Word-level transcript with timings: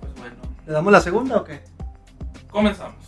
Pues 0.00 0.14
bueno, 0.16 0.36
¿Le 0.66 0.72
damos 0.72 0.92
la 0.92 1.00
segunda 1.00 1.36
o 1.36 1.44
qué? 1.44 1.62
comenzamos. 2.50 3.04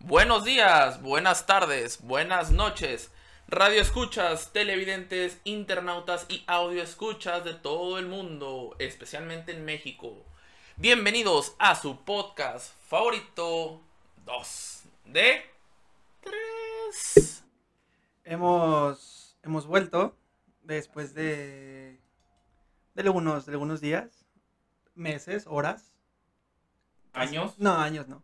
Buenos 0.00 0.44
días, 0.44 1.00
buenas 1.02 1.46
tardes, 1.46 2.00
buenas 2.02 2.50
noches. 2.50 3.12
Radio 3.46 3.80
escuchas, 3.80 4.52
televidentes, 4.52 5.40
internautas 5.44 6.26
y 6.28 6.42
audio 6.46 6.82
escuchas 6.82 7.44
de 7.44 7.54
todo 7.54 7.98
el 7.98 8.06
mundo, 8.06 8.74
especialmente 8.78 9.52
en 9.52 9.64
México. 9.64 10.24
Bienvenidos 10.76 11.54
a 11.58 11.74
su 11.76 11.96
podcast 12.04 12.72
favorito 12.88 13.80
2 14.24 14.82
de 15.06 15.42
3. 16.22 17.44
Hemos, 18.24 19.38
hemos 19.42 19.66
vuelto 19.66 20.16
después 20.62 21.14
de, 21.14 22.00
de, 22.94 23.02
algunos, 23.02 23.46
de 23.46 23.52
algunos 23.52 23.80
días, 23.80 24.24
meses, 24.94 25.44
horas. 25.46 25.92
Años, 27.12 27.58
No, 27.58 27.74
años 27.76 28.06
no. 28.08 28.22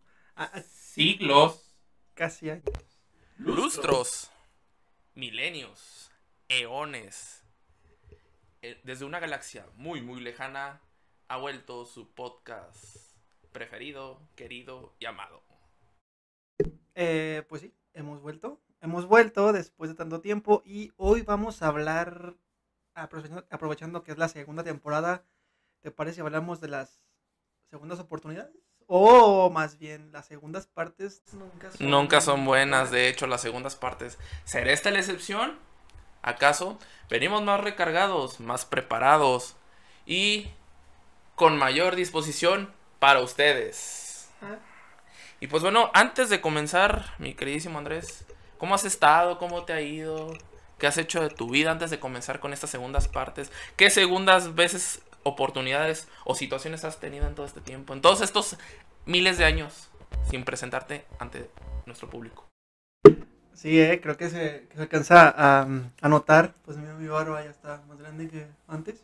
Siglos, 0.64 1.74
casi 2.14 2.50
años. 2.50 2.64
lustros, 3.38 4.30
milenios, 5.14 6.10
eones. 6.48 7.42
Eh, 8.62 8.80
Desde 8.84 9.04
una 9.04 9.18
galaxia 9.18 9.66
muy, 9.76 10.00
muy 10.02 10.20
lejana 10.20 10.80
ha 11.28 11.36
vuelto 11.38 11.84
su 11.86 12.14
podcast 12.14 12.96
preferido, 13.52 14.20
querido 14.36 14.94
y 15.00 15.06
amado. 15.06 15.42
Eh, 16.94 17.44
pues 17.48 17.62
sí, 17.62 17.74
hemos 17.94 18.20
vuelto. 18.22 18.60
Hemos 18.80 19.06
vuelto 19.06 19.52
después 19.52 19.90
de 19.90 19.96
tanto 19.96 20.20
tiempo 20.20 20.62
y 20.64 20.92
hoy 20.96 21.22
vamos 21.22 21.62
a 21.62 21.68
hablar, 21.68 22.36
aprovechando, 22.94 23.46
aprovechando 23.50 24.02
que 24.02 24.12
es 24.12 24.18
la 24.18 24.28
segunda 24.28 24.62
temporada, 24.64 25.24
¿te 25.82 25.90
parece 25.90 26.16
si 26.16 26.20
hablamos 26.20 26.60
de 26.60 26.68
las 26.68 27.00
segundas 27.70 27.98
oportunidades? 28.00 28.54
O 28.86 29.50
más 29.50 29.78
bien, 29.78 30.12
las 30.12 30.26
segundas 30.26 30.66
partes 30.68 31.24
nunca 31.32 31.72
son, 31.72 31.90
Nunca 31.90 32.20
son 32.20 32.44
buenas, 32.44 32.90
de 32.90 33.08
hecho, 33.08 33.26
las 33.26 33.40
segundas 33.40 33.76
partes. 33.76 34.18
¿Será 34.44 34.72
esta 34.72 34.90
la 34.90 35.00
excepción? 35.00 35.58
¿Acaso? 36.22 36.78
Venimos 37.10 37.42
más 37.42 37.60
recargados, 37.60 38.40
más 38.40 38.64
preparados 38.64 39.56
y 40.06 40.48
con 41.34 41.58
mayor 41.58 41.96
disposición 41.96 42.72
para 42.98 43.20
ustedes. 43.20 44.30
Ah, 44.40 44.58
Y 45.40 45.46
pues 45.48 45.62
bueno, 45.62 45.90
antes 45.94 46.30
de 46.30 46.40
comenzar, 46.40 47.14
mi 47.18 47.34
queridísimo 47.34 47.78
Andrés, 47.78 48.25
¿cómo 48.58 48.74
has 48.74 48.84
estado? 48.84 49.38
¿Cómo 49.38 49.64
te 49.64 49.72
ha 49.72 49.80
ido? 49.80 50.32
¿Qué 50.78 50.86
has 50.86 50.98
hecho 50.98 51.22
de 51.22 51.30
tu 51.30 51.48
vida 51.50 51.70
antes 51.70 51.90
de 51.90 52.00
comenzar 52.00 52.40
con 52.40 52.52
estas 52.52 52.70
segundas 52.70 53.08
partes? 53.08 53.50
¿Qué 53.76 53.90
segundas 53.90 54.54
veces, 54.54 55.02
oportunidades 55.22 56.08
o 56.24 56.34
situaciones 56.34 56.84
has 56.84 57.00
tenido 57.00 57.26
en 57.26 57.34
todo 57.34 57.46
este 57.46 57.60
tiempo? 57.60 57.94
En 57.94 58.02
todos 58.02 58.20
estos 58.20 58.56
miles 59.06 59.38
de 59.38 59.44
años 59.44 59.88
sin 60.30 60.44
presentarte 60.44 61.04
ante 61.18 61.50
nuestro 61.86 62.10
público. 62.10 62.46
Sí, 63.54 63.80
eh, 63.80 64.00
creo 64.02 64.18
que 64.18 64.28
se, 64.28 64.68
que 64.70 64.82
alcanza 64.82 65.32
a, 65.34 65.66
a 66.02 66.08
notar. 66.08 66.52
Pues 66.64 66.76
mira, 66.76 66.92
mi 66.94 67.08
barba 67.08 67.42
ya 67.42 67.50
está 67.50 67.80
más 67.88 67.98
grande 67.98 68.28
que 68.28 68.46
antes. 68.68 69.02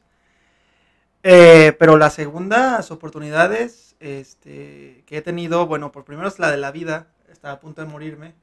Eh, 1.22 1.74
pero 1.78 1.96
las 1.96 2.14
segundas 2.14 2.90
oportunidades 2.90 3.96
este, 4.00 5.04
que 5.06 5.18
he 5.18 5.22
tenido, 5.22 5.66
bueno, 5.66 5.92
por 5.92 6.04
primero 6.04 6.28
es 6.28 6.38
la 6.38 6.50
de 6.50 6.56
la 6.56 6.70
vida. 6.70 7.06
Estaba 7.30 7.54
a 7.54 7.60
punto 7.60 7.80
de 7.80 7.88
morirme. 7.88 8.34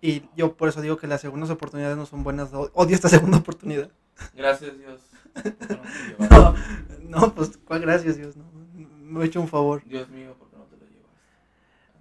Y 0.00 0.22
yo 0.36 0.54
por 0.54 0.68
eso 0.68 0.80
digo 0.80 0.96
que 0.96 1.06
las 1.06 1.20
segundas 1.20 1.50
oportunidades 1.50 1.96
no 1.96 2.06
son 2.06 2.22
buenas. 2.22 2.50
Odio 2.52 2.94
esta 2.94 3.08
segunda 3.08 3.38
oportunidad. 3.38 3.90
Gracias 4.34 4.76
Dios. 4.78 5.00
No, 6.18 6.54
no 7.02 7.34
pues, 7.34 7.58
¿cuál 7.64 7.82
gracias, 7.82 8.16
Dios? 8.16 8.36
No, 8.36 8.44
me 8.74 9.22
he 9.22 9.26
hecho 9.26 9.40
un 9.40 9.48
favor. 9.48 9.82
Dios 9.84 10.08
mío, 10.08 10.34
¿por 10.36 10.48
qué 10.48 10.56
no 10.56 10.64
te 10.64 10.76
lo 10.76 10.84
llevas? 10.86 11.12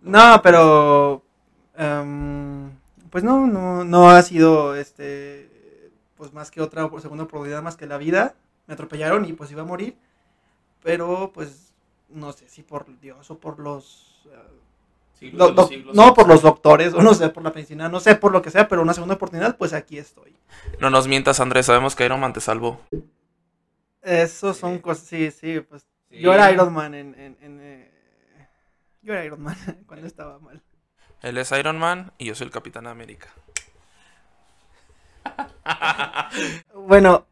No, 0.01 0.41
pero 0.41 1.23
em, 1.75 2.71
pues 3.09 3.23
no, 3.23 3.45
no, 3.45 3.83
no 3.83 4.09
ha 4.09 4.21
sido 4.23 4.75
este 4.75 5.91
pues 6.15 6.33
más 6.33 6.49
que 6.49 6.61
otra 6.61 6.89
segunda 6.99 7.25
oportunidad 7.25 7.61
más 7.61 7.77
que 7.77 7.85
la 7.85 7.97
vida. 7.97 8.35
Me 8.65 8.73
atropellaron 8.73 9.25
y 9.25 9.33
pues 9.33 9.51
iba 9.51 9.61
a 9.61 9.65
morir. 9.65 9.97
Pero 10.83 11.31
pues 11.33 11.73
no 12.09 12.31
sé 12.33 12.49
si 12.49 12.63
por 12.63 12.99
Dios 12.99 13.29
o 13.31 13.39
por 13.39 13.59
los 13.59 14.27
eh, 14.31 14.37
Siglos 15.17 15.55
do- 15.55 15.69
no 15.93 16.13
por 16.13 16.27
los 16.27 16.41
doctores 16.41 16.93
o 16.93 17.01
no 17.01 17.13
sé 17.13 17.29
por 17.29 17.43
la 17.43 17.51
medicina, 17.51 17.89
no 17.89 17.99
sé 17.99 18.15
por 18.15 18.31
lo 18.31 18.41
que 18.41 18.51
sea, 18.51 18.67
pero 18.67 18.81
una 18.81 18.93
segunda 18.93 19.15
oportunidad, 19.15 19.57
pues 19.57 19.73
aquí 19.73 19.97
estoy. 19.97 20.35
No 20.79 20.89
nos 20.89 21.07
mientas, 21.07 21.39
Andrés. 21.39 21.65
Sabemos 21.65 21.95
que 21.95 22.05
Iron 22.05 22.19
Man 22.19 22.33
te 22.33 22.41
salvó. 22.41 22.79
Eso 24.01 24.53
son 24.53 24.75
Sí. 24.75 24.81
cosas, 24.81 25.05
sí, 25.05 25.31
sí, 25.31 25.59
pues 25.61 25.87
Sí. 26.09 26.19
yo 26.19 26.33
era 26.33 26.51
Iron 26.51 26.71
Man 26.73 26.93
en, 26.93 27.13
en, 27.19 27.37
en, 27.41 27.59
eh, 27.61 27.91
yo 29.01 29.13
era 29.13 29.25
Iron 29.25 29.41
Man 29.41 29.55
cuando 29.87 30.07
estaba 30.07 30.39
mal. 30.39 30.61
Él 31.23 31.37
es 31.37 31.51
Iron 31.51 31.77
Man 31.79 32.11
y 32.17 32.25
yo 32.25 32.35
soy 32.35 32.45
el 32.45 32.51
Capitán 32.53 32.85
América. 32.87 33.27
Bueno, 36.73 37.25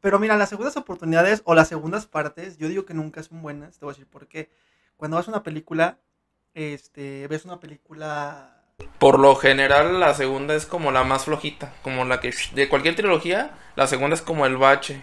pero 0.00 0.18
mira, 0.18 0.36
las 0.36 0.48
segundas 0.48 0.76
oportunidades 0.76 1.42
o 1.44 1.54
las 1.54 1.68
segundas 1.68 2.06
partes, 2.06 2.58
yo 2.58 2.68
digo 2.68 2.84
que 2.84 2.94
nunca 2.94 3.22
son 3.22 3.40
buenas, 3.42 3.78
te 3.78 3.84
voy 3.84 3.92
a 3.92 3.94
decir 3.94 4.06
por 4.10 4.26
qué. 4.26 4.50
Cuando 4.96 5.16
vas 5.16 5.28
a 5.28 5.30
una 5.30 5.42
película, 5.42 5.98
este, 6.54 7.26
ves 7.28 7.44
una 7.44 7.60
película... 7.60 8.56
Por 8.98 9.18
lo 9.18 9.36
general, 9.36 10.00
la 10.00 10.14
segunda 10.14 10.54
es 10.54 10.66
como 10.66 10.90
la 10.90 11.04
más 11.04 11.24
flojita. 11.24 11.72
Como 11.82 12.04
la 12.06 12.20
que. 12.20 12.32
De 12.54 12.68
cualquier 12.68 12.96
trilogía, 12.96 13.50
la 13.76 13.86
segunda 13.86 14.14
es 14.14 14.22
como 14.22 14.46
el 14.46 14.56
bache. 14.56 15.02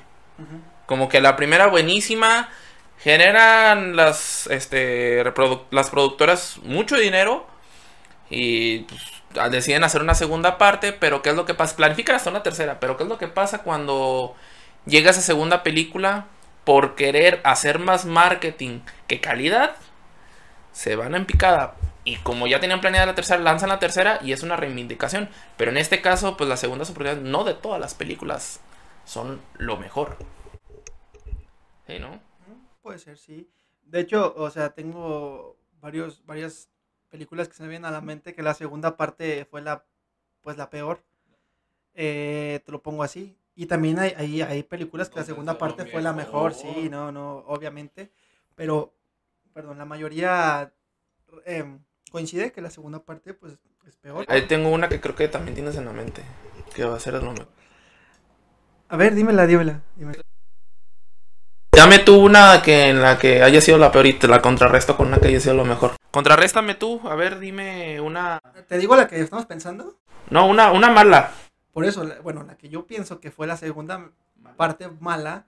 Como 0.88 1.10
que 1.10 1.22
la 1.22 1.36
primera 1.36 1.68
buenísima. 1.68 2.50
Generan 2.98 3.96
las. 3.96 4.48
Este. 4.48 5.24
las 5.70 5.90
productoras 5.92 6.58
mucho 6.64 6.98
dinero. 6.98 7.46
Y. 8.32 8.80
pues, 8.80 9.52
deciden 9.52 9.84
hacer 9.84 10.02
una 10.02 10.16
segunda 10.16 10.58
parte. 10.58 10.92
Pero 10.92 11.22
¿qué 11.22 11.30
es 11.30 11.36
lo 11.36 11.46
que 11.46 11.54
pasa? 11.54 11.76
Planifican 11.76 12.16
hasta 12.16 12.32
una 12.32 12.42
tercera. 12.42 12.80
Pero 12.80 12.98
¿qué 12.98 13.04
es 13.04 13.10
lo 13.10 13.20
que 13.20 13.28
pasa 13.28 13.62
cuando 13.62 14.36
llega 14.88 15.12
esa 15.12 15.22
segunda 15.22 15.62
película? 15.62 16.26
Por 16.64 16.96
querer 16.96 17.42
hacer 17.44 17.78
más 17.78 18.06
marketing 18.06 18.80
que 19.08 19.22
calidad. 19.22 19.76
Se 20.78 20.96
van 20.96 21.16
en 21.16 21.26
picada. 21.26 21.76
Y 22.04 22.18
como 22.18 22.46
ya 22.46 22.60
tenían 22.60 22.82
planeada 22.82 23.08
la 23.08 23.16
tercera, 23.16 23.42
lanzan 23.42 23.70
la 23.70 23.80
tercera 23.80 24.20
y 24.22 24.32
es 24.32 24.44
una 24.44 24.58
reivindicación. 24.58 25.28
Pero 25.58 25.72
en 25.72 25.78
este 25.78 26.04
caso, 26.04 26.38
pues 26.38 26.48
las 26.48 26.60
segundas 26.60 26.92
oportunidades, 26.92 27.24
no 27.24 27.44
de 27.44 27.56
todas 27.56 27.82
las 27.82 27.96
películas, 27.96 28.60
son 29.04 29.42
lo 29.58 29.78
mejor. 29.78 30.18
Sí, 31.88 31.98
¿no? 31.98 32.20
Puede 32.84 33.00
ser, 33.00 33.18
sí. 33.18 33.50
De 33.82 34.02
hecho, 34.02 34.36
o 34.38 34.52
sea, 34.52 34.76
tengo 34.76 35.58
varios, 35.82 36.24
varias 36.28 36.70
películas 37.10 37.48
que 37.48 37.56
se 37.56 37.64
me 37.64 37.70
vienen 37.70 37.86
a 37.86 37.92
la 37.92 38.02
mente 38.02 38.36
que 38.36 38.44
la 38.44 38.54
segunda 38.54 38.98
parte 38.98 39.46
fue 39.46 39.64
la, 39.64 39.84
pues 40.42 40.58
la 40.58 40.70
peor. 40.70 41.04
Eh, 41.96 42.62
te 42.64 42.72
lo 42.72 42.84
pongo 42.84 43.02
así. 43.02 43.36
Y 43.56 43.66
también 43.66 43.98
hay, 43.98 44.14
hay, 44.16 44.44
hay 44.44 44.62
películas 44.62 45.10
que 45.10 45.22
la 45.22 45.26
segunda 45.26 45.58
parte 45.58 45.88
fue 45.88 46.04
la 46.04 46.14
mejor. 46.14 46.54
sí, 46.54 46.88
no, 46.88 47.12
no, 47.12 47.38
obviamente. 47.48 48.12
Pero, 48.54 48.94
perdón, 49.58 49.80
la 49.80 49.86
mayoría 49.86 50.72
em, 51.44 51.80
coincide 52.12 52.52
que 52.52 52.62
la 52.62 52.70
segunda 52.70 53.00
parte, 53.00 53.34
pues, 53.34 53.58
es 53.88 53.96
peor. 53.96 54.24
Ahí 54.28 54.44
tengo 54.44 54.70
una 54.70 54.88
que 54.88 55.02
creo 55.02 55.16
que 55.16 55.28
también 55.30 55.56
tienes 55.56 55.76
en 55.78 55.86
la 55.86 55.94
mente. 55.94 56.22
Que 56.76 56.86
va 56.86 56.96
a 56.96 57.00
ser 57.00 57.16
lo 57.16 57.32
mejor. 57.32 57.48
A 58.88 58.98
ver, 58.98 59.16
dímela, 59.16 59.48
dímela. 59.48 59.82
dímela. 59.96 60.22
Dame 61.72 61.98
tú 61.98 62.24
una 62.24 62.62
que 62.62 62.90
en 62.90 63.02
la 63.02 63.18
que 63.18 63.42
haya 63.42 63.60
sido 63.60 63.80
la 63.80 63.92
peor 63.92 64.06
y 64.06 64.14
te 64.14 64.28
la 64.28 64.44
contrarresto 64.44 64.96
con 64.96 65.08
una 65.08 65.18
que 65.18 65.30
haya 65.30 65.40
sido 65.40 65.56
lo 65.56 65.66
mejor. 65.66 65.96
Contrarréstame 66.12 66.76
tú, 66.76 67.02
a 67.06 67.16
ver, 67.16 67.40
dime 67.40 68.00
una. 68.00 68.40
¿Te 68.68 68.78
digo 68.78 68.96
la 68.96 69.08
que 69.08 69.20
estamos 69.20 69.48
pensando? 69.48 69.98
No, 70.30 70.46
una, 70.46 70.72
una 70.72 70.92
mala. 70.92 71.32
Por 71.74 71.84
eso, 71.84 72.08
bueno, 72.22 72.44
la 72.44 72.58
que 72.58 72.70
yo 72.70 72.86
pienso 72.86 73.20
que 73.20 73.32
fue 73.32 73.48
la 73.48 73.58
segunda 73.58 74.12
parte 74.56 74.88
mala, 75.00 75.48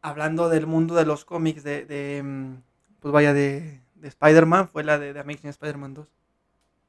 hablando 0.00 0.48
del 0.48 0.66
mundo 0.66 0.94
de 0.94 1.04
los 1.04 1.26
cómics, 1.26 1.62
de, 1.62 1.84
de, 1.84 2.22
mm, 2.22 2.67
pues 3.00 3.12
vaya, 3.12 3.32
de, 3.32 3.80
de 3.94 4.08
Spider-Man, 4.08 4.68
fue 4.68 4.84
la 4.84 4.98
de, 4.98 5.12
de 5.12 5.20
Amazing 5.20 5.50
Spider-Man 5.50 5.94
2. 5.94 6.08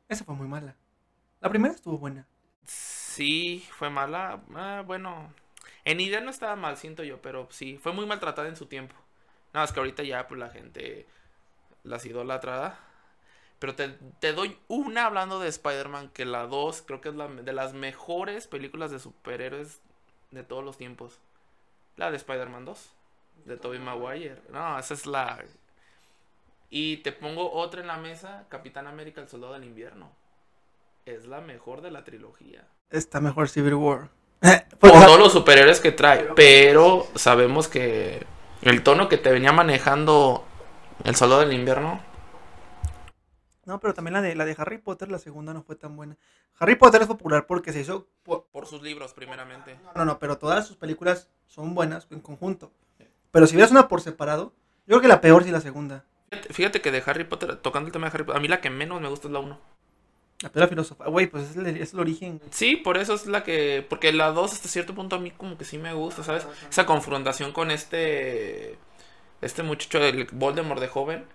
Esa 0.09 0.25
fue 0.25 0.35
muy 0.35 0.47
mala. 0.47 0.75
La 1.41 1.49
primera 1.49 1.73
estuvo 1.73 1.97
buena. 1.97 2.27
Sí, 2.65 3.67
fue 3.71 3.89
mala. 3.89 4.41
Ah, 4.55 4.83
bueno, 4.85 5.33
en 5.85 5.99
idea 5.99 6.21
no 6.21 6.29
estaba 6.29 6.55
mal, 6.55 6.77
siento 6.77 7.03
yo, 7.03 7.21
pero 7.21 7.47
sí, 7.51 7.77
fue 7.77 7.93
muy 7.93 8.05
maltratada 8.05 8.47
en 8.47 8.55
su 8.55 8.65
tiempo. 8.67 8.95
Nada 9.53 9.65
más 9.65 9.71
que 9.71 9.79
ahorita 9.79 10.03
ya, 10.03 10.27
pues 10.27 10.39
la 10.39 10.49
gente 10.49 11.07
las 11.83 12.05
idolatrada. 12.05 12.79
Pero 13.59 13.75
te, 13.75 13.89
te 14.19 14.33
doy 14.33 14.57
una 14.67 15.05
hablando 15.05 15.39
de 15.39 15.49
Spider-Man, 15.49 16.09
que 16.09 16.25
la 16.25 16.47
2 16.47 16.83
creo 16.83 17.01
que 17.01 17.09
es 17.09 17.15
la 17.15 17.27
de 17.27 17.53
las 17.53 17.73
mejores 17.73 18.47
películas 18.47 18.91
de 18.91 18.99
superhéroes 18.99 19.81
de 20.31 20.43
todos 20.43 20.63
los 20.63 20.77
tiempos. 20.77 21.19
La 21.97 22.11
de 22.11 22.17
Spider-Man 22.17 22.65
2, 22.65 22.93
de 23.45 23.57
Tobey 23.57 23.79
Maguire. 23.79 24.41
No, 24.51 24.79
esa 24.79 24.93
es 24.93 25.05
la... 25.05 25.43
Y 26.69 26.97
te 26.97 27.11
pongo 27.11 27.51
otra 27.51 27.81
en 27.81 27.87
la 27.87 27.97
mesa, 27.97 28.45
Capitán 28.49 28.85
América, 28.85 29.21
el 29.21 29.27
Soldado 29.27 29.53
del 29.53 29.63
Invierno. 29.63 30.11
es 31.05 31.25
la 31.25 31.41
mejor 31.41 31.81
de 31.81 31.89
la 31.89 32.03
trilogía. 32.03 32.67
Está 32.91 33.19
mejor 33.19 33.49
Civil 33.49 33.73
War. 33.73 34.09
Por 34.79 34.91
todos 34.91 35.19
los 35.19 35.33
superiores 35.33 35.79
que 35.79 35.91
trae, 35.91 36.29
pero 36.35 37.07
sabemos 37.15 37.67
que 37.67 38.25
el 38.61 38.83
tono 38.83 39.09
que 39.09 39.17
te 39.17 39.31
venía 39.31 39.51
manejando 39.51 40.45
el 41.03 41.15
Soldado 41.15 41.41
del 41.41 41.53
Invierno. 41.53 42.01
No, 43.65 43.79
pero 43.79 43.93
también 43.93 44.13
la 44.13 44.21
de, 44.21 44.35
la 44.35 44.45
de 44.45 44.55
Harry 44.57 44.77
Potter, 44.77 45.09
la 45.09 45.19
segunda 45.19 45.53
no 45.53 45.63
fue 45.63 45.75
tan 45.75 45.95
buena. 45.95 46.17
Harry 46.59 46.75
Potter 46.75 47.01
es 47.01 47.07
popular 47.07 47.47
porque 47.47 47.73
se 47.73 47.81
hizo... 47.81 48.07
Por, 48.23 48.67
sus 48.67 48.81
libros, 48.83 49.13
primeramente. 49.13 49.79
No, 49.95 50.05
no, 50.05 50.19
pero 50.19 50.37
todas 50.37 50.67
sus 50.67 50.77
películas 50.77 51.29
son 51.47 51.73
buenas 51.73 52.07
en 52.11 52.19
conjunto. 52.19 52.71
Pero 53.31 53.47
si 53.47 53.55
vieras 53.55 53.71
una 53.71 53.87
por 53.87 54.01
separado, 54.01 54.53
yo 54.85 54.93
creo 54.93 55.01
que 55.01 55.07
la 55.07 55.21
peor 55.21 55.43
sí 55.43 55.51
la 55.51 55.61
segunda. 55.61 56.05
Fíjate, 56.51 56.81
que 56.81 56.91
de 56.91 57.03
Harry 57.05 57.23
Potter, 57.23 57.55
tocando 57.57 57.87
el 57.87 57.93
tema 57.93 58.07
de 58.07 58.13
Harry 58.13 58.23
Potter, 58.23 58.37
a 58.37 58.41
mí 58.41 58.47
la 58.47 58.61
que 58.61 58.69
menos 58.69 59.01
me 59.01 59.07
gusta 59.07 59.27
es 59.27 59.33
la 59.33 59.39
1. 59.39 59.59
La 60.41 60.49
piedra 60.49 60.69
filosofal, 60.69 61.09
güey, 61.09 61.27
pues 61.27 61.49
es 61.49 61.57
el, 61.57 61.67
es 61.77 61.93
el, 61.93 61.99
origen. 61.99 62.41
Sí, 62.49 62.77
por 62.77 62.97
eso 62.97 63.13
es 63.13 63.25
la 63.25 63.43
que. 63.43 63.85
Porque 63.87 64.13
la 64.13 64.31
2 64.31 64.53
hasta 64.53 64.69
cierto 64.69 64.95
punto 64.95 65.17
a 65.17 65.19
mí 65.19 65.31
como 65.31 65.57
que 65.57 65.65
sí 65.65 65.77
me 65.77 65.93
gusta, 65.93 66.23
¿sabes? 66.23 66.47
Esa 66.69 66.85
confrontación 66.85 67.51
con 67.51 67.71
este. 67.71 68.77
Este 69.41 69.63
muchacho, 69.63 69.99
el 69.99 70.27
Voldemort 70.31 70.79
de 70.79 70.87
joven. 70.87 71.25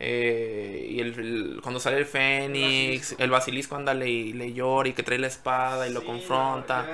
Eh, 0.00 0.88
y 0.90 1.00
el, 1.00 1.60
cuando 1.62 1.78
sale 1.78 1.98
el 1.98 2.06
Fénix, 2.06 3.14
el 3.18 3.30
basilisco, 3.30 3.76
anda 3.76 3.92
le, 3.92 4.32
le 4.32 4.52
llora 4.52 4.88
y 4.88 4.92
que 4.92 5.02
trae 5.02 5.18
la 5.18 5.26
espada 5.26 5.86
y 5.86 5.92
lo 5.92 6.02
confronta. 6.04 6.86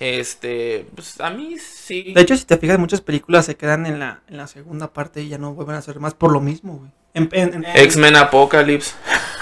Este, 0.00 0.86
pues 0.94 1.20
a 1.20 1.30
mí 1.30 1.56
sí. 1.58 2.12
De 2.14 2.20
hecho, 2.20 2.36
si 2.36 2.44
te 2.44 2.58
fijas, 2.58 2.78
muchas 2.78 3.00
películas 3.00 3.46
se 3.46 3.56
quedan 3.56 3.86
en 3.86 3.98
la, 3.98 4.22
en 4.28 4.36
la 4.36 4.46
segunda 4.46 4.92
parte 4.92 5.22
y 5.22 5.28
ya 5.28 5.38
no 5.38 5.54
vuelven 5.54 5.76
a 5.76 5.78
hacer 5.78 6.00
más 6.00 6.14
por 6.14 6.32
lo 6.32 6.40
mismo, 6.40 6.78
güey. 6.78 6.90
X-Men 7.14 8.16
Apocalypse. 8.16 8.94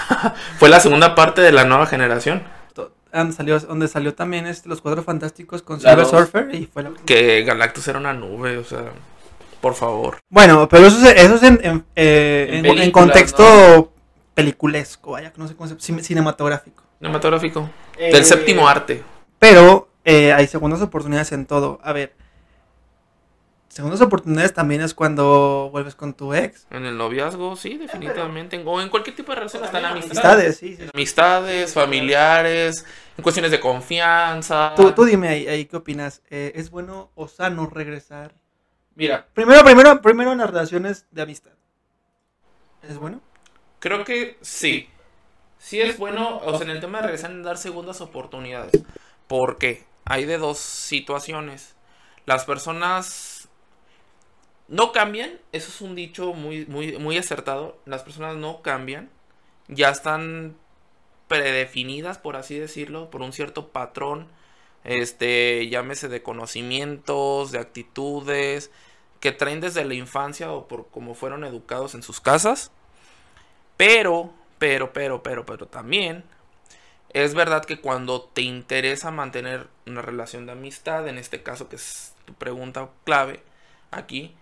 Fue 0.59 0.69
la 0.69 0.79
segunda 0.79 1.15
parte 1.15 1.41
de 1.41 1.51
la 1.51 1.63
nueva 1.63 1.85
generación. 1.85 2.43
Donde 3.13 3.33
salió, 3.33 3.59
donde 3.59 3.87
salió 3.89 4.13
también 4.13 4.47
este, 4.47 4.69
los 4.69 4.81
cuadros 4.81 5.03
fantásticos 5.03 5.61
con 5.61 5.81
Silver 5.81 6.05
Surfer 6.05 6.55
y 6.55 6.65
fue 6.65 6.85
Que 7.05 7.43
Galactus 7.43 7.85
era 7.89 7.99
una 7.99 8.13
nube, 8.13 8.57
o 8.57 8.63
sea, 8.63 8.85
por 9.59 9.75
favor. 9.75 10.19
Bueno, 10.29 10.69
pero 10.69 10.87
eso, 10.87 11.05
es, 11.05 11.21
eso 11.21 11.35
es 11.35 11.43
en, 11.43 11.59
en, 11.61 11.85
eh, 11.95 12.91
contexto 12.93 13.91
peliculesco, 14.33 15.11
vaya, 15.11 15.33
no 15.35 15.45
sé 15.47 15.55
cómo 15.55 15.69
se 15.69 16.01
cinematográfico. 16.01 16.83
Cinematográfico. 16.99 17.69
Del 17.97 18.15
eh, 18.15 18.23
séptimo 18.23 18.65
arte. 18.65 19.03
Pero 19.37 19.89
eh, 20.05 20.33
hay 20.33 20.47
segundas 20.47 20.81
oportunidades 20.81 21.31
en 21.31 21.45
todo. 21.45 21.79
A 21.83 21.93
ver, 21.93 22.13
segundas 23.69 24.01
oportunidades 24.01 24.53
también 24.53 24.81
es 24.81 24.93
cuando 24.93 25.69
vuelves 25.71 25.95
con 25.95 26.13
tu 26.13 26.33
ex. 26.33 26.67
En 26.71 26.85
el 26.85 26.97
noviazgo, 26.97 27.55
sí, 27.55 27.77
definitivamente. 27.77 28.61
O 28.65 28.81
en 28.81 28.89
cualquier 28.89 29.15
tipo 29.15 29.31
de 29.31 29.37
relación 29.37 29.63
están 29.63 29.85
amistades. 29.85 30.57
sí, 30.57 30.77
Amistades, 30.93 31.73
familiares, 31.73 32.85
en 33.17 33.23
cuestiones 33.23 33.51
de 33.51 33.59
confianza. 33.59 34.73
Tú, 34.75 34.91
tú 34.91 35.05
dime 35.05 35.29
ahí, 35.29 35.65
qué 35.65 35.77
opinas. 35.77 36.21
Eh, 36.29 36.51
¿Es 36.55 36.69
bueno 36.69 37.11
o 37.15 37.27
sano 37.27 37.67
regresar? 37.67 38.33
Mira. 38.95 39.27
Primero, 39.33 39.63
primero, 39.63 40.01
primero 40.01 40.31
en 40.31 40.39
las 40.39 40.49
relaciones 40.49 41.05
de 41.11 41.21
amistad. 41.21 41.51
¿Es 42.87 42.97
bueno? 42.97 43.21
Creo 43.79 44.03
que 44.03 44.37
sí. 44.41 44.89
Sí 45.59 45.79
es 45.79 45.97
bueno, 45.97 46.39
o 46.43 46.57
sea, 46.57 46.65
en 46.65 46.71
el 46.71 46.81
tema 46.81 46.97
de 46.99 47.03
regresar 47.03 47.31
en 47.31 47.43
dar 47.43 47.57
segundas 47.57 48.01
oportunidades. 48.01 48.83
¿Por 49.27 49.59
qué? 49.59 49.85
Hay 50.11 50.25
de 50.25 50.37
dos 50.37 50.57
situaciones. 50.57 51.73
Las 52.25 52.43
personas 52.43 53.47
no 54.67 54.91
cambian, 54.91 55.39
eso 55.53 55.69
es 55.69 55.79
un 55.79 55.95
dicho 55.95 56.33
muy, 56.33 56.65
muy, 56.65 56.97
muy 56.97 57.17
acertado. 57.17 57.77
Las 57.85 58.03
personas 58.03 58.35
no 58.35 58.61
cambian, 58.61 59.09
ya 59.69 59.89
están 59.89 60.57
predefinidas, 61.29 62.17
por 62.17 62.35
así 62.35 62.59
decirlo, 62.59 63.09
por 63.09 63.21
un 63.21 63.31
cierto 63.31 63.69
patrón, 63.69 64.27
este, 64.83 65.69
llámese 65.69 66.09
de 66.09 66.21
conocimientos, 66.21 67.53
de 67.53 67.59
actitudes, 67.59 68.69
que 69.21 69.31
traen 69.31 69.61
desde 69.61 69.85
la 69.85 69.93
infancia 69.93 70.51
o 70.51 70.67
por 70.67 70.89
cómo 70.89 71.15
fueron 71.15 71.45
educados 71.45 71.95
en 71.95 72.03
sus 72.03 72.19
casas. 72.19 72.69
Pero, 73.77 74.33
pero, 74.59 74.91
pero, 74.91 75.23
pero, 75.23 75.45
pero 75.45 75.67
también 75.67 76.25
es 77.13 77.33
verdad 77.33 77.65
que 77.65 77.79
cuando 77.79 78.21
te 78.21 78.41
interesa 78.41 79.11
mantener 79.11 79.67
una 79.85 80.01
relación 80.01 80.45
de 80.45 80.53
amistad, 80.53 81.07
en 81.07 81.17
este 81.17 81.43
caso 81.43 81.69
que 81.69 81.75
es 81.75 82.13
tu 82.25 82.33
pregunta 82.33 82.89
clave 83.03 83.43
aquí, 83.91 84.35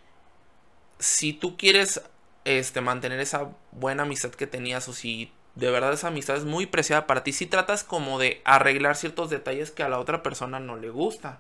si 1.00 1.34
tú 1.34 1.58
quieres 1.58 2.02
este, 2.46 2.82
mantener 2.82 3.20
esa 3.20 3.50
buena 3.72 4.04
amistad 4.04 4.32
que 4.32 4.48
tenías 4.48 4.88
o 4.88 4.94
si 4.94 5.32
de 5.56 5.72
verdad 5.72 5.94
esa 5.94 6.08
amistad 6.08 6.38
es 6.38 6.46
muy 6.46 6.66
preciada 6.66 7.08
para 7.08 7.24
ti, 7.24 7.34
si 7.34 7.46
tratas 7.46 7.84
como 7.84 8.20
de 8.20 8.42
arreglar 8.46 8.96
ciertos 8.96 9.30
detalles 9.30 9.72
que 9.72 9.84
a 9.84 9.90
la 9.90 10.00
otra 10.00 10.24
persona 10.24 10.60
no 10.60 10.76
le 10.78 10.90
gusta. 10.90 11.40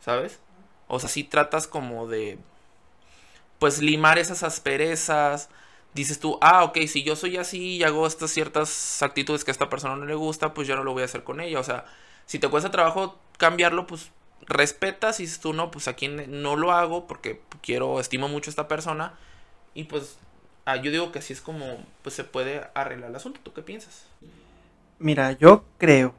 ¿Sabes? 0.00 0.38
O 0.86 1.00
sea, 1.00 1.08
si 1.08 1.24
tratas 1.24 1.66
como 1.66 2.06
de 2.06 2.38
pues 3.58 3.80
limar 3.80 4.18
esas 4.18 4.42
asperezas. 4.42 5.48
Dices 5.94 6.20
tú, 6.20 6.38
ah, 6.40 6.64
ok, 6.64 6.78
si 6.86 7.02
yo 7.02 7.16
soy 7.16 7.36
así 7.38 7.76
y 7.76 7.82
hago 7.82 8.06
estas 8.06 8.30
ciertas 8.30 9.02
actitudes 9.02 9.44
que 9.44 9.50
a 9.50 9.52
esta 9.52 9.68
persona 9.68 9.96
no 9.96 10.04
le 10.04 10.14
gusta, 10.14 10.54
pues 10.54 10.68
yo 10.68 10.76
no 10.76 10.84
lo 10.84 10.92
voy 10.92 11.02
a 11.02 11.06
hacer 11.06 11.24
con 11.24 11.40
ella. 11.40 11.58
O 11.58 11.64
sea, 11.64 11.86
si 12.26 12.38
te 12.38 12.48
cuesta 12.48 12.70
trabajo 12.70 13.18
cambiarlo, 13.38 13.86
pues 13.86 14.10
respetas 14.46 15.20
y 15.20 15.24
dices 15.24 15.40
tú, 15.40 15.52
no, 15.52 15.70
pues 15.70 15.88
aquí 15.88 16.08
no 16.08 16.56
lo 16.56 16.72
hago 16.72 17.06
porque 17.06 17.40
quiero, 17.62 18.00
estimo 18.00 18.28
mucho 18.28 18.50
a 18.50 18.52
esta 18.52 18.68
persona. 18.68 19.14
Y 19.74 19.84
pues 19.84 20.18
ah, 20.68 20.76
yo 20.76 20.90
digo 20.90 21.12
que 21.12 21.20
así 21.20 21.32
es 21.32 21.40
como 21.40 21.78
pues 22.02 22.14
se 22.14 22.24
puede 22.24 22.66
arreglar 22.74 23.10
el 23.10 23.16
asunto. 23.16 23.40
¿Tú 23.42 23.52
qué 23.52 23.62
piensas? 23.62 24.04
Mira, 24.98 25.32
yo 25.32 25.64
creo 25.78 26.14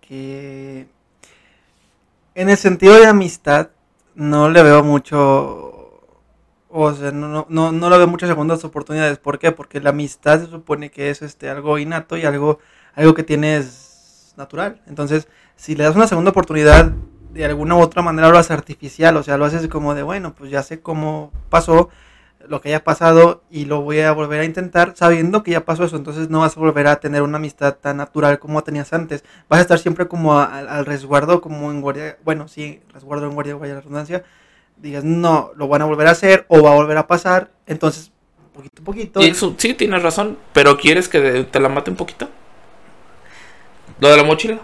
que 0.00 0.86
en 2.34 2.48
el 2.48 2.56
sentido 2.56 2.94
de 2.94 3.06
amistad 3.06 3.70
no 4.14 4.48
le 4.48 4.62
veo 4.62 4.82
mucho 4.82 5.59
o 6.70 6.92
sea, 6.94 7.10
no, 7.10 7.46
no, 7.48 7.72
no 7.72 7.90
le 7.90 7.98
veo 7.98 8.06
muchas 8.06 8.28
segundas 8.28 8.64
oportunidades. 8.64 9.18
¿Por 9.18 9.38
qué? 9.38 9.52
Porque 9.52 9.80
la 9.80 9.90
amistad 9.90 10.40
se 10.40 10.46
supone 10.46 10.90
que 10.90 11.10
es 11.10 11.22
este 11.22 11.50
algo 11.50 11.78
innato 11.78 12.16
y 12.16 12.24
algo, 12.24 12.58
algo 12.94 13.14
que 13.14 13.22
tienes 13.24 14.34
natural. 14.36 14.80
Entonces, 14.86 15.28
si 15.56 15.74
le 15.74 15.84
das 15.84 15.96
una 15.96 16.06
segunda 16.06 16.30
oportunidad 16.30 16.92
de 17.32 17.44
alguna 17.44 17.76
u 17.76 17.80
otra 17.80 18.02
manera 18.02 18.28
lo 18.28 18.38
haces 18.38 18.52
artificial, 18.52 19.16
o 19.16 19.22
sea, 19.22 19.36
lo 19.36 19.44
haces 19.44 19.68
como 19.68 19.94
de, 19.94 20.02
bueno, 20.02 20.34
pues 20.34 20.50
ya 20.50 20.62
sé 20.62 20.80
cómo 20.80 21.32
pasó 21.48 21.88
lo 22.48 22.60
que 22.60 22.70
haya 22.70 22.84
pasado 22.84 23.42
y 23.50 23.66
lo 23.66 23.82
voy 23.82 24.00
a 24.00 24.12
volver 24.12 24.40
a 24.40 24.44
intentar 24.44 24.94
sabiendo 24.96 25.42
que 25.42 25.52
ya 25.52 25.64
pasó 25.64 25.84
eso, 25.84 25.96
entonces 25.96 26.30
no 26.30 26.40
vas 26.40 26.56
a 26.56 26.60
volver 26.60 26.86
a 26.86 26.96
tener 26.96 27.22
una 27.22 27.36
amistad 27.36 27.76
tan 27.76 27.98
natural 27.98 28.38
como 28.38 28.62
tenías 28.64 28.92
antes, 28.92 29.24
vas 29.48 29.58
a 29.58 29.62
estar 29.62 29.78
siempre 29.78 30.08
como 30.08 30.38
al 30.38 30.86
resguardo, 30.86 31.40
como 31.40 31.70
en 31.70 31.80
guardia, 31.80 32.18
bueno, 32.24 32.48
sí, 32.48 32.80
resguardo 32.92 33.26
en 33.26 33.34
guardia, 33.34 33.56
vaya 33.56 33.74
la 33.74 33.80
redundancia, 33.80 34.24
digas, 34.80 35.04
no, 35.04 35.52
lo 35.56 35.68
van 35.68 35.82
a 35.82 35.84
volver 35.84 36.06
a 36.06 36.12
hacer 36.12 36.44
o 36.48 36.62
va 36.62 36.72
a 36.72 36.74
volver 36.74 36.96
a 36.96 37.06
pasar, 37.06 37.50
entonces, 37.66 38.10
poquito 38.52 38.82
a 38.82 38.84
poquito. 38.84 39.20
sí, 39.58 39.74
tienes 39.74 40.02
razón, 40.02 40.38
pero 40.52 40.78
¿quieres 40.78 41.08
que 41.08 41.44
te 41.44 41.60
la 41.60 41.68
mate 41.68 41.90
un 41.90 41.96
poquito? 41.96 42.28
Lo 44.00 44.08
de 44.08 44.16
la 44.16 44.24
mochila 44.24 44.60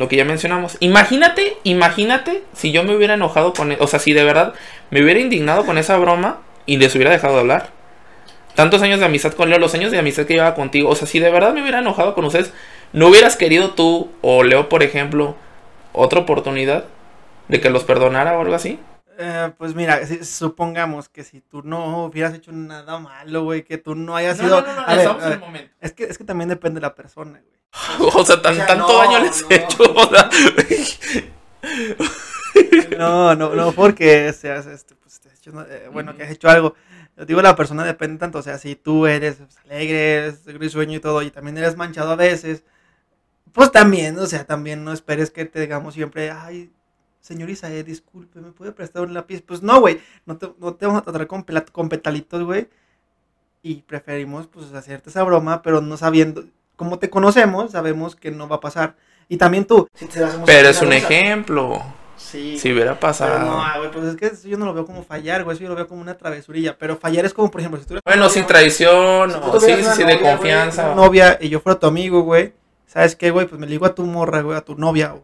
lo 0.00 0.08
que 0.08 0.16
ya 0.16 0.24
mencionamos. 0.24 0.78
Imagínate, 0.80 1.58
imagínate 1.62 2.42
si 2.54 2.72
yo 2.72 2.84
me 2.84 2.96
hubiera 2.96 3.14
enojado 3.14 3.52
con, 3.52 3.70
e, 3.70 3.76
o 3.80 3.86
sea, 3.86 3.98
si 3.98 4.14
de 4.14 4.24
verdad 4.24 4.54
me 4.90 5.02
hubiera 5.02 5.20
indignado 5.20 5.66
con 5.66 5.76
esa 5.76 5.98
broma 5.98 6.38
y 6.64 6.78
les 6.78 6.94
hubiera 6.94 7.10
dejado 7.10 7.34
de 7.34 7.40
hablar. 7.40 7.68
Tantos 8.54 8.80
años 8.80 8.98
de 8.98 9.04
amistad 9.04 9.34
con 9.34 9.50
Leo, 9.50 9.58
los 9.58 9.74
años 9.74 9.90
de 9.90 9.98
amistad 9.98 10.24
que 10.24 10.32
llevaba 10.32 10.54
contigo, 10.54 10.88
o 10.88 10.96
sea, 10.96 11.06
si 11.06 11.20
de 11.20 11.30
verdad 11.30 11.52
me 11.52 11.60
hubiera 11.60 11.80
enojado 11.80 12.14
con 12.14 12.24
ustedes, 12.24 12.54
¿no 12.94 13.08
hubieras 13.08 13.36
querido 13.36 13.72
tú 13.72 14.10
o 14.22 14.42
Leo, 14.42 14.70
por 14.70 14.82
ejemplo, 14.82 15.36
otra 15.92 16.20
oportunidad 16.20 16.86
de 17.48 17.60
que 17.60 17.68
los 17.68 17.84
perdonara 17.84 18.38
o 18.38 18.40
algo 18.40 18.54
así? 18.54 18.78
Eh, 19.22 19.52
pues 19.58 19.74
mira, 19.74 20.00
supongamos 20.22 21.10
que 21.10 21.24
si 21.24 21.42
tú 21.42 21.60
no 21.62 22.06
hubieras 22.06 22.32
hecho 22.32 22.52
nada 22.52 22.98
malo, 22.98 23.44
güey, 23.44 23.64
que 23.64 23.76
tú 23.76 23.94
no 23.94 24.16
hayas 24.16 24.38
sido... 24.38 24.62
No, 24.62 24.74
no, 24.74 24.86
no, 24.86 25.26
el 25.26 25.38
momento. 25.38 25.74
Es 25.78 25.92
que, 25.92 26.04
es 26.04 26.16
que 26.16 26.24
también 26.24 26.48
depende 26.48 26.80
de 26.80 26.86
la 26.86 26.94
persona, 26.94 27.32
güey. 27.32 27.60
O 28.14 28.24
sea, 28.24 28.40
tanto 28.40 28.98
daño 28.98 29.20
les 29.20 29.44
he 29.50 29.56
hecho. 29.56 29.84
no, 32.98 33.34
no, 33.34 33.54
no, 33.54 33.72
porque 33.72 34.32
seas 34.32 34.64
este, 34.64 34.94
pues, 34.94 35.20
eh, 35.24 35.90
bueno, 35.92 36.16
que 36.16 36.22
has 36.22 36.30
hecho 36.30 36.48
algo. 36.48 36.74
Yo 37.18 37.26
digo, 37.26 37.42
la 37.42 37.54
persona 37.54 37.84
depende 37.84 38.18
tanto, 38.18 38.38
o 38.38 38.42
sea, 38.42 38.56
si 38.56 38.74
tú 38.74 39.06
eres 39.06 39.36
pues, 39.36 39.58
alegre, 39.66 40.14
eres 40.16 40.46
grisueño 40.46 40.96
y 40.96 41.00
todo, 41.00 41.20
y 41.20 41.30
también 41.30 41.58
eres 41.58 41.76
manchado 41.76 42.12
a 42.12 42.16
veces, 42.16 42.64
pues 43.52 43.70
también, 43.70 44.18
o 44.18 44.24
sea, 44.24 44.46
también 44.46 44.82
no 44.82 44.94
esperes 44.94 45.30
que 45.30 45.44
te 45.44 45.60
digamos 45.60 45.92
siempre, 45.92 46.30
ay, 46.30 46.70
señor 47.20 47.50
Isaías, 47.50 47.84
disculpe, 47.84 48.40
¿me 48.40 48.52
puede 48.52 48.72
prestar 48.72 49.02
un 49.02 49.14
lápiz? 49.14 49.42
Pues 49.42 49.62
no, 49.62 49.80
güey, 49.80 50.00
no 50.26 50.36
te, 50.36 50.52
no 50.58 50.74
te 50.74 50.86
vamos 50.86 51.02
a 51.02 51.04
tratar 51.04 51.26
con, 51.26 51.44
con 51.72 51.88
petalitos, 51.88 52.42
güey, 52.42 52.68
y 53.62 53.82
preferimos, 53.82 54.46
pues, 54.46 54.72
hacerte 54.72 55.10
esa 55.10 55.22
broma, 55.22 55.62
pero 55.62 55.80
no 55.80 55.96
sabiendo, 55.96 56.44
como 56.76 56.98
te 56.98 57.10
conocemos, 57.10 57.72
sabemos 57.72 58.16
que 58.16 58.30
no 58.30 58.48
va 58.48 58.56
a 58.56 58.60
pasar. 58.60 58.96
Y 59.28 59.36
también 59.36 59.64
tú. 59.64 59.86
pero 60.46 60.68
es 60.70 60.82
un 60.82 60.92
ejemplo. 60.92 61.80
Sí. 62.16 62.58
Si 62.58 62.72
hubiera 62.72 62.98
pasado. 62.98 63.38
no, 63.38 63.78
güey, 63.78 63.90
pues 63.92 64.04
es 64.06 64.16
que 64.16 64.26
eso 64.26 64.48
yo 64.48 64.58
no 64.58 64.66
lo 64.66 64.74
veo 64.74 64.84
como 64.84 65.04
fallar, 65.04 65.44
güey. 65.44 65.54
Eso 65.54 65.62
yo 65.62 65.68
lo 65.70 65.76
veo 65.76 65.86
como 65.86 66.00
una 66.00 66.18
travesurilla. 66.18 66.76
Pero 66.78 66.96
fallar 66.96 67.24
es 67.24 67.32
como, 67.32 67.50
por 67.50 67.60
ejemplo, 67.60 67.80
si 67.80 67.86
tú 67.86 67.98
Bueno, 68.04 68.28
sin 68.28 68.46
traición, 68.46 69.30
o 69.30 69.60
sí, 69.60 69.72
sí, 69.94 70.04
de 70.04 70.20
confianza. 70.20 70.94
novia 70.94 71.38
y 71.40 71.48
yo 71.48 71.60
fuera 71.60 71.78
tu 71.78 71.86
amigo, 71.86 72.22
güey. 72.22 72.54
¿sabes 72.90 73.14
qué, 73.14 73.30
güey? 73.30 73.46
Pues 73.46 73.60
me 73.60 73.66
ligo 73.68 73.86
a 73.86 73.94
tu 73.94 74.04
morra, 74.04 74.40
güey, 74.40 74.56
a 74.56 74.62
tu 74.62 74.74
novia. 74.74 75.14
O, 75.14 75.22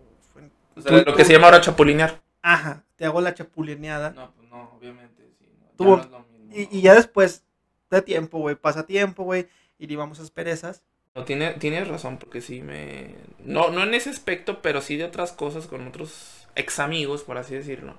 o 0.77 0.81
sea, 0.81 0.93
lo 1.03 1.15
que 1.15 1.25
se 1.25 1.33
llama 1.33 1.47
ahora 1.47 1.61
chapulinear. 1.61 2.21
Ajá, 2.43 2.85
te 2.97 3.05
hago 3.05 3.21
la 3.21 3.35
chapulineada. 3.35 4.11
No, 4.11 4.33
pues 4.35 4.49
no, 4.49 4.71
obviamente, 4.77 5.25
sí. 5.39 5.47
No, 5.61 5.69
Tuvo- 5.77 5.97
no 5.97 6.03
es 6.05 6.11
lo 6.11 6.21
mismo. 6.21 6.55
Y, 6.55 6.79
y 6.79 6.81
ya 6.83 6.95
después 6.95 7.45
de 7.91 8.03
tiempo, 8.03 8.39
güey, 8.39 8.57
pasa 8.57 8.87
tiempo, 8.87 9.25
güey, 9.25 9.49
y 9.79 9.87
le 9.87 9.97
vamos 9.97 10.21
a 10.21 10.23
asperezas. 10.23 10.83
No, 11.15 11.25
tiene, 11.25 11.55
tienes 11.55 11.89
razón, 11.89 12.19
porque 12.19 12.41
sí 12.43 12.61
me... 12.61 13.15
No, 13.39 13.71
no 13.71 13.83
en 13.85 13.95
ese 13.95 14.11
aspecto, 14.11 14.61
pero 14.61 14.83
sí 14.83 14.97
de 14.97 15.05
otras 15.05 15.33
cosas 15.33 15.67
con 15.67 15.87
otros 15.87 16.47
ex 16.57 16.79
amigos, 16.79 17.23
por 17.23 17.39
así 17.39 17.55
decirlo. 17.55 17.97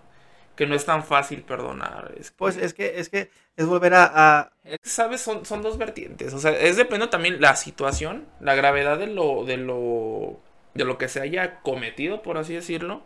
Que 0.55 0.67
no 0.67 0.75
es 0.75 0.85
tan 0.85 1.03
fácil 1.03 1.41
perdonar. 1.43 2.13
Es 2.19 2.29
que- 2.31 2.37
Pues 2.37 2.57
es 2.57 2.73
que, 2.75 2.99
es 2.99 3.09
que 3.09 3.31
es 3.55 3.65
volver 3.65 3.95
a, 3.95 4.11
a- 4.39 4.51
Es 4.63 4.77
que, 4.79 4.89
¿Sabes? 4.89 5.21
Son, 5.21 5.45
son 5.45 5.61
dos 5.63 5.77
vertientes. 5.79 6.33
O 6.33 6.39
sea, 6.39 6.51
es 6.51 6.77
dependiendo 6.77 7.09
también 7.09 7.41
la 7.41 7.55
situación, 7.55 8.27
la 8.39 8.53
gravedad 8.55 8.99
de 8.99 9.07
lo, 9.07 9.45
de 9.45 9.57
lo, 9.57 10.39
de 10.77 10.85
lo 10.85 10.97
que 10.97 11.09
se 11.09 11.21
haya 11.21 11.59
cometido, 11.61 12.21
por 12.21 12.37
así 12.37 12.53
decirlo. 12.53 13.03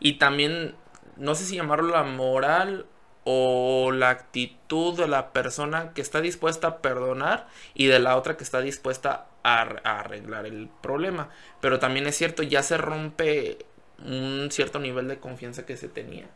Y 0.00 0.14
también, 0.14 0.74
no 1.16 1.34
sé 1.34 1.44
si 1.44 1.56
llamarlo 1.56 1.90
la 1.92 2.02
moral 2.04 2.86
o 3.24 3.90
la 3.92 4.10
actitud 4.10 4.96
de 4.96 5.08
la 5.08 5.32
persona 5.32 5.92
que 5.94 6.02
está 6.02 6.20
dispuesta 6.20 6.68
a 6.68 6.78
perdonar 6.78 7.48
y 7.74 7.86
de 7.86 7.98
la 7.98 8.16
otra 8.16 8.36
que 8.36 8.44
está 8.44 8.60
dispuesta 8.60 9.26
a, 9.42 9.60
ar- 9.62 9.82
a 9.84 10.00
arreglar 10.00 10.46
el 10.46 10.68
problema. 10.82 11.30
Pero 11.60 11.78
también 11.78 12.06
es 12.06 12.16
cierto, 12.16 12.42
ya 12.42 12.62
se 12.62 12.76
rompe 12.78 13.66
un 14.04 14.48
cierto 14.52 14.78
nivel 14.78 15.08
de 15.08 15.18
confianza 15.18 15.66
que 15.66 15.76
se 15.76 15.88
tenía. 15.88 16.26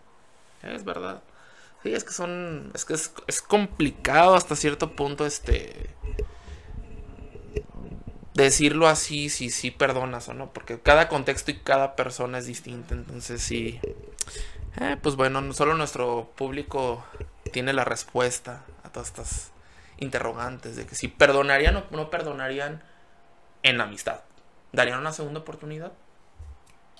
Es 0.62 0.84
verdad. 0.84 1.22
Sí, 1.82 1.94
es 1.94 2.04
que 2.04 2.12
son. 2.12 2.70
Es 2.74 2.84
que 2.84 2.94
es 2.94 3.42
complicado 3.42 4.34
hasta 4.34 4.56
cierto 4.56 4.92
punto 4.96 5.26
este. 5.26 5.90
Decirlo 8.40 8.88
así, 8.88 9.28
si 9.28 9.50
sí 9.50 9.70
perdonas 9.70 10.28
o 10.28 10.34
no. 10.34 10.52
Porque 10.52 10.80
cada 10.80 11.08
contexto 11.08 11.50
y 11.50 11.58
cada 11.58 11.96
persona 11.96 12.38
es 12.38 12.46
distinta. 12.46 12.94
Entonces 12.94 13.42
sí. 13.42 13.80
Eh, 14.80 14.96
pues 15.02 15.16
bueno, 15.16 15.40
no 15.40 15.52
solo 15.52 15.74
nuestro 15.74 16.30
público 16.36 17.04
tiene 17.52 17.72
la 17.72 17.84
respuesta 17.84 18.64
a 18.84 18.90
todas 18.90 19.08
estas 19.08 19.52
interrogantes. 19.98 20.76
De 20.76 20.86
que 20.86 20.94
si 20.94 21.08
perdonarían 21.08 21.76
o 21.76 21.84
no 21.90 22.10
perdonarían 22.10 22.82
en 23.62 23.78
la 23.78 23.84
amistad. 23.84 24.20
¿Darían 24.72 24.98
una 25.00 25.12
segunda 25.12 25.40
oportunidad? 25.40 25.92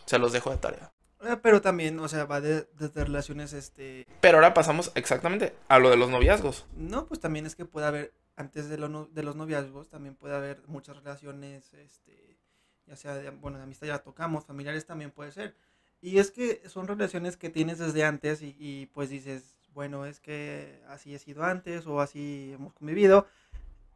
Se 0.06 0.18
los 0.18 0.32
dejo 0.32 0.50
de 0.50 0.56
tarea. 0.56 0.90
eh, 1.23 1.37
Pero 1.40 1.61
también, 1.62 1.99
o 2.00 2.09
sea, 2.09 2.25
va 2.25 2.40
de- 2.40 2.66
desde 2.78 3.04
relaciones, 3.04 3.52
este... 3.52 4.06
Pero 4.20 4.38
ahora 4.38 4.54
pasamos 4.54 4.90
exactamente 4.97 5.54
a 5.68 5.78
lo 5.78 5.88
de 5.90 5.97
los 5.97 6.11
noviazgos. 6.11 6.66
No, 6.75 7.06
pues 7.06 7.20
también 7.20 7.47
es 7.47 7.54
que 7.54 7.64
puede 7.64 7.87
haber, 7.87 8.12
antes 8.37 8.69
de, 8.69 8.79
lo 8.79 9.07
de 9.07 9.23
los 9.23 9.37
noviazgos, 9.37 9.89
también 9.89 10.15
puede 10.15 10.35
haber 10.35 10.63
muchas 10.67 10.97
relaciones, 10.97 11.75
este, 11.75 12.39
ya 12.87 12.97
sea, 12.97 13.15
de, 13.15 13.31
bueno, 13.31 13.59
de 13.59 13.65
amistad 13.65 13.87
ya 13.87 13.99
tocamos, 13.99 14.47
familiares 14.47 14.87
también 14.87 15.11
puede 15.11 15.33
ser. 15.33 15.55
Y 16.01 16.19
es 16.19 16.31
que 16.31 16.63
son 16.69 16.89
relaciones 16.89 17.37
que 17.37 17.51
tienes 17.51 17.79
desde 17.79 18.05
antes 18.05 18.43
y, 18.43 18.57
y, 18.59 18.87
pues 18.87 19.11
dices, 19.11 19.57
bueno, 19.75 20.07
es 20.07 20.21
que 20.21 20.83
así 20.89 21.15
he 21.15 21.19
sido 21.19 21.45
antes 21.45 21.87
o 21.87 22.01
así 22.01 22.53
hemos 22.55 22.73
convivido, 22.73 23.27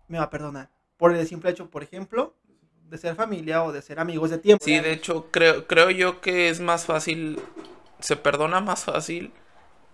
me 0.09 0.19
va 0.19 0.25
a 0.25 0.31
perdonar. 0.31 0.71
Por 0.97 1.14
el 1.14 1.26
simple 1.26 1.50
hecho, 1.50 1.71
por 1.71 1.83
ejemplo, 1.83 2.35
de 2.88 2.99
ser 2.99 3.14
familia 3.14 3.64
o 3.64 3.73
de 3.73 3.83
ser 3.83 3.99
amigos 3.99 4.31
de 4.31 4.38
tiempo. 4.38 4.64
Sí, 4.64 4.79
de 4.79 4.93
hecho, 4.93 5.31
creo, 5.31 5.67
creo 5.67 5.91
yo 5.91 6.21
que 6.21 6.49
es 6.49 6.61
más 6.61 6.85
fácil, 6.87 7.41
se 8.00 8.17
perdona 8.17 8.61
más 8.61 8.85
fácil 8.85 9.33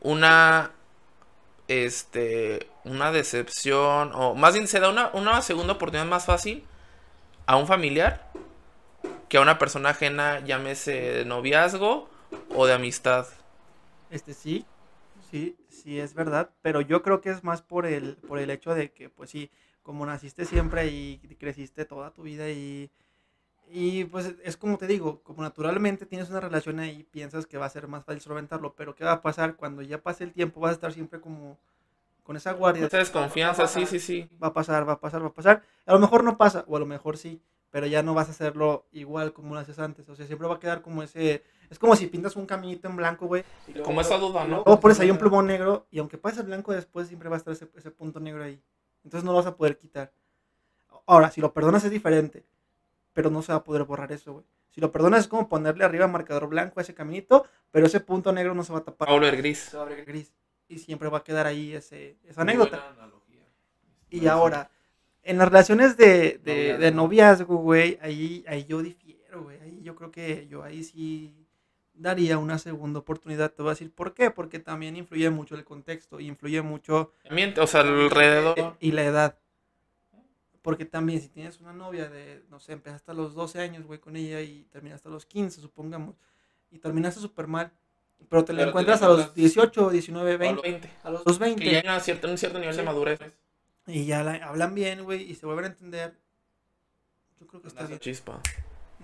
una, 0.00 0.72
este, 1.70 2.66
una 2.84 3.12
decepción, 3.12 4.10
o 4.12 4.34
más 4.34 4.54
bien 4.54 4.66
se 4.66 4.80
da 4.80 4.90
una, 4.90 5.10
una 5.14 5.40
segunda 5.42 5.74
oportunidad 5.74 6.04
más 6.04 6.26
fácil 6.26 6.64
a 7.46 7.54
un 7.54 7.68
familiar 7.68 8.28
que 9.28 9.36
a 9.36 9.40
una 9.40 9.56
persona 9.56 9.90
ajena, 9.90 10.40
llámese 10.40 10.92
de 10.92 11.24
noviazgo 11.24 12.10
o 12.56 12.66
de 12.66 12.72
amistad. 12.72 13.28
Este 14.10 14.34
sí, 14.34 14.66
sí, 15.30 15.56
sí 15.68 16.00
es 16.00 16.14
verdad, 16.14 16.50
pero 16.60 16.80
yo 16.80 17.02
creo 17.02 17.20
que 17.20 17.30
es 17.30 17.44
más 17.44 17.62
por 17.62 17.86
el, 17.86 18.16
por 18.16 18.40
el 18.40 18.50
hecho 18.50 18.74
de 18.74 18.90
que, 18.90 19.08
pues 19.08 19.30
sí, 19.30 19.48
como 19.84 20.04
naciste 20.04 20.46
siempre 20.46 20.88
y 20.88 21.18
creciste 21.38 21.84
toda 21.84 22.10
tu 22.10 22.24
vida 22.24 22.50
y, 22.50 22.90
y 23.72 24.04
pues 24.04 24.34
es 24.42 24.56
como 24.56 24.78
te 24.78 24.86
digo, 24.86 25.22
como 25.22 25.42
naturalmente 25.42 26.04
tienes 26.04 26.28
una 26.28 26.40
relación 26.40 26.80
ahí, 26.80 27.04
piensas 27.04 27.46
que 27.46 27.56
va 27.56 27.66
a 27.66 27.70
ser 27.70 27.86
más 27.86 28.04
fácil 28.04 28.20
solventarlo, 28.20 28.74
pero 28.74 28.94
¿qué 28.94 29.04
va 29.04 29.12
a 29.12 29.22
pasar 29.22 29.56
cuando 29.56 29.82
ya 29.82 30.02
pase 30.02 30.24
el 30.24 30.32
tiempo? 30.32 30.60
Vas 30.60 30.70
a 30.70 30.74
estar 30.74 30.92
siempre 30.92 31.20
como 31.20 31.56
con 32.24 32.36
esa 32.36 32.52
guardia. 32.52 32.86
Esa 32.86 32.98
desconfianza, 32.98 33.66
sí, 33.68 33.86
sí, 33.86 34.00
sí. 34.00 34.28
Va 34.42 34.48
a 34.48 34.52
pasar, 34.52 34.88
va 34.88 34.94
a 34.94 35.00
pasar, 35.00 35.22
va 35.22 35.28
a 35.28 35.32
pasar. 35.32 35.62
A 35.86 35.92
lo 35.92 36.00
mejor 36.00 36.24
no 36.24 36.36
pasa, 36.36 36.64
o 36.66 36.76
a 36.76 36.80
lo 36.80 36.86
mejor 36.86 37.16
sí, 37.16 37.40
pero 37.70 37.86
ya 37.86 38.02
no 38.02 38.12
vas 38.14 38.28
a 38.28 38.32
hacerlo 38.32 38.86
igual 38.92 39.32
como 39.32 39.54
lo 39.54 39.60
haces 39.60 39.78
antes. 39.78 40.08
O 40.08 40.16
sea, 40.16 40.26
siempre 40.26 40.48
va 40.48 40.56
a 40.56 40.60
quedar 40.60 40.82
como 40.82 41.02
ese... 41.02 41.44
Es 41.70 41.78
como 41.78 41.94
si 41.94 42.08
pintas 42.08 42.34
un 42.34 42.46
caminito 42.46 42.88
en 42.88 42.96
blanco, 42.96 43.26
güey. 43.26 43.44
Como 43.84 44.00
esa 44.00 44.18
duda, 44.18 44.44
¿no? 44.44 44.62
O 44.66 44.80
pones 44.80 44.98
ahí 44.98 45.10
un 45.10 45.18
plumón 45.18 45.46
negro 45.46 45.86
y 45.92 46.00
aunque 46.00 46.18
pase 46.18 46.40
el 46.40 46.46
blanco 46.46 46.72
después 46.72 47.06
siempre 47.06 47.28
va 47.28 47.36
a 47.36 47.38
estar 47.38 47.52
ese, 47.52 47.68
ese 47.76 47.92
punto 47.92 48.18
negro 48.18 48.42
ahí. 48.42 48.60
Entonces 49.04 49.24
no 49.24 49.30
lo 49.30 49.38
vas 49.38 49.46
a 49.46 49.56
poder 49.56 49.78
quitar. 49.78 50.12
Ahora, 51.06 51.30
si 51.30 51.40
lo 51.40 51.52
perdonas 51.52 51.84
es 51.84 51.90
diferente, 51.90 52.44
pero 53.12 53.30
no 53.30 53.42
se 53.42 53.52
va 53.52 53.58
a 53.58 53.64
poder 53.64 53.84
borrar 53.84 54.12
eso, 54.12 54.32
güey. 54.32 54.44
Si 54.70 54.80
lo 54.80 54.92
perdonas 54.92 55.20
es 55.20 55.28
como 55.28 55.48
ponerle 55.48 55.84
arriba 55.84 56.06
marcador 56.06 56.48
blanco 56.48 56.78
a 56.78 56.82
ese 56.82 56.94
caminito, 56.94 57.44
pero 57.70 57.86
ese 57.86 58.00
punto 58.00 58.32
negro 58.32 58.54
no 58.54 58.62
se 58.62 58.72
va 58.72 58.78
a 58.80 58.84
tapar. 58.84 59.08
Va 59.08 59.12
a 59.12 59.16
volver 59.16 59.36
gris. 59.36 59.58
Se 59.58 59.76
va 59.76 59.82
a 59.82 59.86
abrir 59.86 60.04
gris. 60.04 60.32
Y 60.68 60.78
siempre 60.78 61.08
va 61.08 61.18
a 61.18 61.24
quedar 61.24 61.46
ahí 61.46 61.74
ese, 61.74 62.16
esa 62.24 62.42
anécdota. 62.42 62.94
Y 64.10 64.26
ahora, 64.26 64.70
en 65.22 65.38
las 65.38 65.48
relaciones 65.48 65.96
de, 65.96 66.40
de, 66.44 66.78
de 66.78 66.90
noviazgo, 66.92 67.56
güey, 67.56 67.98
ahí, 68.00 68.44
ahí 68.46 68.64
yo 68.64 68.80
difiero, 68.82 69.42
güey. 69.42 69.60
Ahí 69.60 69.80
yo 69.82 69.94
creo 69.96 70.10
que 70.10 70.46
yo 70.48 70.62
ahí 70.62 70.84
sí 70.84 71.34
daría 71.92 72.38
una 72.38 72.58
segunda 72.58 73.00
oportunidad. 73.00 73.52
Te 73.52 73.62
voy 73.62 73.70
a 73.70 73.74
decir 73.74 73.92
por 73.92 74.14
qué. 74.14 74.30
Porque 74.30 74.58
también 74.60 74.96
influye 74.96 75.30
mucho 75.30 75.54
el 75.56 75.64
contexto. 75.64 76.20
y 76.20 76.28
Influye 76.28 76.62
mucho 76.62 77.12
Ambiente, 77.28 77.60
o 77.60 77.66
sea, 77.66 77.80
alrededor. 77.80 78.76
y 78.80 78.92
la 78.92 79.04
edad. 79.04 79.38
Porque 80.62 80.84
también 80.84 81.20
si 81.22 81.28
tienes 81.28 81.58
una 81.60 81.72
novia 81.72 82.08
de, 82.10 82.44
no 82.50 82.60
sé, 82.60 82.72
empezaste 82.72 83.10
a 83.10 83.14
los 83.14 83.34
12 83.34 83.60
años, 83.60 83.86
güey, 83.86 83.98
con 83.98 84.16
ella 84.16 84.40
y 84.42 84.64
terminaste 84.70 85.08
a 85.08 85.10
los 85.10 85.24
15, 85.26 85.60
supongamos. 85.60 86.16
Y 86.70 86.78
terminaste 86.78 87.20
súper 87.20 87.46
mal. 87.46 87.72
Pero 88.28 88.44
te 88.44 88.52
la 88.52 88.58
Pero 88.58 88.66
te 88.66 88.70
encuentras 88.70 89.00
la 89.00 89.06
a 89.06 89.10
los 89.10 89.18
encuentras 89.20 89.34
18, 89.36 89.90
19, 89.90 90.28
a 90.30 90.32
los 90.32 90.38
20. 90.40 90.62
20. 90.70 90.90
A 91.04 91.10
los 91.10 91.38
20. 91.38 91.64
Que 91.64 91.70
ya 91.72 91.78
hay 91.78 91.84
una 91.86 92.00
cierta- 92.00 92.28
un 92.28 92.36
cierto 92.36 92.58
nivel 92.58 92.76
de 92.76 92.82
Sí. 92.82 92.86
madurez. 92.86 93.18
Y 93.86 94.04
ya 94.04 94.22
la- 94.22 94.34
hablan 94.46 94.74
bien, 94.74 95.02
güey, 95.04 95.22
y 95.22 95.34
se 95.34 95.46
vuelven 95.46 95.64
a 95.64 95.68
entender. 95.68 96.18
Yo 97.40 97.46
creo 97.46 97.62
que 97.62 97.68
está 97.68 97.86
bien. 97.86 97.98
chispa. 97.98 98.40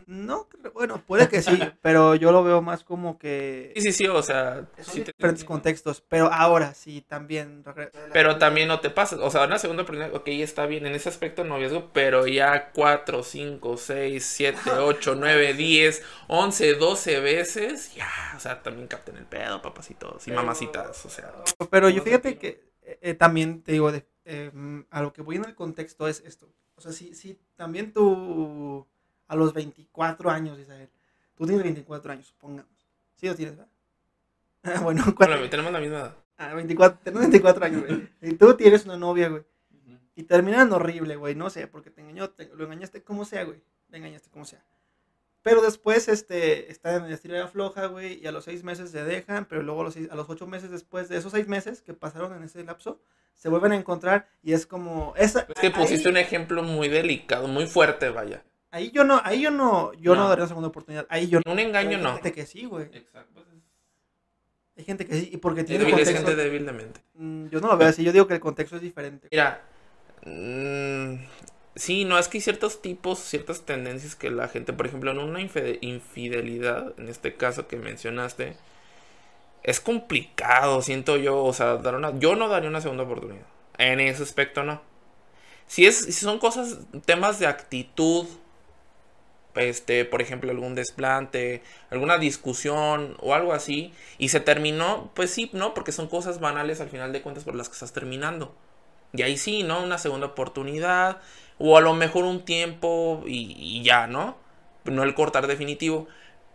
No, 0.06 0.48
bueno, 0.72 1.02
puede 1.04 1.28
que 1.28 1.42
sí, 1.42 1.58
pero 1.82 2.14
yo 2.14 2.30
lo 2.30 2.44
veo 2.44 2.62
más 2.62 2.84
como 2.84 3.18
que 3.18 3.72
Sí, 3.74 3.82
sí, 3.82 3.92
sí, 3.92 4.06
o 4.06 4.22
sea. 4.22 4.66
son 4.76 4.84
sí 4.94 5.00
te- 5.00 5.12
diferentes 5.12 5.44
contextos. 5.44 6.00
Pero 6.00 6.32
ahora 6.32 6.74
sí, 6.74 7.02
también. 7.02 7.64
Pero 8.12 8.38
también 8.38 8.68
no 8.68 8.78
te 8.78 8.88
pasas. 8.90 9.18
O 9.20 9.30
sea, 9.30 9.44
una 9.46 9.58
segunda 9.58 9.82
oportunidad, 9.82 10.14
ok, 10.14 10.28
está 10.28 10.66
bien 10.66 10.86
en 10.86 10.94
ese 10.94 11.08
aspecto 11.08 11.42
de 11.42 11.48
noviazgo, 11.48 11.90
pero 11.92 12.26
ya 12.28 12.70
4, 12.72 13.24
5, 13.24 13.76
6, 13.76 14.24
7, 14.24 14.70
8, 14.78 15.14
9, 15.16 15.54
10, 15.54 16.02
11, 16.28 16.74
12 16.74 17.20
veces, 17.20 17.94
ya, 17.96 18.08
o 18.36 18.40
sea, 18.40 18.62
también 18.62 18.86
capten 18.86 19.16
el 19.16 19.26
pedo, 19.26 19.60
papacitos 19.60 20.24
y 20.28 20.30
Pero- 20.30 20.42
mamacitas, 20.42 21.04
o 21.04 21.10
sea. 21.10 21.32
Pero 21.70 21.90
yo 21.90 22.02
fíjate 22.02 22.38
que 22.38 22.64
eh, 22.82 22.98
eh, 23.02 23.14
también 23.14 23.62
te 23.62 23.72
digo, 23.72 23.90
de- 23.90 24.06
eh, 24.24 24.50
mm, 24.54 24.82
a 24.90 25.02
lo 25.02 25.12
que 25.12 25.22
voy 25.22 25.34
en 25.34 25.46
el 25.46 25.56
contexto 25.56 26.06
es 26.06 26.22
esto. 26.24 26.48
O 26.76 26.80
sea, 26.80 26.92
si, 26.92 27.12
si 27.14 27.36
también 27.56 27.92
tú 27.92 28.86
a 29.28 29.36
los 29.36 29.52
24 29.52 30.30
años, 30.30 30.58
Isabel, 30.58 30.88
tú 31.36 31.46
tienes 31.46 31.62
24 31.64 32.12
años, 32.12 32.26
supongamos. 32.26 32.70
Sí, 33.16 33.26
lo 33.26 33.34
tienes, 33.34 33.56
¿verdad? 33.56 33.70
Ah, 34.64 34.80
bueno, 34.80 35.02
¿cuánto? 35.04 35.34
Bueno, 35.36 35.48
tenemos 35.50 35.72
la 35.72 35.80
misma 35.80 35.96
edad. 35.98 36.16
Ah, 36.38 36.54
24, 36.54 36.98
tenés 37.04 37.20
24 37.20 37.64
años, 37.64 37.82
güey. 37.86 38.08
Y 38.22 38.34
tú 38.34 38.54
tienes 38.54 38.84
una 38.84 38.96
novia, 38.96 39.28
güey. 39.28 39.42
Y 40.16 40.22
terminan 40.24 40.72
horrible, 40.72 41.14
güey. 41.16 41.34
No 41.34 41.50
sé, 41.50 41.66
porque 41.66 41.90
te 41.90 42.00
engañó, 42.00 42.30
te- 42.30 42.50
lo 42.54 42.64
engañaste 42.64 43.02
como 43.02 43.24
sea, 43.24 43.44
güey. 43.44 43.62
Le 43.90 43.98
engañaste 43.98 44.30
como 44.30 44.44
sea. 44.46 44.64
Pero 45.42 45.60
después, 45.60 46.08
este, 46.08 46.72
está 46.72 46.96
en 46.96 47.02
la 47.08 47.14
estirada 47.14 47.46
floja, 47.48 47.86
güey. 47.86 48.18
Y 48.20 48.26
a 48.26 48.32
los 48.32 48.44
seis 48.44 48.64
meses 48.64 48.90
se 48.90 49.04
dejan. 49.04 49.44
Pero 49.44 49.62
luego 49.62 49.82
a 49.82 49.84
los, 49.84 49.94
seis- 49.94 50.08
a 50.10 50.16
los 50.16 50.28
ocho 50.30 50.46
meses 50.46 50.70
después 50.70 51.08
de 51.10 51.18
esos 51.18 51.32
seis 51.32 51.46
meses 51.48 51.82
que 51.82 51.92
pasaron 51.94 52.34
en 52.34 52.42
ese 52.42 52.64
lapso, 52.64 52.98
se 53.34 53.48
vuelven 53.50 53.72
a 53.72 53.76
encontrar. 53.76 54.26
Y 54.42 54.54
es 54.54 54.66
como. 54.66 55.12
Esa, 55.16 55.40
Es 55.54 55.60
que 55.60 55.70
pusiste 55.70 56.08
ahí, 56.08 56.12
un 56.12 56.16
ejemplo 56.16 56.62
muy 56.62 56.88
delicado, 56.88 57.46
muy 57.46 57.66
fuerte, 57.66 58.08
vaya. 58.08 58.42
Ahí 58.76 58.90
yo 58.92 59.04
no, 59.04 59.20
ahí 59.24 59.40
yo 59.42 59.50
no, 59.50 59.92
yo 59.94 60.14
no, 60.14 60.22
No. 60.22 60.28
daría 60.28 60.42
una 60.44 60.48
segunda 60.48 60.68
oportunidad. 60.68 61.06
Ahí 61.08 61.28
yo 61.28 61.40
no. 61.44 61.52
Un 61.52 61.58
engaño 61.58 61.96
Hay 61.96 62.02
no. 62.02 62.12
gente 62.14 62.32
que 62.32 62.46
sí, 62.46 62.64
güey. 62.64 62.84
Exacto. 62.92 63.42
Hay 64.78 64.84
gente 64.84 65.06
que 65.06 65.14
sí. 65.20 65.30
Y 65.32 65.36
porque 65.38 65.64
tiene 65.64 65.84
débil, 65.84 65.98
es 66.00 66.10
gente 66.10 66.36
débil 66.36 66.66
de 66.66 66.72
mente. 66.72 67.00
Mm, 67.14 67.46
Yo 67.48 67.60
no 67.60 67.68
lo 67.68 67.76
veo 67.78 67.88
así. 67.88 68.04
Yo 68.04 68.12
digo 68.12 68.26
que 68.26 68.34
el 68.34 68.40
contexto 68.40 68.76
es 68.76 68.82
diferente. 68.82 69.28
Mira, 69.30 69.62
mm, 70.26 71.14
sí, 71.74 72.04
no, 72.04 72.18
es 72.18 72.28
que 72.28 72.36
hay 72.38 72.42
ciertos 72.42 72.82
tipos, 72.82 73.18
ciertas 73.18 73.62
tendencias 73.64 74.14
que 74.14 74.30
la 74.30 74.48
gente, 74.48 74.72
por 74.74 74.86
ejemplo, 74.86 75.10
en 75.12 75.18
una 75.18 75.40
infide- 75.40 75.78
infidelidad, 75.80 76.92
en 76.98 77.08
este 77.08 77.34
caso 77.36 77.66
que 77.68 77.76
mencionaste, 77.76 78.56
es 79.62 79.80
complicado, 79.80 80.82
siento 80.82 81.16
yo, 81.16 81.42
o 81.42 81.52
sea, 81.52 81.76
dar 81.78 81.94
una, 81.94 82.16
yo 82.18 82.36
no 82.36 82.48
daría 82.48 82.68
una 82.68 82.80
segunda 82.80 83.04
oportunidad. 83.04 83.46
En 83.78 84.00
ese 84.00 84.22
aspecto 84.22 84.62
no. 84.62 84.80
Si 85.66 85.86
es, 85.86 85.96
si 85.96 86.12
son 86.12 86.38
cosas, 86.38 86.78
temas 87.06 87.38
de 87.38 87.46
actitud, 87.46 88.26
este, 89.56 90.04
por 90.04 90.22
ejemplo, 90.22 90.50
algún 90.50 90.74
desplante, 90.74 91.62
alguna 91.90 92.18
discusión 92.18 93.16
o 93.20 93.34
algo 93.34 93.52
así, 93.52 93.92
y 94.18 94.28
se 94.30 94.40
terminó, 94.40 95.10
pues 95.14 95.30
sí, 95.30 95.50
¿no? 95.52 95.74
Porque 95.74 95.92
son 95.92 96.08
cosas 96.08 96.40
banales 96.40 96.80
al 96.80 96.88
final 96.90 97.12
de 97.12 97.22
cuentas 97.22 97.44
por 97.44 97.54
las 97.54 97.68
que 97.68 97.74
estás 97.74 97.92
terminando. 97.92 98.54
Y 99.12 99.22
ahí 99.22 99.36
sí, 99.38 99.62
¿no? 99.62 99.82
Una 99.82 99.98
segunda 99.98 100.26
oportunidad, 100.26 101.18
o 101.58 101.76
a 101.78 101.80
lo 101.80 101.94
mejor 101.94 102.24
un 102.24 102.44
tiempo 102.44 103.22
y, 103.26 103.54
y 103.58 103.82
ya, 103.82 104.06
¿no? 104.06 104.36
No 104.84 105.02
el 105.02 105.14
cortar 105.14 105.46
definitivo. 105.46 106.06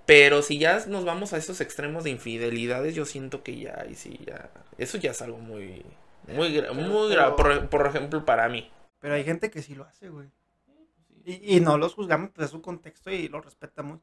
Pero 0.06 0.42
si 0.42 0.58
ya 0.60 0.84
nos 0.88 1.06
vamos 1.06 1.34
a 1.34 1.38
esos 1.38 1.62
extremos 1.62 2.04
de 2.04 2.10
infidelidades, 2.12 2.96
yo 2.96 3.06
siento 3.06 3.44
que 3.44 3.58
ya, 3.60 3.86
y 3.90 3.96
sí, 3.96 4.20
ya, 4.26 4.50
eso 4.78 4.98
ya 4.98 5.12
es 5.12 5.22
algo 5.22 5.38
muy, 5.38 5.86
muy, 6.28 6.50
gra- 6.58 6.74
muy 6.74 7.10
grave, 7.12 7.34
por, 7.36 7.70
por 7.70 7.88
ejemplo, 7.88 8.26
para 8.26 8.50
mí. 8.50 8.70
Pero 9.00 9.16
hay 9.16 9.24
gente 9.26 9.52
que 9.52 9.62
sí 9.62 9.76
lo 9.76 9.84
hace, 9.84 10.08
güey. 10.10 10.32
Y, 11.26 11.58
y 11.58 11.60
no 11.62 11.78
los 11.78 11.94
juzgamos, 11.96 12.32
pues 12.32 12.46
es 12.46 12.52
su 12.52 12.62
contexto 12.62 13.12
y 13.12 13.28
lo 13.28 13.42
respetamos. 13.42 14.00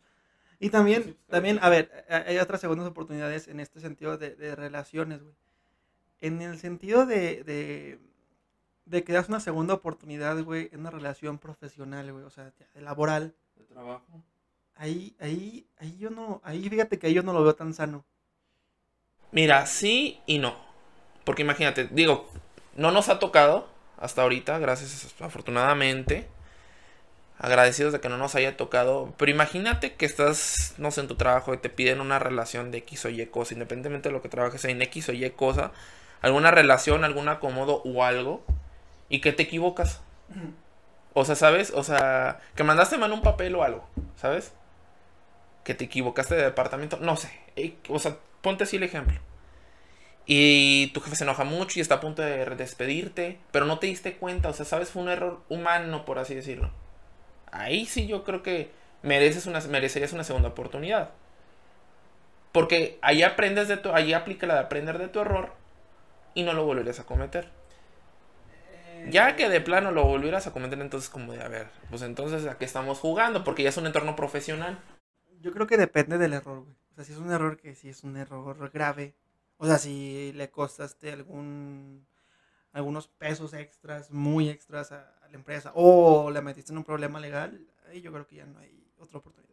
Y 0.60 0.70
también, 0.70 1.16
también, 1.28 1.58
a 1.62 1.68
ver, 1.68 2.06
a- 2.10 2.28
hay 2.28 2.38
otras 2.38 2.60
segundas 2.60 2.86
oportunidades 2.88 3.48
en 3.48 3.60
este 3.60 3.80
sentido 3.80 4.18
de, 4.18 4.34
de 4.36 4.56
relaciones, 4.56 5.22
güey. 5.22 5.34
En 6.20 6.42
el 6.42 6.58
sentido 6.58 7.06
de, 7.06 7.44
de, 7.44 8.00
de 8.86 9.04
que 9.04 9.12
das 9.12 9.28
una 9.28 9.40
segunda 9.40 9.74
oportunidad, 9.74 10.42
güey, 10.42 10.68
en 10.72 10.80
una 10.80 10.90
relación 10.90 11.38
profesional, 11.38 12.12
güey, 12.12 12.24
o 12.24 12.30
sea, 12.30 12.52
laboral. 12.74 13.34
De 13.56 13.64
trabajo. 13.64 14.22
Ahí, 14.74 15.14
ahí, 15.20 15.66
ahí 15.78 15.96
yo 15.98 16.10
no, 16.10 16.40
ahí 16.44 16.68
fíjate 16.68 16.98
que 16.98 17.12
yo 17.12 17.22
no 17.22 17.32
lo 17.32 17.42
veo 17.42 17.54
tan 17.54 17.74
sano. 17.74 18.04
Mira, 19.32 19.66
sí 19.66 20.20
y 20.26 20.38
no. 20.38 20.56
Porque 21.24 21.42
imagínate, 21.42 21.86
digo, 21.88 22.28
no 22.76 22.90
nos 22.90 23.08
ha 23.08 23.18
tocado 23.18 23.68
hasta 23.98 24.22
ahorita, 24.22 24.58
gracias 24.58 25.14
afortunadamente. 25.20 26.28
Agradecidos 27.38 27.92
de 27.92 28.00
que 28.00 28.08
no 28.08 28.18
nos 28.18 28.34
haya 28.34 28.56
tocado. 28.56 29.14
Pero 29.16 29.30
imagínate 29.30 29.94
que 29.94 30.06
estás, 30.06 30.74
no 30.78 30.90
sé, 30.90 31.02
en 31.02 31.08
tu 31.08 31.14
trabajo 31.16 31.54
y 31.54 31.58
te 31.58 31.70
piden 31.70 32.00
una 32.00 32.18
relación 32.18 32.70
de 32.70 32.78
X 32.78 33.04
o 33.04 33.08
Y 33.08 33.24
cosa, 33.26 33.54
independientemente 33.54 34.08
de 34.08 34.12
lo 34.12 34.22
que 34.22 34.28
trabajes 34.28 34.64
en 34.64 34.82
X 34.82 35.08
o 35.08 35.12
Y 35.12 35.30
cosa, 35.30 35.72
alguna 36.20 36.50
relación, 36.50 37.04
algún 37.04 37.28
acomodo 37.28 37.82
o 37.84 38.04
algo, 38.04 38.44
y 39.08 39.20
que 39.20 39.32
te 39.32 39.44
equivocas. 39.44 40.00
O 41.14 41.24
sea, 41.24 41.36
¿sabes? 41.36 41.72
O 41.74 41.84
sea, 41.84 42.40
que 42.54 42.64
mandaste 42.64 42.98
mal 42.98 43.12
un 43.12 43.22
papel 43.22 43.54
o 43.54 43.62
algo, 43.62 43.88
¿sabes? 44.16 44.52
Que 45.64 45.74
te 45.74 45.84
equivocaste 45.84 46.34
de 46.34 46.42
departamento, 46.42 46.98
no 47.00 47.16
sé. 47.16 47.30
O 47.88 47.98
sea, 47.98 48.16
ponte 48.42 48.64
así 48.64 48.76
el 48.76 48.82
ejemplo. 48.82 49.18
Y 50.26 50.88
tu 50.88 51.00
jefe 51.00 51.16
se 51.16 51.24
enoja 51.24 51.44
mucho 51.44 51.78
y 51.78 51.82
está 51.82 51.96
a 51.96 52.00
punto 52.00 52.20
de 52.20 52.44
despedirte, 52.56 53.38
pero 53.50 53.64
no 53.64 53.78
te 53.78 53.86
diste 53.86 54.16
cuenta, 54.16 54.50
o 54.50 54.52
sea, 54.52 54.66
sabes, 54.66 54.90
fue 54.90 55.02
un 55.02 55.08
error 55.08 55.40
humano, 55.48 56.04
por 56.04 56.18
así 56.18 56.34
decirlo. 56.34 56.70
Ahí 57.52 57.86
sí 57.86 58.06
yo 58.06 58.24
creo 58.24 58.42
que 58.42 58.70
mereces 59.02 59.46
una, 59.46 59.60
merecerías 59.60 60.12
una 60.12 60.24
segunda 60.24 60.48
oportunidad. 60.48 61.10
Porque 62.52 62.98
ahí 63.02 63.22
aprendes 63.22 63.68
de 63.68 63.76
tu, 63.76 63.90
ahí 63.92 64.12
aplica 64.12 64.46
la 64.46 64.54
de 64.54 64.60
aprender 64.60 64.98
de 64.98 65.08
tu 65.08 65.20
error 65.20 65.52
y 66.34 66.42
no 66.42 66.52
lo 66.52 66.64
volverías 66.64 67.00
a 67.00 67.06
cometer. 67.06 67.48
Ya 69.10 69.36
que 69.36 69.48
de 69.48 69.60
plano 69.60 69.90
lo 69.90 70.04
volvieras 70.04 70.46
a 70.46 70.52
cometer, 70.52 70.80
entonces 70.80 71.08
como 71.08 71.32
de, 71.32 71.42
a 71.42 71.48
ver, 71.48 71.68
pues 71.88 72.02
entonces 72.02 72.46
a 72.46 72.58
qué 72.58 72.64
estamos 72.64 72.98
jugando, 72.98 73.44
porque 73.44 73.62
ya 73.62 73.68
es 73.68 73.76
un 73.76 73.86
entorno 73.86 74.16
profesional. 74.16 74.78
Yo 75.40 75.52
creo 75.52 75.66
que 75.66 75.76
depende 75.76 76.18
del 76.18 76.32
error, 76.32 76.64
güey. 76.64 76.74
O 76.90 76.94
sea, 76.94 77.04
si 77.04 77.12
es 77.12 77.18
un 77.18 77.30
error 77.30 77.56
que 77.56 77.74
sí 77.74 77.88
es 77.88 78.02
un 78.02 78.16
error 78.16 78.70
grave. 78.70 79.14
O 79.56 79.66
sea, 79.66 79.78
si 79.78 80.32
le 80.34 80.50
costaste 80.50 81.12
algún 81.12 82.06
algunos 82.72 83.08
pesos 83.08 83.54
extras, 83.54 84.10
muy 84.10 84.48
extras 84.48 84.92
a, 84.92 85.14
a 85.22 85.28
la 85.28 85.34
empresa, 85.34 85.72
o 85.74 86.30
le 86.30 86.40
metiste 86.42 86.72
en 86.72 86.78
un 86.78 86.84
problema 86.84 87.20
legal, 87.20 87.66
ahí 87.88 88.00
yo 88.00 88.12
creo 88.12 88.26
que 88.26 88.36
ya 88.36 88.46
no 88.46 88.58
hay 88.58 88.86
otra 88.98 89.18
oportunidad. 89.18 89.48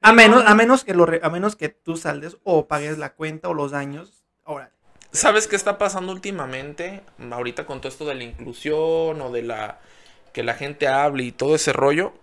A 0.00 0.12
menos, 0.12 0.42
a 0.46 0.54
menos 0.54 0.84
que 0.84 0.94
lo 0.94 1.06
re- 1.06 1.20
a 1.22 1.30
menos 1.30 1.54
que 1.54 1.68
tú 1.68 1.96
saldes 1.96 2.36
o 2.42 2.66
pagues 2.66 2.98
la 2.98 3.14
cuenta 3.14 3.48
o 3.48 3.54
los 3.54 3.70
daños, 3.70 4.24
órale. 4.44 4.72
¿Sabes 5.12 5.46
qué 5.46 5.56
está 5.56 5.76
pasando 5.76 6.10
últimamente? 6.10 7.02
Ahorita 7.30 7.66
con 7.66 7.80
todo 7.80 7.88
esto 7.88 8.06
de 8.06 8.14
la 8.14 8.24
inclusión 8.24 9.20
o 9.20 9.30
de 9.30 9.42
la 9.42 9.78
que 10.32 10.42
la 10.42 10.54
gente 10.54 10.88
hable 10.88 11.24
y 11.24 11.32
todo 11.32 11.54
ese 11.54 11.74
rollo. 11.74 12.14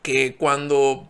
Que 0.00 0.34
cuando 0.36 1.08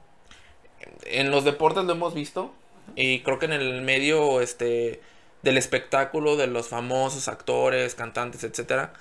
en 1.05 1.31
los 1.31 1.45
deportes 1.45 1.85
lo 1.85 1.93
hemos 1.93 2.15
visto. 2.15 2.53
Y 2.97 3.21
creo 3.21 3.39
que 3.39 3.47
en 3.47 3.53
el 3.53 3.81
medio 3.83 4.41
este 4.41 5.01
del 5.43 5.59
espectáculo 5.59 6.37
de 6.37 6.47
los 6.47 6.69
famosos 6.69 7.29
actores, 7.29 7.95
cantantes, 7.95 8.45
etcétera. 8.45 8.93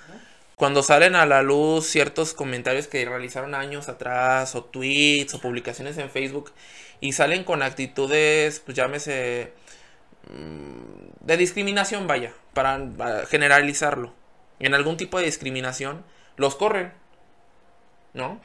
Cuando 0.56 0.82
salen 0.82 1.16
a 1.16 1.26
la 1.26 1.42
luz 1.42 1.86
ciertos 1.86 2.34
comentarios 2.34 2.86
que 2.86 3.04
realizaron 3.04 3.54
años 3.54 3.88
atrás, 3.88 4.54
o 4.54 4.64
tweets, 4.64 5.34
o 5.34 5.40
publicaciones 5.40 5.98
en 5.98 6.10
Facebook, 6.10 6.52
y 7.00 7.12
salen 7.12 7.44
con 7.44 7.62
actitudes, 7.62 8.60
pues 8.60 8.76
llámese, 8.76 9.52
mm, 10.28 11.26
de 11.26 11.36
discriminación, 11.36 12.06
vaya, 12.06 12.32
para, 12.54 12.80
para 12.96 13.26
generalizarlo. 13.26 14.12
En 14.60 14.74
algún 14.74 14.96
tipo 14.96 15.18
de 15.18 15.24
discriminación, 15.24 16.04
los 16.36 16.54
corren, 16.54 16.92
¿no? 18.14 18.40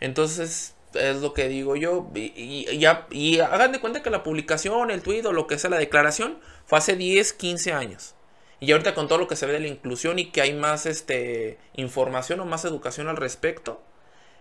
Entonces, 0.00 0.74
es 0.94 1.16
lo 1.20 1.32
que 1.34 1.48
digo 1.48 1.76
yo. 1.76 2.08
Y, 2.14 2.32
y- 2.36 2.78
ya- 2.78 3.06
y 3.10 3.40
hagan 3.40 3.72
de 3.72 3.80
cuenta 3.80 4.02
que 4.02 4.10
la 4.10 4.22
publicación, 4.22 4.90
el 4.90 5.02
tweet 5.02 5.24
o 5.26 5.32
lo 5.32 5.46
que 5.46 5.58
sea, 5.58 5.70
la 5.70 5.78
declaración, 5.78 6.38
fue 6.66 6.78
hace 6.78 6.96
10, 6.96 7.32
15 7.32 7.72
años. 7.72 8.14
Y 8.60 8.72
ahorita 8.72 8.94
con 8.94 9.08
todo 9.08 9.18
lo 9.18 9.28
que 9.28 9.36
se 9.36 9.46
ve 9.46 9.52
de 9.54 9.60
la 9.60 9.68
inclusión 9.68 10.18
y 10.18 10.30
que 10.32 10.40
hay 10.42 10.52
más 10.54 10.84
este 10.86 11.58
información 11.74 12.40
o 12.40 12.44
más 12.44 12.64
educación 12.64 13.08
al 13.08 13.16
respecto, 13.16 13.80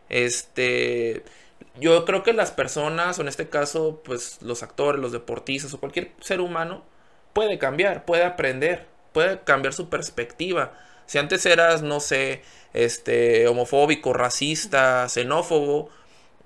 este 0.09 1.23
yo 1.79 2.05
creo 2.05 2.23
que 2.23 2.33
las 2.33 2.51
personas, 2.51 3.17
o 3.19 3.21
en 3.21 3.27
este 3.27 3.49
caso, 3.49 4.01
pues 4.03 4.39
los 4.41 4.63
actores, 4.63 5.01
los 5.01 5.11
deportistas 5.11 5.73
o 5.73 5.79
cualquier 5.79 6.11
ser 6.21 6.41
humano 6.41 6.83
puede 7.33 7.57
cambiar, 7.59 8.05
puede 8.05 8.23
aprender, 8.23 8.87
puede 9.13 9.39
cambiar 9.41 9.73
su 9.73 9.89
perspectiva. 9.89 10.73
Si 11.05 11.17
antes 11.19 11.45
eras, 11.45 11.81
no 11.83 11.99
sé, 11.99 12.41
este 12.73 13.47
homofóbico, 13.47 14.13
racista, 14.13 15.07
xenófobo 15.09 15.89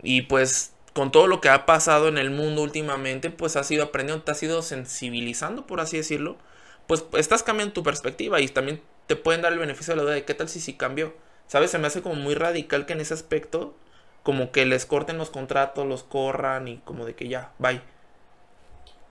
y 0.04 0.24
pues 0.24 0.74
con 0.94 1.12
todo 1.12 1.28
lo 1.28 1.42
que 1.42 1.50
ha 1.50 1.66
pasado 1.66 2.08
en 2.08 2.18
el 2.18 2.32
mundo 2.32 2.62
últimamente, 2.64 3.30
pues 3.30 3.56
has 3.56 3.70
ido 3.72 3.86
aprendiendo, 3.86 4.24
te 4.24 4.32
has 4.32 4.44
ido 4.44 4.62
sensibilizando, 4.62 5.66
por 5.68 5.80
así 5.80 5.98
decirlo 5.98 6.38
pues 6.92 7.06
estás 7.14 7.42
cambiando 7.42 7.74
tu 7.74 7.84
perspectiva 7.84 8.42
y 8.42 8.50
también 8.50 8.82
te 9.08 9.16
pueden 9.16 9.42
dar 9.42 9.54
el 9.54 9.60
beneficio 9.60 9.94
de 9.94 9.98
la 9.98 10.04
duda 10.04 10.14
de 10.14 10.26
qué 10.26 10.34
tal 10.34 10.50
si 10.50 10.60
sí 10.60 10.74
cambió. 10.74 11.14
¿Sabes? 11.48 11.72
Se 11.72 11.78
me 11.78 11.88
hace 11.88 12.02
como 12.02 12.16
muy 12.16 12.36
radical 12.36 12.86
que 12.86 12.92
en 12.92 13.00
ese 13.00 13.14
aspecto, 13.14 13.74
como 14.24 14.52
que 14.52 14.66
les 14.66 14.86
corten 14.86 15.18
los 15.18 15.30
contratos, 15.30 15.88
los 15.88 16.04
corran 16.04 16.68
y 16.68 16.80
como 16.80 17.06
de 17.06 17.16
que 17.16 17.30
ya, 17.30 17.54
bye. 17.60 17.82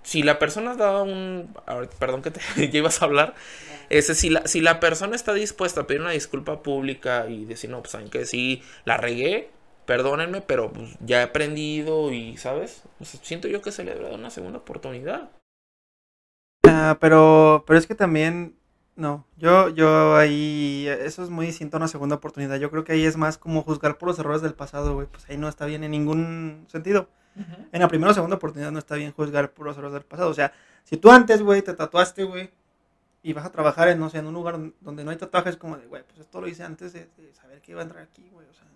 Si 0.03 0.22
la 0.22 0.38
persona 0.38 0.74
da 0.74 1.03
un... 1.03 1.55
perdón 1.98 2.20
que 2.20 2.31
te 2.31 2.40
ibas 2.76 3.00
a 3.00 3.07
hablar. 3.07 3.35
Ese, 3.88 4.14
si, 4.14 4.29
la, 4.29 4.46
si 4.46 4.61
la 4.61 4.79
persona 4.79 5.16
está 5.16 5.33
dispuesta 5.33 5.81
a 5.81 5.87
pedir 5.87 6.03
una 6.03 6.11
disculpa 6.11 6.62
pública 6.62 7.29
y 7.31 7.46
decir, 7.46 7.70
no, 7.70 7.81
pues 7.81 7.92
saben 7.92 8.11
sí, 8.26 8.62
la 8.85 8.98
regué, 8.98 9.50
perdónenme, 9.90 10.40
pero 10.40 10.72
pues, 10.72 10.96
ya 11.00 11.18
he 11.18 11.24
aprendido 11.24 12.12
y, 12.12 12.37
¿sabes? 12.37 12.85
Siento 13.00 13.48
yo 13.48 13.61
que 13.61 13.72
se 13.72 13.83
le 13.83 13.92
debe 13.92 14.09
dar 14.09 14.20
una 14.20 14.31
segunda 14.31 14.61
oportunidad. 14.61 15.33
Ah, 16.64 16.96
pero, 17.00 17.64
pero 17.66 17.76
es 17.76 17.88
que 17.88 17.96
también, 17.96 18.55
no, 18.94 19.26
yo, 19.37 19.68
yo 19.70 20.14
ahí, 20.14 20.87
eso 20.87 21.24
es 21.24 21.31
muy 21.31 21.46
distinto 21.46 21.76
a 21.76 21.79
una 21.79 21.88
segunda 21.88 22.14
oportunidad. 22.14 22.61
Yo 22.61 22.70
creo 22.70 22.85
que 22.85 22.92
ahí 22.92 23.05
es 23.05 23.16
más 23.16 23.37
como 23.37 23.62
juzgar 23.62 23.98
por 23.98 24.09
los 24.09 24.18
errores 24.20 24.42
del 24.42 24.55
pasado, 24.55 24.94
güey. 24.94 25.09
Pues 25.09 25.29
ahí 25.29 25.37
no 25.37 25.48
está 25.48 25.66
bien 25.66 25.83
en 25.83 25.90
ningún 25.90 26.66
sentido. 26.68 27.09
En 27.72 27.81
la 27.81 27.88
primera 27.88 28.12
o 28.12 28.14
segunda 28.14 28.37
oportunidad 28.37 28.70
no 28.70 28.79
está 28.79 28.94
bien 28.94 29.11
juzgar 29.11 29.50
por 29.55 29.66
los 29.66 29.76
errores 29.76 29.94
del 29.94 30.05
pasado. 30.05 30.31
O 30.31 30.35
sea, 30.35 30.53
si 30.85 30.98
tú 30.98 31.11
antes, 31.11 31.42
güey, 31.42 31.62
te 31.62 31.74
tatuaste, 31.74 32.22
güey, 32.22 32.50
y 33.24 33.33
vas 33.33 33.44
a 33.44 33.50
trabajar 33.50 33.88
en, 33.88 33.98
no 33.98 34.09
sé, 34.09 34.18
en 34.18 34.26
un 34.26 34.35
lugar 34.35 34.57
donde 34.81 35.03
no 35.03 35.11
hay 35.11 35.16
tatuajes, 35.16 35.57
como 35.57 35.76
de, 35.79 35.88
güey, 35.88 36.05
pues 36.05 36.20
esto 36.20 36.40
lo 36.40 36.46
hice 36.46 36.62
antes 36.62 36.92
de, 36.92 37.09
de 37.16 37.35
saber 37.35 37.61
que 37.61 37.72
iba 37.72 37.81
a 37.81 37.83
entrar 37.83 38.05
aquí, 38.05 38.29
güey. 38.33 38.46
O 38.46 38.55
sea, 38.55 38.70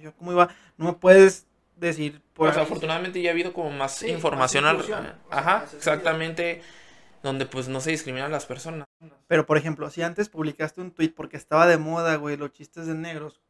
yo 0.00 0.14
cómo 0.16 0.32
iba, 0.32 0.48
no 0.76 0.86
me 0.86 0.92
puedes 0.94 1.46
decir 1.76 2.20
por 2.34 2.48
Pues 2.48 2.58
afortunadamente 2.58 3.22
ya 3.22 3.30
ha 3.30 3.32
habido 3.32 3.52
como 3.52 3.70
más 3.70 3.96
Sí, 3.96 4.08
información 4.08 4.64
más 4.64 4.70
al... 4.70 4.76
inclusión, 4.80 5.00
o 5.00 5.30
sea, 5.30 5.38
Ajá, 5.38 5.64
exactamente. 5.74 6.62
Donde 7.22 7.44
pues 7.46 7.68
no 7.68 7.80
se 7.80 7.90
discriminan 7.90 8.30
las 8.32 8.46
personas. 8.46 8.86
Pero, 9.28 9.44
por 9.44 9.58
ejemplo, 9.58 9.90
si 9.90 10.02
antes 10.02 10.28
publicaste 10.30 10.80
un 10.80 10.90
tweet 10.90 11.10
porque 11.10 11.36
estaba 11.36 11.66
de 11.66 11.76
moda, 11.76 12.16
güey, 12.16 12.36
los 12.38 12.52
chistes 12.52 12.86
de 12.86 12.94
negros. 12.94 13.40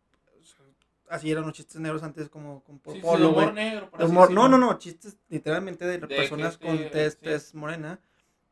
Así 1.09 1.31
eran 1.31 1.45
los 1.45 1.55
chistes 1.55 1.81
negros 1.81 2.03
antes, 2.05 2.29
como 2.29 2.63
con 2.63 2.79
por 2.79 3.01
polo, 3.01 3.33
güey. 3.33 3.53
negro, 3.53 3.91
De 3.99 4.05
humor- 4.05 4.31
No, 4.31 4.49
no, 4.49 4.59
no, 4.59 4.79
chistes 4.79 5.17
literalmente 5.29 5.85
de, 5.85 5.99
personas 5.99 6.57
con 6.57 6.79
tez, 6.91 7.15
sí. 7.15 7.19
tez 7.23 7.55
morena. 7.55 7.99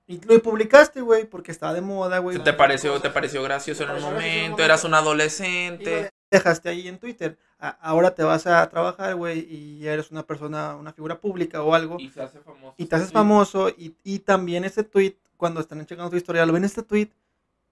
Y 0.08 0.20
lo 0.24 0.42
publicaste, 0.42 1.00
güey, 1.02 1.24
porque 1.24 1.52
estaba 1.52 1.74
de 1.74 1.82
moda, 1.82 2.18
güey. 2.18 2.38
¿Te 2.38 2.52
pareció, 2.52 3.00
te 3.00 3.10
pareció 3.10 3.42
gracioso 3.42 3.84
en 3.84 3.90
un 3.90 3.94
pareció 3.96 4.10
gracioso 4.16 4.32
en 4.34 4.34
un 4.34 4.40
momento? 4.46 4.64
Eras 4.64 4.84
un 4.84 4.94
adolescente. 4.94 6.10
Dejaste 6.30 6.68
ahí 6.68 6.88
en 6.88 6.98
Twitter. 6.98 7.38
A- 7.58 7.70
ahora 7.80 8.14
te 8.14 8.22
vas 8.22 8.46
a 8.46 8.68
trabajar, 8.68 9.14
güey, 9.14 9.46
y 9.48 9.78
ya 9.80 9.92
eres 9.94 10.10
una 10.10 10.24
persona, 10.24 10.76
una 10.76 10.92
figura 10.92 11.18
pública 11.20 11.62
o 11.62 11.74
algo. 11.74 11.96
Y 11.98 12.08
se 12.10 12.22
hace 12.22 12.40
famoso. 12.40 12.74
Y 12.76 12.86
te 12.86 12.96
haces 12.96 13.12
famoso. 13.12 13.68
Y, 13.70 13.94
y 14.04 14.18
también 14.20 14.64
ese 14.64 14.84
tweet, 14.84 15.16
cuando 15.36 15.60
están 15.60 15.84
checando 15.86 16.10
tu 16.10 16.16
historia, 16.16 16.44
lo 16.46 16.52
ven 16.52 16.64
este 16.64 16.82
tweet 16.82 17.08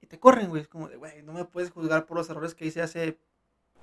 y 0.01 0.07
te 0.07 0.19
corren, 0.19 0.49
güey. 0.49 0.63
Es 0.63 0.69
como 0.69 0.89
de, 0.89 0.97
güey, 0.97 1.23
no 1.23 1.33
me 1.33 1.45
puedes 1.45 1.71
juzgar 1.71 2.07
por 2.07 2.17
los 2.17 2.29
errores 2.31 2.55
que 2.55 2.67
hice 2.67 2.83
hace 2.83 3.17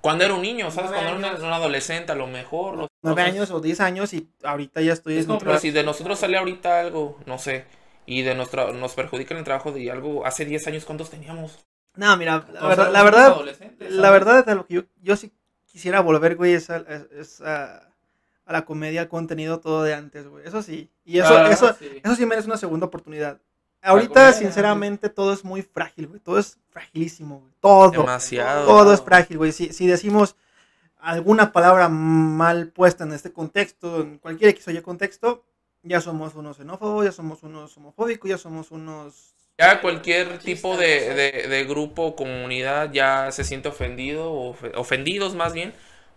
Cuando 0.02 0.24
era 0.26 0.34
un 0.34 0.42
niño, 0.42 0.70
¿sabes? 0.72 0.92
Cuando 0.92 1.10
era 1.10 1.18
un, 1.18 1.26
años. 1.26 1.40
un 1.42 1.54
adolescente, 1.54 2.12
a 2.12 2.16
lo 2.16 2.28
mejor. 2.28 2.80
o- 2.82 2.88
nueve 3.02 3.22
años 3.22 3.52
o 3.52 3.60
diez 3.60 3.80
años 3.82 4.14
y 4.14 4.28
ahorita 4.44 4.82
ya 4.82 4.94
estoy... 4.94 5.18
Es 5.18 5.26
como 5.26 5.58
si 5.60 5.72
de 5.72 5.84
nosotros 5.84 6.20
sale 6.20 6.38
ahorita 6.38 6.80
algo, 6.80 7.20
no 7.26 7.38
sé, 7.38 7.66
y 8.06 8.22
de 8.22 8.34
nuestra, 8.34 8.72
nos 8.72 8.94
perjudica 8.94 9.34
en 9.34 9.40
el 9.40 9.44
trabajo 9.44 9.72
de 9.74 9.92
algo, 9.92 10.26
hace 10.26 10.46
diez 10.46 10.66
años, 10.68 10.86
¿cuántos 10.86 11.10
teníamos? 11.10 11.66
No, 11.96 12.18
mira, 12.18 12.46
la 12.52 12.68
verdad, 12.68 12.92
la 12.92 13.04
verdad, 13.04 13.38
la 13.80 14.12
verdad 14.12 14.46
de 14.46 14.56
lo 14.56 14.66
que 14.66 14.74
yo, 14.76 14.82
yo 15.02 15.16
sí 15.16 15.32
quisiera 15.66 16.02
volver, 16.02 16.36
güey, 16.36 16.54
es, 16.54 16.70
a, 16.70 17.90
la 18.48 18.66
comedia, 18.66 19.02
al 19.02 19.10
contenido 19.10 19.60
todo 19.60 19.84
de 19.84 19.94
antes, 19.94 20.28
güey. 20.28 20.46
Eso 20.46 20.62
sí. 20.62 20.90
Y 21.06 21.20
eso, 21.20 21.38
ah, 21.38 21.50
eso, 21.50 21.76
sí. 21.78 22.02
eso 22.04 22.16
sí 22.16 22.26
merece 22.26 22.48
una 22.48 22.58
segunda 22.58 22.88
oportunidad. 22.88 23.40
Ahorita, 23.82 24.32
sinceramente, 24.32 25.10
todo 25.10 25.34
es 25.34 25.44
muy 25.44 25.62
frágil, 25.62 26.08
güey. 26.08 26.20
Todo 26.20 26.40
es 26.40 26.58
fragilísimo, 26.70 27.40
güey. 27.40 27.52
Todo. 27.60 27.92
Demasiado. 27.92 28.66
Todo 28.66 28.94
es 28.94 29.02
frágil, 29.02 29.38
güey. 29.38 29.52
Si, 29.52 29.74
si 29.74 29.88
decimos 29.88 30.36
alguna 31.04 31.52
palabra 31.52 31.90
mal 31.90 32.70
puesta 32.70 33.04
en 33.04 33.12
este 33.12 33.34
contexto, 33.34 34.02
en 34.02 34.20
cualquier 34.20 34.52
X 34.52 34.70
o 34.70 34.72
Y 34.72 34.82
contexto, 34.82 35.44
ya 35.84 36.00
somos 36.00 36.34
unos 36.34 36.58
xenófobos, 36.58 37.04
ya 37.04 37.12
somos 37.12 37.44
unos 37.44 37.76
homofóbicos, 37.78 38.30
ya 38.30 38.38
somos 38.38 38.72
unos... 38.72 39.36
Ya 39.60 39.82
cualquier 39.82 40.40
tipo 40.40 40.78
de, 40.78 41.14
de, 41.14 41.48
de 41.48 41.64
grupo 41.66 42.04
o 42.08 42.16
comunidad 42.16 42.92
ya 42.92 43.32
se 43.32 43.44
siente 43.44 43.70
ofendido, 43.70 44.32
o 44.32 44.56
ofendidos 44.76 45.36
más 45.36 45.54
bien, 45.54 45.74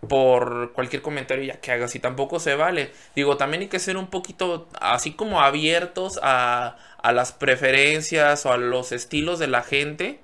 por 0.09 0.73
cualquier 0.73 1.03
comentario 1.03 1.45
ya 1.45 1.61
que 1.61 1.71
hagas 1.73 1.95
y 1.95 2.01
tampoco 2.01 2.41
se 2.41 2.55
vale. 2.55 2.93
Digo, 3.15 3.37
también 3.37 3.63
hay 3.63 3.69
que 3.69 3.79
ser 3.79 3.99
un 3.99 4.07
poquito 4.09 4.69
así 4.81 5.13
como 5.13 5.43
abiertos 5.43 6.19
a, 6.23 6.77
a 7.03 7.13
las 7.13 7.33
preferencias 7.33 8.47
o 8.47 8.53
a 8.53 8.57
los 8.57 8.93
estilos 8.93 9.39
de 9.39 9.49
la 9.49 9.63
gente. 9.63 10.21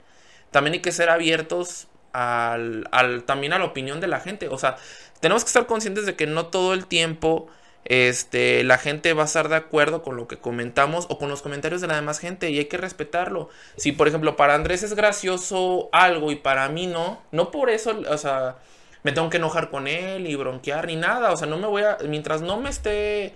También 0.50 0.74
hay 0.74 0.80
que 0.80 0.92
ser 0.92 1.10
abiertos 1.10 1.88
al, 2.12 2.88
al, 2.92 3.24
también 3.24 3.52
a 3.52 3.58
la 3.58 3.66
opinión 3.66 4.00
de 4.00 4.06
la 4.08 4.20
gente. 4.20 4.48
O 4.48 4.58
sea, 4.58 4.76
tenemos 5.20 5.44
que 5.44 5.48
estar 5.48 5.66
conscientes 5.66 6.06
de 6.06 6.16
que 6.16 6.26
no 6.26 6.46
todo 6.46 6.72
el 6.74 6.86
tiempo 6.86 7.48
este, 7.84 8.62
la 8.64 8.78
gente 8.78 9.12
va 9.12 9.22
a 9.22 9.26
estar 9.26 9.48
de 9.48 9.56
acuerdo 9.56 10.02
con 10.02 10.16
lo 10.16 10.28
que 10.28 10.38
comentamos 10.38 11.06
o 11.08 11.18
con 11.18 11.28
los 11.28 11.42
comentarios 11.42 11.80
de 11.80 11.88
la 11.88 11.96
demás 11.96 12.18
gente 12.18 12.50
y 12.50 12.58
hay 12.58 12.66
que 12.66 12.76
respetarlo. 12.76 13.48
Si, 13.76 13.92
por 13.92 14.08
ejemplo, 14.08 14.36
para 14.36 14.54
Andrés 14.54 14.82
es 14.82 14.94
gracioso 14.94 15.88
algo 15.92 16.30
y 16.30 16.36
para 16.36 16.68
mí 16.68 16.86
no, 16.86 17.20
no 17.32 17.50
por 17.50 17.70
eso, 17.70 18.00
o 18.08 18.18
sea, 18.18 18.56
me 19.02 19.12
tengo 19.12 19.30
que 19.30 19.38
enojar 19.38 19.70
con 19.70 19.88
él 19.88 20.26
y 20.26 20.36
bronquear 20.36 20.86
ni 20.86 20.96
nada. 20.96 21.32
O 21.32 21.36
sea, 21.36 21.46
no 21.48 21.58
me 21.58 21.66
voy 21.66 21.82
a, 21.82 21.98
mientras 22.08 22.42
no 22.42 22.60
me 22.60 22.70
esté 22.70 23.34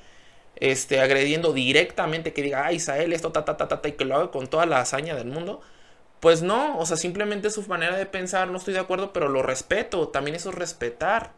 este, 0.57 1.01
agrediendo 1.01 1.53
directamente, 1.53 2.33
que 2.33 2.43
diga, 2.43 2.67
ah, 2.67 2.73
Isael, 2.73 3.13
esto, 3.13 3.33
ta, 3.33 3.45
ta, 3.45 3.57
ta, 3.57 3.69
ta, 3.69 3.83
ta, 3.83 3.89
y 3.89 3.93
que 3.93 4.05
lo 4.05 4.17
haga 4.17 4.31
con 4.31 4.47
toda 4.47 4.67
la 4.67 4.81
hazaña 4.81 5.15
del 5.15 5.29
mundo, 5.29 5.61
pues 6.21 6.43
no, 6.43 6.79
o 6.79 6.87
sea, 6.87 6.97
simplemente 6.97 7.51
su 7.51 7.63
manera 7.69 7.97
de 7.97 8.07
pensar, 8.07 8.49
no 8.49 8.59
estoy 8.59 8.75
de 8.75 8.81
acuerdo, 8.81 9.13
pero 9.13 9.29
lo 9.29 9.43
respeto, 9.43 10.09
también 10.09 10.37
eso 10.37 10.51
es 10.51 10.57
respetar. 10.57 11.33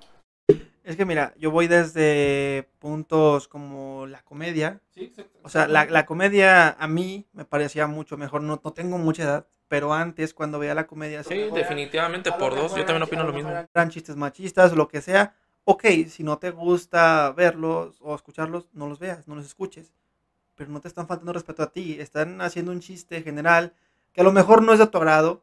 Es 0.89 0.97
que 0.97 1.05
mira, 1.05 1.35
yo 1.37 1.51
voy 1.51 1.69
desde 1.69 2.67
puntos 2.79 3.47
como 3.47 4.07
la 4.07 4.23
comedia. 4.23 4.81
Sí, 4.95 5.13
O 5.43 5.51
sea, 5.51 5.69
la, 5.69 5.85
la, 5.85 6.07
comedia 6.07 6.71
a 6.71 6.89
mí 6.89 7.27
me 7.35 7.45
parecía 7.45 7.87
mucho 7.87 8.17
mejor, 8.17 8.41
no, 8.41 8.59
no 8.65 8.73
tengo 8.73 8.97
mucha 8.97 9.25
edad, 9.25 9.47
pero 9.69 9.93
antes 9.93 10.33
cuando 10.33 10.59
veía 10.59 10.75
la 10.75 10.87
comedia... 10.87 11.23
Sí, 11.25 11.51
definitivamente, 11.53 12.33
por 12.33 12.57
dos, 12.57 12.75
yo 12.75 12.87
también 12.87 13.03
opino 13.03 13.25
lo 13.25 13.35
mismo. 13.35 13.51
Eran 13.51 13.91
chistes 13.91 14.17
machistas, 14.17 14.73
lo 14.73 14.89
que 14.89 15.03
sea. 15.03 15.35
Ok, 15.65 15.85
si 16.09 16.23
no 16.23 16.39
te 16.39 16.53
gusta 16.53 17.33
verlos 17.33 17.99
o 18.01 18.15
escucharlos, 18.15 18.71
no 18.73 18.89
los 18.89 18.99
veas, 18.99 19.29
no 19.29 19.35
los 19.35 19.45
escuches. 19.45 19.93
Pero 20.55 20.71
no 20.71 20.81
te 20.81 20.89
están 20.89 21.07
faltando 21.07 21.35
respeto 21.35 21.63
a 21.63 21.71
ti, 21.71 22.01
están 22.01 22.41
haciendo 22.41 22.73
un 22.73 22.81
chiste 22.81 23.21
general 23.21 23.75
que 24.15 24.23
a 24.23 24.25
lo 24.25 24.33
mejor 24.33 24.63
no 24.63 24.73
es 24.73 24.79
de 24.79 24.87
tu 24.87 24.97
agrado 24.97 25.43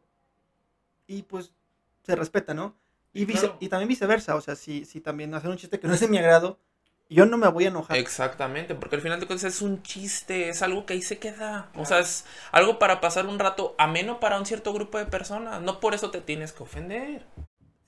y 1.05 1.21
pues 1.21 1.53
se 2.01 2.15
respeta, 2.15 2.55
¿no? 2.55 2.73
Y, 3.15 3.25
y 3.61 3.69
también 3.69 3.87
viceversa, 3.87 4.35
o 4.35 4.41
sea, 4.41 4.55
si, 4.55 4.83
si 4.83 4.99
también 4.99 5.33
hacen 5.33 5.49
un 5.49 5.57
chiste 5.57 5.79
que 5.79 5.87
no 5.87 5.93
es 5.93 6.01
de 6.01 6.09
mi 6.09 6.17
agrado, 6.17 6.59
yo 7.09 7.25
no 7.25 7.37
me 7.37 7.47
voy 7.47 7.65
a 7.65 7.69
enojar. 7.69 7.97
Exactamente, 7.97 8.75
porque 8.75 8.97
al 8.97 9.01
final 9.01 9.19
de 9.19 9.25
cuentas 9.25 9.53
es 9.53 9.61
un 9.61 9.81
chiste, 9.83 10.49
es 10.49 10.61
algo 10.61 10.85
que 10.85 10.93
ahí 10.93 11.01
se 11.01 11.17
queda. 11.17 11.69
O 11.75 11.85
sea, 11.85 11.99
es 11.99 12.25
algo 12.51 12.77
para 12.77 12.99
pasar 12.99 13.27
un 13.27 13.39
rato 13.39 13.73
ameno 13.77 14.19
para 14.19 14.37
un 14.37 14.45
cierto 14.45 14.73
grupo 14.73 14.97
de 14.97 15.05
personas. 15.05 15.61
No 15.61 15.79
por 15.79 15.93
eso 15.93 16.11
te 16.11 16.19
tienes 16.19 16.51
que 16.51 16.63
ofender. 16.63 17.25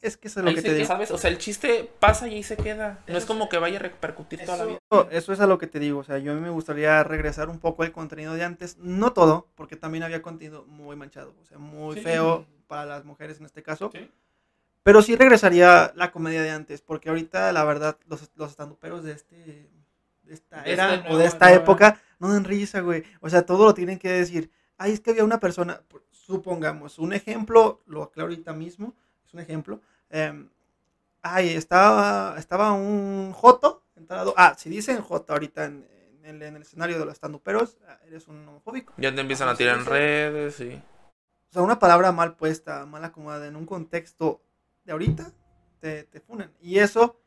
Es 0.01 0.15
que 0.15 0.27
eso 0.27 0.39
es 0.39 0.45
lo 0.45 0.53
que 0.53 0.61
te 0.61 0.75
digo. 0.75 0.87
¿Sabes? 0.87 1.09
O 1.11 1.17
sea, 1.17 1.31
el 1.31 1.39
chiste 1.39 1.91
pasa 1.99 2.27
y 2.27 2.35
ahí 2.35 2.43
se 2.43 2.55
queda. 2.55 2.99
No 3.07 3.17
es 3.17 3.25
como 3.25 3.49
que 3.49 3.57
vaya 3.57 3.79
a 3.79 3.81
repercutir 3.81 4.45
toda 4.45 4.57
la 4.59 4.65
vida. 4.65 4.79
Eso 5.11 5.33
es 5.33 5.39
a 5.39 5.47
lo 5.47 5.57
que 5.57 5.67
te 5.67 5.79
digo. 5.79 5.99
O 5.99 6.03
sea, 6.03 6.19
yo 6.19 6.35
me 6.35 6.51
gustaría 6.51 7.03
regresar 7.03 7.49
un 7.49 7.59
poco 7.59 7.83
al 7.83 7.91
contenido 7.91 8.33
de 8.35 8.43
antes. 8.43 8.77
No 8.77 9.11
todo, 9.11 9.47
porque 9.55 9.75
también 9.75 10.03
había 10.03 10.21
contenido 10.21 10.65
muy 10.67 10.95
manchado. 10.95 11.33
O 11.41 11.45
sea, 11.45 11.57
muy 11.57 11.99
feo 11.99 12.45
para 12.67 12.85
las 12.85 13.05
mujeres 13.05 13.39
en 13.39 13.47
este 13.47 13.63
caso. 13.63 13.91
Pero 14.87 15.01
sí 15.01 15.17
regresaría 15.17 15.91
la 15.95 16.13
comedia 16.13 16.41
de 16.41 16.49
antes, 16.49 16.79
porque 16.79 17.09
ahorita, 17.09 17.51
la 17.51 17.65
verdad, 17.65 17.97
los, 18.07 18.31
los 18.37 18.51
estanduperos 18.51 19.03
de 19.03 19.11
este 19.11 19.69
de 20.23 20.33
esta 20.33 20.63
era 20.63 20.95
este 20.95 21.09
o 21.09 21.17
de 21.17 21.25
esta 21.25 21.51
época 21.51 21.99
no 22.19 22.31
dan 22.31 22.45
risa, 22.45 22.79
güey. 22.79 23.03
O 23.19 23.29
sea, 23.29 23.45
todo 23.45 23.65
lo 23.65 23.73
tienen 23.73 23.99
que 23.99 24.09
decir. 24.09 24.49
Ay, 24.77 24.93
es 24.93 25.01
que 25.01 25.11
había 25.11 25.25
una 25.25 25.41
persona, 25.41 25.81
supongamos, 26.09 26.99
un 26.99 27.11
ejemplo, 27.11 27.81
lo 27.85 28.01
aclaro 28.01 28.29
ahorita 28.29 28.53
mismo, 28.53 28.95
es 29.25 29.33
un 29.33 29.41
ejemplo. 29.41 29.81
Eh, 30.09 30.47
ay, 31.21 31.49
estaba, 31.49 32.35
estaba 32.37 32.71
un 32.71 33.33
Joto 33.33 33.83
entrado. 33.97 34.33
Ah, 34.37 34.55
si 34.57 34.69
dicen 34.69 35.01
Joto 35.01 35.33
ahorita 35.33 35.65
en, 35.65 35.85
en, 36.23 36.41
el 36.41 36.61
escenario 36.61 36.97
de 36.97 37.03
los 37.03 37.15
estanduperos, 37.15 37.77
ah, 37.89 37.99
eres 38.07 38.29
un 38.29 38.47
homofóbico. 38.47 38.93
Ya 38.95 39.13
te 39.13 39.19
empiezan 39.19 39.49
a 39.49 39.55
tirar 39.55 39.79
en 39.79 39.85
redes, 39.85 40.55
sí. 40.55 40.81
O 41.49 41.51
sea, 41.51 41.61
una 41.61 41.77
palabra 41.77 42.13
mal 42.13 42.37
puesta, 42.37 42.85
mal 42.85 43.03
acomodada 43.03 43.47
en 43.47 43.57
un 43.57 43.65
contexto 43.65 44.46
de 44.87 44.93
ahorita, 44.93 45.31
te, 45.79 46.03
te 46.05 46.19
funan. 46.19 46.51
Y 46.59 46.79
eso, 46.79 47.19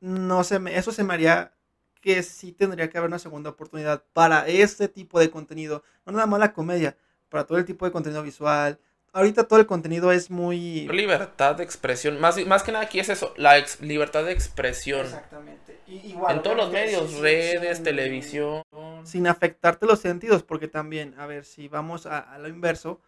no 0.00 0.42
se 0.42 0.58
me, 0.58 0.76
eso 0.76 0.90
se 0.90 1.04
me 1.04 1.14
haría 1.14 1.52
que 2.00 2.22
sí 2.22 2.52
tendría 2.52 2.90
que 2.90 2.98
haber 2.98 3.08
una 3.08 3.18
segunda 3.18 3.50
oportunidad 3.50 4.02
para 4.12 4.48
este 4.48 4.88
tipo 4.88 5.20
de 5.20 5.30
contenido. 5.30 5.84
No 6.04 6.12
nada 6.12 6.26
más 6.26 6.40
la 6.40 6.52
comedia, 6.52 6.96
para 7.28 7.44
todo 7.44 7.58
el 7.58 7.64
tipo 7.64 7.84
de 7.86 7.92
contenido 7.92 8.22
visual, 8.22 8.78
ahorita 9.14 9.44
todo 9.44 9.58
el 9.60 9.66
contenido 9.66 10.12
es 10.12 10.30
muy... 10.30 10.86
Libertad 10.88 11.54
de 11.56 11.64
expresión. 11.64 12.20
Más, 12.20 12.44
más 12.46 12.62
que 12.62 12.72
nada 12.72 12.84
aquí 12.84 13.00
es 13.00 13.08
eso, 13.08 13.32
la 13.36 13.64
libertad 13.80 14.24
de 14.24 14.32
expresión. 14.32 15.06
Exactamente. 15.06 15.78
igual, 15.86 16.36
en 16.36 16.42
todos 16.42 16.56
los 16.56 16.70
medios, 16.70 17.14
redes, 17.20 17.82
televisión. 17.82 18.62
Sin 19.04 19.26
afectarte 19.26 19.86
los 19.86 20.00
sentidos, 20.00 20.42
porque 20.42 20.68
también, 20.68 21.14
a 21.18 21.26
ver, 21.26 21.44
si 21.44 21.68
vamos 21.68 22.06
a, 22.06 22.36
lo 22.38 22.48
inverso, 22.48 23.00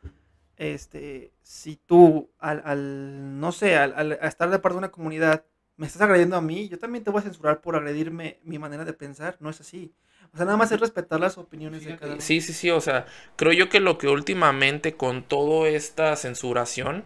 este, 0.56 1.32
si 1.42 1.76
tú 1.76 2.30
al, 2.38 2.62
al 2.64 3.40
no 3.40 3.52
sé, 3.52 3.76
al, 3.76 3.94
al, 3.94 4.12
estar 4.12 4.50
de 4.50 4.58
parte 4.58 4.74
de 4.74 4.78
una 4.78 4.90
comunidad, 4.90 5.44
me 5.76 5.86
estás 5.86 6.02
agrediendo 6.02 6.36
a 6.36 6.40
mí, 6.40 6.68
yo 6.68 6.78
también 6.78 7.04
te 7.04 7.10
voy 7.10 7.20
a 7.20 7.24
censurar 7.24 7.60
por 7.60 7.76
agredirme 7.76 8.40
mi 8.42 8.58
manera 8.58 8.84
de 8.84 8.92
pensar, 8.92 9.36
no 9.40 9.50
es 9.50 9.60
así. 9.60 9.92
O 10.32 10.36
sea, 10.36 10.46
nada 10.46 10.56
más 10.56 10.72
es 10.72 10.80
respetar 10.80 11.20
las 11.20 11.38
opiniones 11.38 11.84
de 11.84 11.96
cada 11.96 12.12
uno. 12.12 12.20
Sí, 12.20 12.40
sí, 12.40 12.52
sí, 12.52 12.70
o 12.70 12.80
sea, 12.80 13.06
creo 13.36 13.52
yo 13.52 13.68
que 13.68 13.80
lo 13.80 13.98
que 13.98 14.08
últimamente 14.08 14.94
con 14.94 15.22
toda 15.22 15.68
esta 15.68 16.16
censuración 16.16 17.04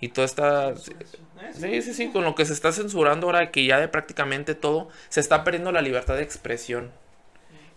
y 0.00 0.08
toda 0.08 0.24
esta... 0.24 0.76
Sí, 0.76 0.92
sí, 1.82 1.94
sí, 1.94 2.10
con 2.10 2.24
lo 2.24 2.34
que 2.34 2.44
se 2.44 2.52
está 2.52 2.72
censurando 2.72 3.26
ahora 3.26 3.50
que 3.50 3.64
ya 3.64 3.80
de 3.80 3.88
prácticamente 3.88 4.54
todo, 4.54 4.88
se 5.08 5.20
está 5.20 5.42
perdiendo 5.44 5.72
la 5.72 5.82
libertad 5.82 6.16
de 6.16 6.22
expresión. 6.22 6.90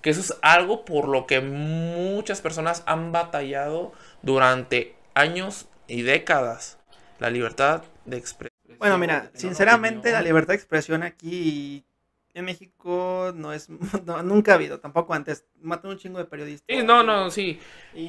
Que 0.01 0.09
eso 0.09 0.19
es 0.19 0.37
algo 0.41 0.83
por 0.83 1.07
lo 1.07 1.27
que 1.27 1.39
muchas 1.39 2.41
personas 2.41 2.83
han 2.85 3.11
batallado 3.11 3.93
durante 4.21 4.95
años 5.13 5.67
y 5.87 6.01
décadas. 6.01 6.77
La 7.19 7.29
libertad 7.29 7.83
de 8.05 8.17
expresión. 8.17 8.77
Bueno, 8.79 8.97
mira, 8.97 9.31
sinceramente 9.33 10.11
la 10.11 10.21
libertad 10.21 10.49
de 10.49 10.55
expresión 10.55 11.03
aquí 11.03 11.85
en 12.33 12.45
México 12.45 13.31
no 13.35 13.53
es, 13.53 13.69
nunca 14.23 14.53
ha 14.53 14.55
habido, 14.55 14.79
tampoco 14.79 15.13
antes. 15.13 15.45
Matan 15.61 15.91
un 15.91 15.97
chingo 15.97 16.17
de 16.17 16.25
periodistas. 16.25 16.65
Sí, 16.67 16.83
no, 16.83 17.03
no, 17.03 17.29
sí. 17.29 17.59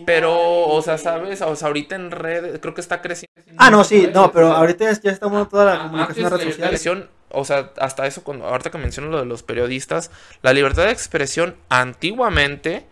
Pero, 0.06 0.34
o 0.66 0.82
sea, 0.82 0.98
¿sabes? 0.98 1.42
O 1.42 1.54
sea, 1.54 1.68
ahorita 1.68 1.94
en 1.94 2.10
redes, 2.10 2.58
creo 2.60 2.74
que 2.74 2.80
está 2.80 3.02
creciendo. 3.02 3.32
Ah, 3.58 3.70
no, 3.70 3.84
sí, 3.84 4.08
no, 4.12 4.32
pero 4.32 4.52
ahorita 4.52 4.90
ya 4.92 5.10
estamos 5.10 5.48
toda 5.48 5.74
la 5.74 5.82
comunicación 5.82 6.26
en 6.26 6.32
redes 6.32 6.54
sociales. 6.54 6.88
O 7.30 7.44
sea, 7.44 7.72
hasta 7.78 8.06
eso, 8.06 8.22
cuando, 8.24 8.46
ahorita 8.46 8.70
que 8.70 8.78
menciono 8.78 9.10
lo 9.10 9.18
de 9.18 9.26
los 9.26 9.42
periodistas, 9.42 10.10
la 10.42 10.52
libertad 10.52 10.84
de 10.84 10.92
expresión 10.92 11.56
antiguamente, 11.68 12.86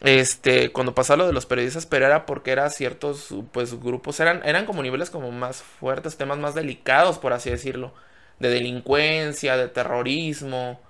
este, 0.00 0.72
cuando 0.72 0.94
pasaba 0.94 1.18
lo 1.18 1.26
de 1.26 1.32
los 1.32 1.46
periodistas, 1.46 1.86
pero 1.86 2.06
era 2.06 2.26
porque 2.26 2.52
eran 2.52 2.70
ciertos, 2.70 3.34
pues, 3.52 3.80
grupos, 3.80 4.20
eran, 4.20 4.42
eran 4.44 4.66
como 4.66 4.82
niveles 4.82 5.10
como 5.10 5.30
más 5.32 5.62
fuertes, 5.62 6.16
temas 6.16 6.38
más 6.38 6.54
delicados, 6.54 7.18
por 7.18 7.32
así 7.32 7.50
decirlo 7.50 7.92
de 8.38 8.50
delincuencia, 8.50 9.56
de 9.56 9.68
terrorismo. 9.68 10.80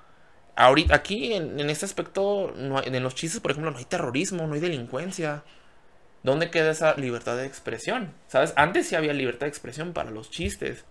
Ahorita, 0.56 0.94
aquí 0.96 1.34
en, 1.34 1.58
este 1.70 1.84
aspecto, 1.84 2.54
en 2.56 3.02
los 3.02 3.14
chistes, 3.14 3.40
por 3.40 3.50
ejemplo, 3.50 3.70
no 3.70 3.78
hay 3.78 3.84
terrorismo, 3.84 4.46
no 4.46 4.54
hay 4.54 4.60
delincuencia. 4.60 5.44
¿Dónde 6.22 6.50
queda 6.50 6.70
esa 6.72 6.94
libertad 6.96 7.36
de 7.36 7.46
expresión? 7.46 8.14
¿Sabes? 8.26 8.52
Antes 8.56 8.88
sí 8.88 8.96
había 8.96 9.12
libertad 9.12 9.46
de 9.46 9.50
expresión 9.50 9.92
para 9.92 10.10
los 10.10 10.30
chistes. 10.30 10.84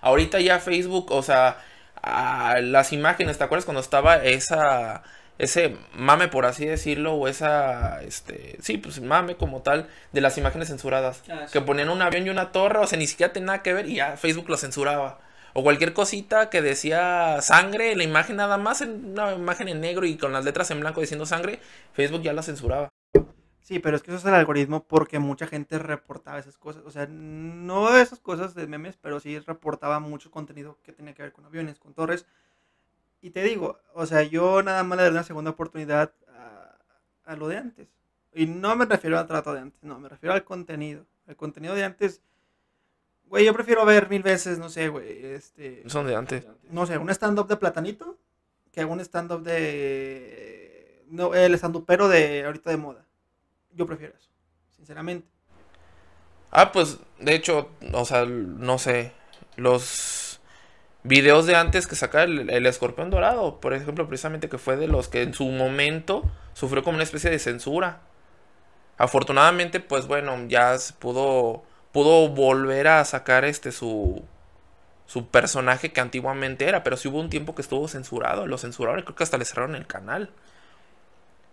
Ahorita 0.00 0.40
ya 0.40 0.58
Facebook, 0.60 1.10
o 1.12 1.22
sea, 1.22 1.58
las 2.60 2.92
imágenes, 2.92 3.38
¿te 3.38 3.44
acuerdas 3.44 3.64
cuando 3.64 3.80
estaba 3.80 4.16
esa 4.24 5.02
ese 5.38 5.76
mame 5.94 6.28
por 6.28 6.46
así 6.46 6.66
decirlo 6.66 7.14
o 7.14 7.28
esa 7.28 8.02
este 8.02 8.58
sí 8.60 8.76
pues 8.76 9.00
mame 9.00 9.36
como 9.36 9.62
tal 9.62 9.88
de 10.12 10.20
las 10.20 10.36
imágenes 10.36 10.68
censuradas 10.68 11.22
ah, 11.30 11.46
que 11.52 11.60
ponían 11.60 11.88
un 11.88 12.02
avión 12.02 12.26
y 12.26 12.30
una 12.30 12.52
torre 12.52 12.80
o 12.80 12.86
sea 12.86 12.98
ni 12.98 13.06
siquiera 13.06 13.32
tenía 13.32 13.46
nada 13.46 13.62
que 13.62 13.72
ver 13.72 13.88
y 13.88 13.96
ya 13.96 14.16
Facebook 14.16 14.48
lo 14.48 14.56
censuraba 14.56 15.20
O 15.54 15.62
cualquier 15.62 15.92
cosita 15.92 16.50
que 16.50 16.62
decía 16.62 17.40
sangre, 17.40 17.96
la 17.96 18.04
imagen 18.04 18.36
nada 18.36 18.58
más, 18.58 18.80
en 18.82 19.12
una 19.12 19.32
imagen 19.32 19.68
en 19.68 19.80
negro 19.80 20.06
y 20.06 20.16
con 20.16 20.32
las 20.32 20.44
letras 20.44 20.70
en 20.70 20.80
blanco 20.80 21.00
diciendo 21.00 21.26
sangre, 21.26 21.58
Facebook 21.94 22.22
ya 22.22 22.32
la 22.32 22.42
censuraba. 22.42 22.90
Sí, 23.68 23.80
pero 23.80 23.96
es 23.96 24.02
que 24.02 24.10
eso 24.10 24.18
es 24.18 24.24
el 24.24 24.32
algoritmo 24.32 24.84
porque 24.84 25.18
mucha 25.18 25.46
gente 25.46 25.78
reportaba 25.78 26.38
esas 26.38 26.56
cosas. 26.56 26.84
O 26.86 26.90
sea, 26.90 27.06
no 27.06 27.94
esas 27.96 28.18
cosas 28.18 28.54
de 28.54 28.66
memes, 28.66 28.96
pero 28.96 29.20
sí 29.20 29.38
reportaba 29.40 30.00
mucho 30.00 30.30
contenido 30.30 30.78
que 30.82 30.92
tenía 30.92 31.12
que 31.12 31.22
ver 31.22 31.32
con 31.32 31.44
aviones, 31.44 31.78
con 31.78 31.92
torres. 31.92 32.24
Y 33.20 33.30
te 33.30 33.42
digo, 33.42 33.78
o 33.94 34.06
sea, 34.06 34.22
yo 34.22 34.62
nada 34.62 34.84
más 34.84 34.98
le 34.98 35.04
doy 35.04 35.12
una 35.12 35.24
segunda 35.24 35.50
oportunidad 35.50 36.12
a, 36.34 36.76
a 37.24 37.36
lo 37.36 37.48
de 37.48 37.56
antes. 37.56 37.88
Y 38.32 38.46
no 38.46 38.76
me 38.76 38.84
refiero 38.84 39.18
al 39.18 39.26
trato 39.26 39.52
de 39.52 39.60
antes, 39.60 39.82
no, 39.82 39.98
me 39.98 40.08
refiero 40.08 40.34
al 40.34 40.44
contenido. 40.44 41.04
El 41.26 41.36
contenido 41.36 41.74
de 41.74 41.84
antes, 41.84 42.22
güey, 43.26 43.44
yo 43.44 43.52
prefiero 43.52 43.84
ver 43.84 44.08
mil 44.08 44.22
veces, 44.22 44.58
no 44.58 44.68
sé, 44.68 44.88
güey, 44.88 45.24
este... 45.26 45.82
Son 45.88 46.06
de 46.06 46.14
antes. 46.14 46.46
No 46.70 46.86
sé, 46.86 46.98
un 46.98 47.10
stand-up 47.10 47.48
de 47.48 47.56
Platanito 47.56 48.18
que 48.72 48.84
un 48.84 49.00
stand-up 49.00 49.42
de... 49.42 51.04
No, 51.08 51.34
el 51.34 51.54
stand-upero 51.54 52.08
de 52.08 52.44
ahorita 52.44 52.70
de 52.70 52.76
moda. 52.76 53.04
Yo 53.72 53.86
prefiero 53.86 54.14
eso, 54.16 54.30
sinceramente. 54.76 55.26
Ah, 56.50 56.70
pues, 56.70 56.98
de 57.18 57.34
hecho, 57.34 57.70
o 57.92 58.04
sea, 58.04 58.24
no 58.24 58.78
sé, 58.78 59.12
los 59.56 60.27
videos 61.02 61.46
de 61.46 61.56
antes 61.56 61.86
que 61.86 61.96
saca 61.96 62.24
el, 62.24 62.50
el 62.50 62.66
escorpión 62.66 63.10
dorado, 63.10 63.60
por 63.60 63.74
ejemplo, 63.74 64.06
precisamente 64.08 64.48
que 64.48 64.58
fue 64.58 64.76
de 64.76 64.88
los 64.88 65.08
que 65.08 65.22
en 65.22 65.34
su 65.34 65.46
momento 65.46 66.24
sufrió 66.54 66.82
como 66.82 66.96
una 66.96 67.04
especie 67.04 67.30
de 67.30 67.38
censura. 67.38 68.00
Afortunadamente, 68.96 69.80
pues 69.80 70.06
bueno, 70.06 70.36
ya 70.48 70.76
se 70.78 70.92
pudo 70.94 71.62
pudo 71.92 72.28
volver 72.28 72.88
a 72.88 73.04
sacar 73.04 73.44
este 73.44 73.72
su 73.72 74.24
su 75.06 75.26
personaje 75.28 75.92
que 75.92 76.00
antiguamente 76.00 76.68
era, 76.68 76.84
pero 76.84 76.96
sí 76.96 77.08
hubo 77.08 77.18
un 77.18 77.30
tiempo 77.30 77.54
que 77.54 77.62
estuvo 77.62 77.88
censurado, 77.88 78.46
lo 78.46 78.58
censuraron, 78.58 79.02
creo 79.02 79.16
que 79.16 79.24
hasta 79.24 79.38
le 79.38 79.46
cerraron 79.46 79.74
el 79.74 79.86
canal. 79.86 80.30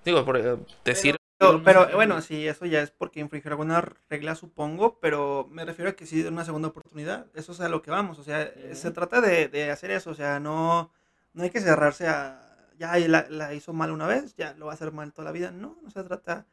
Digo, 0.03 0.25
por 0.25 0.37
eh, 0.37 0.57
decir 0.83 1.15
Pero, 1.37 1.61
pero, 1.63 1.87
bueno, 1.95 2.21
sí, 2.21 2.47
eso 2.47 2.65
ya 2.65 2.81
es 2.81 2.91
porque 2.91 3.19
infringió 3.19 3.51
alguna 3.51 3.81
regla, 4.09 4.35
supongo, 4.35 4.99
pero 5.01 5.47
me 5.51 5.65
refiero 5.65 5.91
a 5.91 5.93
que 5.95 6.05
sí 6.05 6.21
de 6.23 6.29
una 6.29 6.45
segunda 6.45 6.69
oportunidad. 6.69 7.27
Eso 7.35 7.51
es 7.51 7.59
a 7.59 7.67
lo 7.69 7.81
que 7.81 7.91
vamos, 7.91 8.19
o 8.19 8.23
sea, 8.23 8.51
se 8.73 8.91
trata 8.91 9.19
de, 9.21 9.49
de 9.49 9.69
hacer 9.69 9.91
eso, 9.91 10.11
o 10.11 10.15
sea, 10.15 10.39
no, 10.39 10.91
no 11.33 11.43
hay 11.43 11.49
que 11.49 11.59
cerrarse 11.59 12.07
a, 12.07 12.41
ya 12.77 12.97
la, 12.99 13.27
la 13.29 13.53
hizo 13.53 13.73
mal 13.73 13.91
una 13.91 14.07
vez, 14.07 14.35
ya 14.35 14.53
lo 14.53 14.67
va 14.67 14.71
a 14.73 14.75
hacer 14.75 14.91
mal 14.93 15.11
toda 15.13 15.25
la 15.25 15.31
vida. 15.33 15.51
No, 15.51 15.77
no 15.83 15.89
se 15.91 16.03
trata 16.03 16.45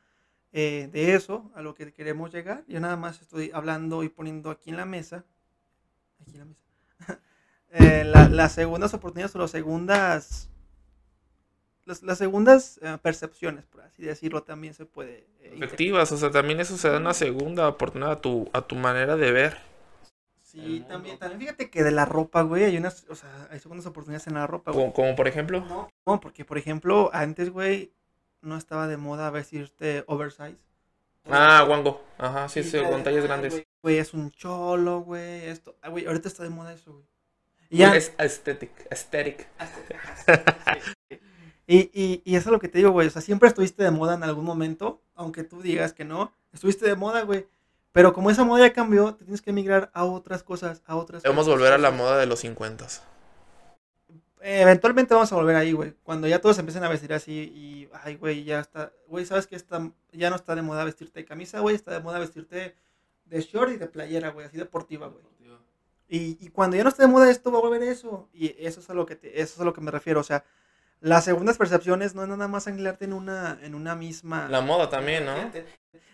eh, 0.52 0.88
de 0.92 1.14
eso, 1.14 1.52
a 1.56 1.62
lo 1.62 1.74
que 1.74 1.92
queremos 1.92 2.32
llegar. 2.32 2.64
Yo 2.68 2.80
nada 2.80 2.96
más 2.96 3.22
estoy 3.22 3.50
hablando 3.54 4.04
y 4.04 4.08
poniendo 4.10 4.50
aquí 4.50 4.70
en 4.70 4.76
la 4.78 4.86
mesa, 4.86 5.24
aquí 6.20 6.32
en 6.34 6.38
la 6.40 6.44
mesa, 6.46 6.60
eh, 7.70 8.04
la- 8.04 8.28
las 8.28 8.52
segundas 8.52 8.94
oportunidades 8.94 9.34
o 9.36 9.38
las 9.40 9.50
segundas, 9.50 10.50
las, 11.84 12.02
las 12.02 12.18
segundas 12.18 12.78
eh, 12.82 12.98
percepciones, 13.02 13.64
por 13.66 13.82
así 13.82 14.02
decirlo, 14.04 14.42
también 14.42 14.74
se 14.74 14.86
puede. 14.86 15.26
eh, 15.40 15.54
efectivas, 15.56 16.10
o 16.12 16.16
sea, 16.16 16.30
también 16.30 16.60
eso 16.60 16.76
se 16.76 16.88
da 16.90 16.98
una 16.98 17.14
segunda 17.14 17.68
oportunidad 17.68 18.12
a 18.12 18.20
tu 18.20 18.48
a 18.52 18.62
tu 18.62 18.74
manera 18.76 19.16
de 19.16 19.32
ver. 19.32 19.58
Sí, 20.40 20.84
también, 20.86 21.18
también 21.18 21.40
fíjate 21.40 21.70
que 21.70 21.82
de 21.82 21.90
la 21.92 22.04
ropa, 22.04 22.42
güey, 22.42 22.64
hay 22.64 22.76
unas, 22.76 23.06
o 23.08 23.14
sea, 23.14 23.48
hay 23.50 23.58
segundas 23.58 23.86
oportunidades 23.86 24.26
en 24.26 24.34
la 24.34 24.46
ropa, 24.46 24.70
güey. 24.70 24.82
Como, 24.84 24.92
como 24.92 25.16
por 25.16 25.26
ejemplo, 25.26 25.60
No, 25.60 25.88
no, 26.06 26.20
porque 26.20 26.44
por 26.44 26.58
ejemplo, 26.58 27.10
antes, 27.14 27.50
güey, 27.50 27.92
no 28.42 28.56
estaba 28.58 28.86
de 28.86 28.98
moda 28.98 29.30
vestirte 29.30 30.04
oversize. 30.06 30.56
ah, 31.30 31.64
Wango, 31.68 32.04
ajá, 32.18 32.48
sí, 32.48 32.62
sí, 32.62 32.78
con 32.82 33.02
tallas 33.02 33.22
ay, 33.22 33.28
grandes. 33.28 33.62
Güey, 33.82 33.98
es 33.98 34.12
un 34.12 34.30
cholo, 34.30 35.00
güey, 35.00 35.46
esto. 35.46 35.76
Ah, 35.80 35.88
güey, 35.88 36.06
ahorita 36.06 36.28
está 36.28 36.42
de 36.42 36.50
moda 36.50 36.72
eso, 36.74 36.92
güey. 36.92 37.04
Ya. 37.70 37.96
Es 37.96 38.12
aesthetic, 38.18 38.70
aesthetic. 38.90 39.48
Y, 41.66 41.90
y, 41.92 42.22
y 42.24 42.36
eso 42.36 42.48
es 42.48 42.52
lo 42.52 42.58
que 42.60 42.68
te 42.68 42.78
digo, 42.78 42.90
güey. 42.90 43.06
O 43.06 43.10
sea, 43.10 43.22
siempre 43.22 43.48
estuviste 43.48 43.82
de 43.82 43.90
moda 43.90 44.14
en 44.14 44.22
algún 44.24 44.44
momento, 44.44 45.00
aunque 45.14 45.44
tú 45.44 45.62
digas 45.62 45.92
que 45.92 46.04
no. 46.04 46.32
Estuviste 46.52 46.86
de 46.86 46.96
moda, 46.96 47.22
güey. 47.22 47.46
Pero 47.92 48.12
como 48.12 48.30
esa 48.30 48.44
moda 48.44 48.66
ya 48.66 48.72
cambió, 48.72 49.14
te 49.14 49.24
tienes 49.24 49.42
que 49.42 49.50
emigrar 49.50 49.90
a 49.94 50.04
otras 50.04 50.42
cosas, 50.42 50.82
a 50.86 50.96
otras 50.96 51.22
Debemos 51.22 51.44
cosas. 51.44 51.58
volver 51.60 51.72
a 51.74 51.78
la 51.78 51.90
moda 51.90 52.16
de 52.18 52.26
los 52.26 52.40
50 52.40 52.86
Eh, 54.40 54.62
eventualmente 54.62 55.14
vamos 55.14 55.30
a 55.32 55.36
volver 55.36 55.54
ahí, 55.56 55.72
güey. 55.72 55.94
Cuando 56.02 56.26
ya 56.26 56.40
todos 56.40 56.58
empiecen 56.58 56.82
a 56.84 56.88
vestir 56.88 57.12
así 57.12 57.32
y, 57.54 57.88
ay, 58.02 58.16
güey, 58.16 58.44
ya 58.44 58.60
está. 58.60 58.92
Güey, 59.06 59.24
¿sabes 59.24 59.46
qué? 59.46 59.54
Está, 59.56 59.90
ya 60.12 60.30
no 60.30 60.36
está 60.36 60.54
de 60.54 60.62
moda 60.62 60.84
vestirte 60.84 61.20
de 61.20 61.24
camisa, 61.26 61.60
güey. 61.60 61.76
Está 61.76 61.92
de 61.92 62.00
moda 62.00 62.18
vestirte 62.18 62.74
de 63.26 63.40
short 63.40 63.70
y 63.72 63.76
de 63.76 63.86
playera, 63.86 64.30
güey. 64.30 64.46
Así 64.46 64.56
deportiva, 64.56 65.06
güey. 65.08 65.22
Y, 66.08 66.36
y 66.44 66.48
cuando 66.50 66.76
ya 66.76 66.82
no 66.82 66.90
esté 66.90 67.02
de 67.02 67.08
moda 67.08 67.30
esto, 67.30 67.50
va 67.52 67.58
a 67.58 67.62
volver 67.62 67.82
eso. 67.84 68.28
Y 68.34 68.54
eso 68.58 68.80
es 68.80 68.90
a 68.90 68.94
lo 68.94 69.06
que, 69.06 69.16
te- 69.16 69.40
eso 69.40 69.54
es 69.54 69.60
a 69.60 69.64
lo 69.64 69.72
que 69.72 69.80
me 69.80 69.90
refiero. 69.90 70.20
O 70.20 70.24
sea, 70.24 70.44
las 71.02 71.24
segundas 71.24 71.58
percepciones 71.58 72.14
no 72.14 72.22
es 72.22 72.28
nada 72.28 72.48
más 72.48 72.66
anclarte 72.68 73.04
en 73.04 73.12
una, 73.12 73.58
en 73.62 73.74
una 73.74 73.94
misma... 73.94 74.48
La 74.48 74.60
moda 74.60 74.88
también, 74.88 75.26
¿no? 75.26 75.34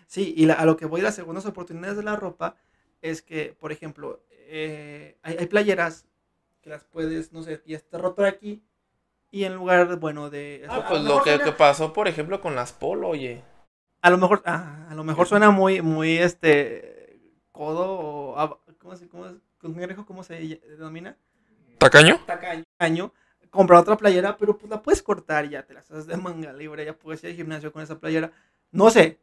Sí, 0.07 0.33
y 0.35 0.45
la- 0.45 0.55
a 0.55 0.65
lo 0.65 0.75
que 0.77 0.85
voy 0.85 1.01
las 1.01 1.15
segundas 1.15 1.45
oportunidades 1.45 1.95
de 1.95 2.03
la 2.03 2.15
ropa 2.15 2.55
es 3.01 3.21
que, 3.21 3.55
por 3.59 3.71
ejemplo, 3.71 4.21
eh, 4.31 5.17
hay, 5.21 5.37
hay 5.37 5.45
playeras 5.45 6.05
que 6.61 6.69
las 6.71 6.83
puedes, 6.83 7.31
no 7.31 7.43
sé, 7.43 7.61
y 7.65 7.75
está 7.75 7.97
roto 7.99 8.25
aquí 8.25 8.61
y 9.31 9.43
en 9.43 9.53
lugar, 9.53 9.95
bueno, 9.99 10.29
de... 10.31 10.65
Ah, 10.67 10.77
a 10.77 10.87
pues 10.89 11.01
lo 11.03 11.21
que, 11.23 11.29
suena- 11.29 11.43
que 11.45 11.51
pasó, 11.51 11.93
por 11.93 12.07
ejemplo, 12.07 12.41
con 12.41 12.55
las 12.55 12.73
polo, 12.73 13.09
oye. 13.09 13.43
A 14.01 14.09
lo 14.09 14.17
mejor, 14.17 14.41
ah, 14.45 14.87
a 14.89 14.95
lo 14.95 15.03
mejor 15.03 15.27
suena 15.27 15.51
muy, 15.51 15.81
muy, 15.83 16.17
este, 16.17 17.21
codo 17.51 17.91
o... 17.91 18.37
ab- 18.37 18.57
¿Cómo 18.79 18.95
se, 18.95 19.07
cómo, 19.07 19.27
cómo 20.05 20.23
se 20.23 20.59
denomina? 20.67 21.15
¿Tacaño? 21.77 22.19
tacaño, 22.25 22.63
año, 22.79 23.13
comprar 23.51 23.79
otra 23.81 23.97
playera, 23.97 24.37
pero 24.37 24.57
pues 24.57 24.69
la 24.69 24.81
puedes 24.81 25.01
cortar 25.03 25.49
ya 25.49 25.63
te 25.63 25.73
la 25.73 25.79
haces 25.81 26.07
de 26.07 26.17
manga 26.17 26.53
libre, 26.53 26.85
ya 26.85 26.93
puedes 26.93 27.23
ir 27.23 27.31
al 27.31 27.35
gimnasio 27.35 27.71
con 27.71 27.81
esa 27.83 27.99
playera. 27.99 28.31
No 28.71 28.89
sé. 28.89 29.19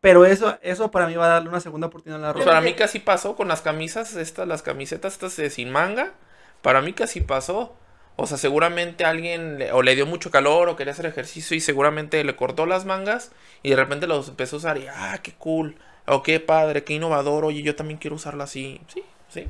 Pero 0.00 0.24
eso, 0.24 0.58
eso 0.62 0.90
para 0.90 1.06
mí 1.06 1.14
va 1.14 1.26
a 1.26 1.28
darle 1.28 1.50
una 1.50 1.60
segunda 1.60 1.88
oportunidad 1.88 2.22
a 2.24 2.28
la 2.28 2.32
Pues 2.32 2.44
ropa. 2.44 2.52
para 2.56 2.60
mí 2.64 2.74
casi 2.74 3.00
pasó 3.00 3.36
con 3.36 3.48
las 3.48 3.60
camisas, 3.60 4.14
estas, 4.16 4.48
las 4.48 4.62
camisetas 4.62 5.12
estas 5.14 5.36
de 5.36 5.50
sin 5.50 5.70
manga. 5.70 6.14
Para 6.62 6.80
mí 6.80 6.92
casi 6.94 7.20
pasó. 7.20 7.76
O 8.16 8.26
sea, 8.26 8.38
seguramente 8.38 9.04
alguien 9.04 9.58
le- 9.58 9.72
o 9.72 9.82
le 9.82 9.94
dio 9.94 10.06
mucho 10.06 10.30
calor 10.30 10.68
o 10.68 10.76
quería 10.76 10.92
hacer 10.92 11.06
ejercicio 11.06 11.56
y 11.56 11.60
seguramente 11.60 12.22
le 12.24 12.36
cortó 12.36 12.66
las 12.66 12.84
mangas 12.86 13.32
y 13.62 13.70
de 13.70 13.76
repente 13.76 14.06
los 14.06 14.28
empezó 14.28 14.56
a 14.56 14.58
usar 14.58 14.78
y 14.78 14.86
ah, 14.88 15.18
qué 15.22 15.32
cool. 15.34 15.76
O 16.06 16.22
qué 16.22 16.40
padre, 16.40 16.82
qué 16.84 16.94
innovador. 16.94 17.44
Oye, 17.44 17.62
yo 17.62 17.76
también 17.76 17.98
quiero 17.98 18.16
usarla 18.16 18.44
así. 18.44 18.80
Sí, 18.92 19.02
sí. 19.28 19.48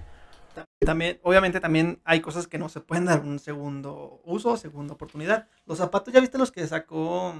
También, 0.80 1.20
obviamente 1.22 1.60
también 1.60 2.00
hay 2.04 2.20
cosas 2.20 2.46
que 2.46 2.58
no 2.58 2.68
se 2.68 2.80
pueden 2.80 3.04
dar 3.04 3.20
un 3.20 3.38
segundo 3.38 4.20
uso, 4.24 4.56
segunda 4.56 4.94
oportunidad. 4.94 5.48
Los 5.66 5.78
zapatos, 5.78 6.12
¿ya 6.12 6.20
viste 6.20 6.38
los 6.38 6.50
que 6.50 6.66
sacó? 6.66 7.34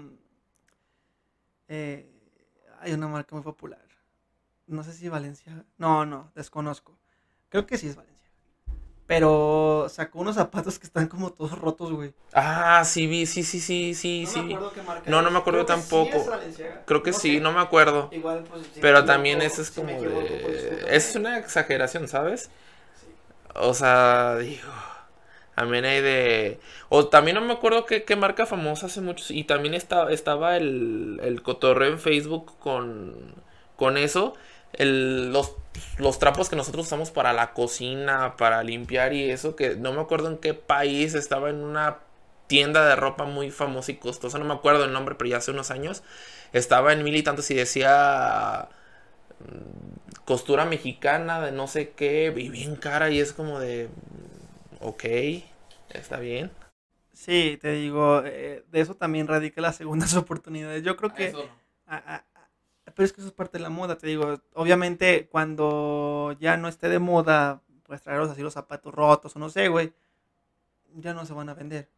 Eh, 1.68 2.10
hay 2.80 2.92
una 2.92 3.08
marca 3.08 3.34
muy 3.34 3.42
popular. 3.42 3.80
No 4.66 4.84
sé 4.84 4.92
si 4.92 5.08
Valencia. 5.08 5.64
No, 5.78 6.06
no, 6.06 6.30
desconozco. 6.34 6.98
Creo 7.48 7.66
que 7.66 7.78
sí 7.78 7.88
es 7.88 7.96
Valencia. 7.96 8.20
Pero 9.06 9.88
sacó 9.88 10.20
unos 10.20 10.36
zapatos 10.36 10.78
que 10.78 10.86
están 10.86 11.08
como 11.08 11.32
todos 11.32 11.58
rotos, 11.58 11.92
güey. 11.92 12.14
Ah, 12.32 12.84
sí 12.84 13.08
vi, 13.08 13.26
sí, 13.26 13.42
sí, 13.42 13.58
sí, 13.58 13.92
sí, 13.92 14.22
No 14.24 14.30
sí. 14.30 14.40
me 14.42 14.54
acuerdo 14.54 14.72
qué 14.72 14.82
marca 14.82 15.10
No, 15.10 15.20
no 15.22 15.30
me 15.32 15.38
acuerdo 15.38 15.66
Creo 15.66 15.76
que 15.76 15.82
sí 15.82 15.88
tampoco. 15.88 16.30
Creo 16.86 17.02
que 17.02 17.10
No 17.10 17.18
sí, 17.18 17.34
sé. 17.34 17.40
no 17.40 17.52
me 17.52 17.58
acuerdo. 17.60 18.08
Igual, 18.12 18.44
pues, 18.44 18.68
si 18.72 18.80
Pero 18.80 19.04
también 19.04 19.42
eso 19.42 19.62
es 19.62 19.68
si 19.68 19.74
como 19.80 19.90
equivoco, 19.90 20.28
pues, 20.44 20.62
de... 20.62 20.96
Es 20.96 21.16
una 21.16 21.38
exageración, 21.38 22.06
¿sabes? 22.06 22.50
O 23.54 23.74
sea, 23.74 24.36
digo... 24.38 24.68
También 25.54 25.84
hay 25.84 26.00
de... 26.00 26.60
O 26.88 27.08
también 27.08 27.34
no 27.34 27.42
me 27.42 27.52
acuerdo 27.52 27.84
qué, 27.84 28.16
marca 28.16 28.46
famosa 28.46 28.86
hace 28.86 29.02
muchos... 29.02 29.30
Y 29.30 29.44
también 29.44 29.74
estaba, 29.74 30.10
estaba 30.10 30.56
el, 30.56 31.20
el 31.22 31.42
cotorreo 31.42 31.90
en 31.92 31.98
Facebook 31.98 32.58
con, 32.58 33.34
con 33.76 33.98
eso. 33.98 34.32
El, 34.72 35.32
los, 35.32 35.56
los 35.98 36.18
trapos 36.18 36.48
que 36.48 36.56
nosotros 36.56 36.86
usamos 36.86 37.10
para 37.10 37.34
la 37.34 37.52
cocina, 37.52 38.36
para 38.38 38.62
limpiar 38.62 39.12
y 39.12 39.30
eso. 39.30 39.54
Que 39.54 39.76
no 39.76 39.92
me 39.92 40.00
acuerdo 40.00 40.28
en 40.28 40.38
qué 40.38 40.54
país 40.54 41.14
estaba 41.14 41.50
en 41.50 41.56
una 41.56 41.98
tienda 42.46 42.86
de 42.86 42.96
ropa 42.96 43.24
muy 43.24 43.50
famosa 43.50 43.92
y 43.92 43.96
costosa. 43.96 44.38
No 44.38 44.46
me 44.46 44.54
acuerdo 44.54 44.84
el 44.86 44.92
nombre, 44.94 45.14
pero 45.16 45.28
ya 45.28 45.36
hace 45.38 45.50
unos 45.50 45.70
años. 45.70 46.02
Estaba 46.54 46.94
en 46.94 47.04
mil 47.04 47.16
y 47.16 47.22
tantos 47.22 47.50
y 47.50 47.54
decía 47.54 48.70
costura 50.30 50.64
mexicana 50.64 51.40
de 51.40 51.50
no 51.50 51.66
sé 51.66 51.90
qué 51.90 52.32
y 52.36 52.48
bien 52.50 52.76
cara 52.76 53.10
y 53.10 53.18
es 53.18 53.32
como 53.32 53.58
de 53.58 53.88
mm, 53.88 54.84
ok 54.86 55.04
está 55.90 56.20
bien 56.20 56.52
Sí, 57.12 57.58
te 57.60 57.72
digo, 57.72 58.22
eh, 58.24 58.64
de 58.70 58.80
eso 58.80 58.94
también 58.94 59.26
radica 59.26 59.60
las 59.60 59.74
segundas 59.76 60.14
oportunidades. 60.24 60.84
Yo 60.84 60.96
creo 60.96 61.12
que... 61.12 61.34
a- 61.86 61.96
a- 61.96 62.14
a- 62.14 62.24
pero 62.94 63.04
es 63.04 63.12
que 63.12 63.20
eso 63.20 63.28
es 63.28 63.34
parte 63.34 63.58
de 63.58 63.64
la 63.64 63.70
moda, 63.70 63.98
te 63.98 64.06
digo. 64.06 64.40
Obviamente, 64.54 65.28
cuando 65.28 66.36
ya 66.38 66.56
no 66.56 66.68
esté 66.68 66.88
de 66.88 67.00
moda, 67.00 67.60
pues 67.82 68.00
traerlos 68.02 68.30
así 68.30 68.40
los 68.42 68.54
zapatos 68.54 68.94
rotos 68.94 69.34
o 69.34 69.38
no 69.40 69.50
sé, 69.50 69.66
güey, 69.68 69.92
ya 70.94 71.12
no 71.12 71.26
se 71.26 71.34
van 71.34 71.48
a 71.48 71.54
vender. 71.54 71.88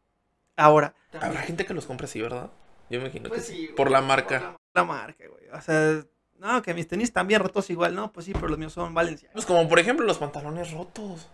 Ahora, 0.56 0.94
habrá 1.20 1.42
gente 1.42 1.66
que 1.66 1.74
los 1.74 1.86
compre 1.86 2.06
así 2.06 2.20
verdad 2.20 2.50
yo 2.90 2.98
me 2.98 3.06
imagino 3.06 3.28
Pues 3.28 3.46
que 3.46 3.52
sí, 3.52 3.66
sí, 3.68 3.72
por 3.74 3.90
la 3.90 4.00
marca 4.00 4.38
Por 4.38 4.48
la, 4.48 4.56
la 4.74 4.84
marca, 4.84 5.24
güey. 5.28 5.48
O 5.50 5.60
sea, 5.60 6.04
no, 6.42 6.60
que 6.62 6.74
mis 6.74 6.86
tenis 6.88 7.08
están 7.08 7.26
bien 7.26 7.40
rotos 7.40 7.70
igual, 7.70 7.94
no, 7.94 8.12
pues 8.12 8.26
sí, 8.26 8.32
pero 8.34 8.48
los 8.48 8.58
míos 8.58 8.72
son 8.72 8.92
Valencia. 8.92 9.30
pues 9.32 9.46
como 9.46 9.68
por 9.68 9.78
ejemplo 9.78 10.04
los 10.04 10.18
pantalones 10.18 10.72
rotos 10.72 11.28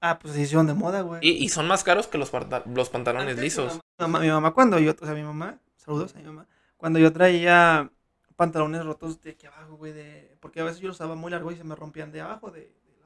Ah, 0.00 0.18
pues 0.18 0.34
se 0.34 0.42
hicieron 0.42 0.66
de 0.66 0.74
moda, 0.74 1.00
güey. 1.00 1.20
Y, 1.22 1.30
y 1.44 1.48
son 1.48 1.66
más 1.66 1.82
caros 1.82 2.06
que 2.06 2.18
los, 2.18 2.30
parta- 2.30 2.62
los 2.66 2.90
pantalones 2.90 3.38
lisos. 3.38 3.74
Mi 3.74 3.80
mamá, 4.04 4.20
mi 4.20 4.28
mamá 4.28 4.52
cuando 4.52 4.78
yo, 4.78 4.92
o 5.00 5.04
sea, 5.06 5.14
mi 5.14 5.22
mamá, 5.22 5.58
saludos 5.76 6.14
a 6.14 6.18
mi 6.18 6.24
mamá, 6.24 6.46
cuando 6.76 6.98
yo 6.98 7.12
traía 7.12 7.90
pantalones 8.36 8.84
rotos 8.84 9.22
de 9.22 9.30
aquí 9.30 9.46
abajo, 9.46 9.76
güey, 9.76 9.92
de, 9.92 10.36
porque 10.40 10.60
a 10.60 10.64
veces 10.64 10.80
yo 10.80 10.88
los 10.88 10.96
usaba 10.98 11.14
muy 11.14 11.30
largo 11.30 11.50
y 11.50 11.56
se 11.56 11.64
me 11.64 11.74
rompían 11.74 12.12
de 12.12 12.20
abajo, 12.20 12.50
de, 12.50 12.60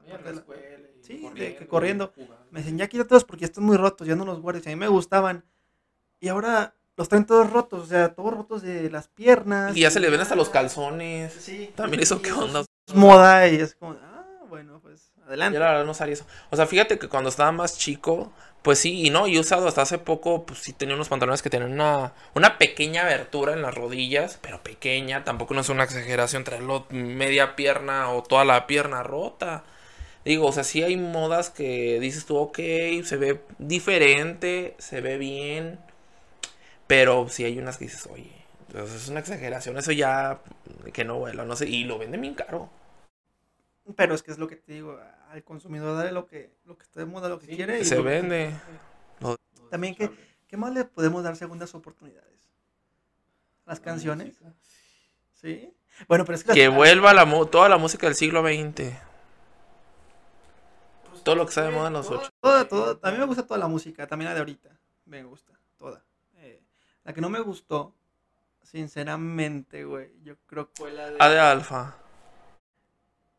de 0.05 0.09
la 0.09 0.17
parte 0.17 0.31
de 0.69 0.77
la- 0.79 0.87
Sí, 1.01 1.29
de 1.33 1.55
que 1.55 1.65
corriendo. 1.67 2.13
Me 2.51 2.59
decían, 2.59 2.77
ya 2.77 2.87
quítalos 2.87 3.23
porque 3.23 3.41
ya 3.41 3.45
están 3.47 3.63
muy 3.63 3.77
rotos, 3.77 4.05
ya 4.05 4.15
no 4.15 4.25
los 4.25 4.39
guardes. 4.41 4.67
A 4.67 4.69
mí 4.69 4.75
me 4.75 4.87
gustaban. 4.89 5.45
Y 6.19 6.27
ahora 6.27 6.75
los 7.01 7.09
traen 7.09 7.25
todos 7.25 7.49
rotos, 7.49 7.81
o 7.81 7.85
sea, 7.87 8.13
todos 8.13 8.31
rotos 8.31 8.61
de 8.61 8.87
las 8.91 9.07
piernas. 9.07 9.75
Y 9.75 9.81
ya 9.81 9.89
se 9.89 9.99
le 9.99 10.11
ven 10.11 10.21
hasta 10.21 10.35
los 10.35 10.49
calzones. 10.49 11.33
Sí. 11.33 11.73
También 11.75 12.03
eso, 12.03 12.21
¿qué 12.21 12.31
onda? 12.31 12.63
Es 12.87 12.93
moda 12.93 13.47
y 13.47 13.55
es 13.55 13.73
como, 13.73 13.93
ah, 13.93 14.23
bueno, 14.47 14.79
pues 14.83 15.11
adelante. 15.25 15.55
Yo 15.55 15.61
la 15.61 15.71
verdad 15.71 15.85
no 15.85 15.95
sabía 15.95 16.13
eso. 16.13 16.27
O 16.51 16.55
sea, 16.55 16.67
fíjate 16.67 16.99
que 16.99 17.09
cuando 17.09 17.31
estaba 17.31 17.51
más 17.51 17.75
chico, 17.79 18.31
pues 18.61 18.77
sí, 18.77 19.03
y 19.03 19.09
no, 19.09 19.27
y 19.27 19.35
he 19.35 19.39
usado 19.39 19.67
hasta 19.67 19.81
hace 19.81 19.97
poco, 19.97 20.45
pues 20.45 20.59
sí 20.59 20.73
tenía 20.73 20.93
unos 20.93 21.09
pantalones 21.09 21.41
que 21.41 21.49
tenían 21.49 21.71
una, 21.71 22.13
una 22.35 22.59
pequeña 22.59 23.01
abertura 23.01 23.53
en 23.53 23.63
las 23.63 23.73
rodillas, 23.73 24.37
pero 24.39 24.61
pequeña, 24.61 25.23
tampoco 25.23 25.55
no 25.55 25.61
es 25.61 25.69
una 25.69 25.85
exageración 25.85 26.43
traerlo 26.43 26.85
media 26.91 27.55
pierna 27.55 28.11
o 28.11 28.21
toda 28.21 28.45
la 28.45 28.67
pierna 28.67 29.01
rota. 29.01 29.63
Digo, 30.23 30.45
o 30.45 30.51
sea, 30.51 30.63
sí 30.63 30.83
hay 30.83 30.97
modas 30.97 31.49
que 31.49 31.99
dices 31.99 32.27
tú, 32.27 32.37
ok, 32.37 32.59
se 33.03 33.17
ve 33.17 33.41
diferente, 33.57 34.75
se 34.77 35.01
ve 35.01 35.17
bien, 35.17 35.79
pero 36.91 37.29
sí 37.29 37.45
hay 37.45 37.57
unas 37.57 37.77
que 37.77 37.85
dices, 37.85 38.05
oye, 38.11 38.29
pues 38.69 38.91
es 38.91 39.07
una 39.07 39.21
exageración, 39.21 39.77
eso 39.77 39.93
ya 39.93 40.41
que 40.91 41.05
no 41.05 41.19
vuela, 41.19 41.45
no 41.45 41.55
sé, 41.55 41.69
y 41.69 41.85
lo 41.85 41.97
venden 41.97 42.19
bien 42.19 42.33
caro. 42.33 42.69
Pero 43.95 44.13
es 44.13 44.21
que 44.21 44.31
es 44.31 44.37
lo 44.37 44.47
que 44.49 44.57
te 44.57 44.73
digo, 44.73 44.99
al 45.29 45.41
consumidor 45.45 45.95
dale 45.95 46.11
lo 46.11 46.27
que, 46.27 46.53
lo 46.65 46.77
que 46.77 46.83
está 46.83 46.99
de 46.99 47.05
moda, 47.05 47.29
lo 47.29 47.39
que 47.39 47.47
quiere. 47.47 47.79
y 47.79 47.85
se 47.85 47.95
lo- 47.95 48.03
vende. 48.03 48.53
También 49.69 49.95
que, 49.95 50.11
¿qué 50.49 50.57
más 50.57 50.73
le 50.73 50.83
podemos 50.83 51.23
dar 51.23 51.37
segundas 51.37 51.73
oportunidades? 51.75 52.51
Las 53.65 53.79
canciones, 53.79 54.37
¿sí? 55.33 55.73
Bueno, 56.09 56.25
pero 56.25 56.35
es 56.35 56.43
que... 56.43 56.49
las- 56.49 56.55
Que 56.57 56.67
vuelva 56.67 57.13
la 57.13 57.25
toda 57.49 57.69
la 57.69 57.77
música 57.77 58.05
del 58.07 58.15
siglo 58.15 58.41
XX. 58.41 58.91
Todo 61.23 61.35
lo 61.35 61.45
que 61.45 61.49
está 61.51 61.61
de 61.63 61.71
moda 61.71 61.87
en 61.87 61.93
los 61.93 62.09
ocho. 62.09 62.29
Toda, 62.41 62.67
toda, 62.67 62.99
a 63.01 63.11
mí 63.13 63.17
me 63.17 63.25
gusta 63.25 63.47
toda 63.47 63.59
la 63.61 63.67
música, 63.69 64.07
también 64.07 64.27
la 64.27 64.33
de 64.33 64.39
ahorita. 64.41 64.77
Me 65.05 65.23
gusta, 65.23 65.53
toda. 65.77 66.03
La 67.11 67.15
que 67.15 67.19
no 67.19 67.29
me 67.29 67.41
gustó, 67.41 67.93
sinceramente, 68.63 69.83
güey, 69.83 70.11
yo 70.23 70.35
creo 70.45 70.67
que 70.67 70.75
fue 70.77 70.93
la 70.93 71.11
de... 71.11 71.17
A 71.19 71.27
de 71.27 71.39
Alfa. 71.41 71.93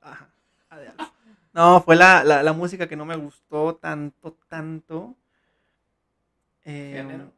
Ajá, 0.02 0.28
la 0.70 0.78
de 0.78 0.88
Alfa. 0.88 1.12
No, 1.54 1.80
fue 1.80 1.96
la, 1.96 2.22
la, 2.22 2.42
la 2.42 2.52
música 2.52 2.87
que 2.87 2.96
no 2.96 3.06
me 3.06 3.16
gustó 3.16 3.76
tanto, 3.76 4.37
tanto. 4.46 5.16
Eh, 6.66 6.96
¿Género? 6.98 7.32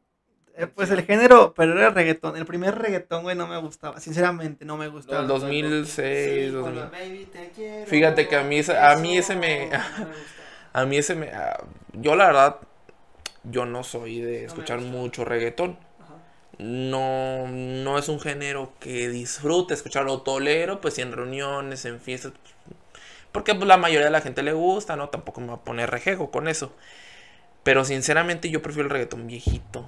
eh, 0.56 0.66
pues 0.66 0.90
el 0.90 1.02
género, 1.02 1.54
pero 1.54 1.74
era 1.78 1.86
el 1.86 1.94
reggaetón. 1.94 2.36
El 2.36 2.46
primer 2.46 2.76
reggaetón, 2.76 3.22
güey, 3.22 3.36
no 3.36 3.46
me 3.46 3.58
gustaba. 3.58 4.00
Sinceramente, 4.00 4.64
no 4.64 4.76
me 4.76 4.88
gustaba. 4.88 5.20
Del 5.20 5.28
2006, 5.28 6.46
Sí, 6.46 6.50
2000. 6.50 6.80
cuando, 6.80 6.90
"Baby, 6.90 7.26
te 7.26 7.52
quiero", 7.54 7.86
Fíjate 7.86 8.26
que 8.26 8.34
a 8.34 8.42
mí 8.42 8.58
ese- 8.58 8.76
a 8.76 8.96
mí 8.96 9.16
ese 9.16 9.36
me- 9.36 9.70
no. 9.70 9.76
A 10.72 10.84
mí 10.84 10.96
ese 10.96 11.14
me... 11.14 11.28
ah, 11.28 11.62
yo 11.92 12.16
la 12.16 12.26
verdad, 12.26 12.56
yo 13.44 13.64
no 13.66 13.84
soy 13.84 14.20
de 14.20 14.44
escuchar 14.46 14.80
mucho 14.80 15.24
reggaetón. 15.24 15.78
No, 16.58 17.46
no 17.48 17.98
es 17.98 18.08
un 18.08 18.20
género 18.20 18.72
que 18.80 19.08
disfrute 19.08 19.74
escucharlo 19.74 20.22
tolero, 20.22 20.80
pues 20.80 20.98
en 20.98 21.12
reuniones, 21.12 21.84
en 21.84 22.00
fiestas. 22.00 22.32
Porque 23.32 23.54
pues, 23.54 23.66
la 23.66 23.76
mayoría 23.76 24.06
de 24.06 24.12
la 24.12 24.20
gente 24.20 24.42
le 24.42 24.52
gusta, 24.52 24.96
¿no? 24.96 25.08
Tampoco 25.08 25.40
me 25.40 25.48
va 25.48 25.54
a 25.54 25.64
poner 25.64 25.90
rejego 25.90 26.30
con 26.30 26.48
eso. 26.48 26.72
Pero 27.64 27.84
sinceramente 27.84 28.50
yo 28.50 28.62
prefiero 28.62 28.86
el 28.88 28.92
reggaetón 28.92 29.26
viejito. 29.26 29.86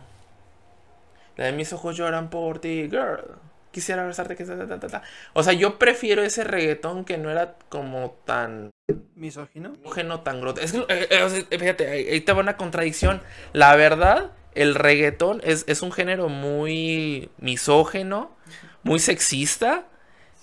La 1.36 1.44
de 1.46 1.52
mis 1.52 1.72
ojos 1.72 1.96
lloran 1.96 2.30
por 2.30 2.58
ti, 2.60 2.88
girl. 2.90 3.38
Quisiera 3.70 4.04
besarte 4.06 4.36
que... 4.36 4.44
ta, 4.44 4.56
ta, 4.66 4.80
ta, 4.80 4.88
ta. 4.88 5.02
O 5.34 5.42
sea, 5.42 5.52
yo 5.52 5.78
prefiero 5.78 6.22
ese 6.22 6.44
reggaetón 6.44 7.04
que 7.04 7.18
no 7.18 7.30
era 7.30 7.56
como 7.68 8.16
tan 8.24 8.70
Misógino. 9.14 9.70
misógeno, 9.70 10.20
tan 10.20 10.40
grotesco. 10.40 10.86
Es 10.88 11.06
que, 11.08 11.14
eh, 11.14 11.46
eh, 11.50 11.58
fíjate, 11.58 11.88
ahí 11.90 12.08
ahí 12.08 12.20
te 12.20 12.32
va 12.32 12.40
una 12.40 12.56
contradicción. 12.56 13.22
La 13.52 13.74
verdad, 13.76 14.30
el 14.56 14.74
reggaetón 14.74 15.40
es, 15.44 15.64
es 15.68 15.82
un 15.82 15.92
género 15.92 16.28
muy 16.28 17.30
misógeno, 17.38 18.36
muy 18.82 18.98
sexista. 18.98 19.86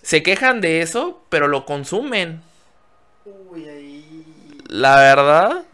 Se 0.01 0.23
quejan 0.23 0.61
de 0.61 0.81
eso, 0.81 1.23
pero 1.29 1.47
lo 1.47 1.65
consumen. 1.65 2.41
Uy, 3.25 3.67
ahí. 3.67 4.57
La 4.67 4.97
verdad, 4.97 5.65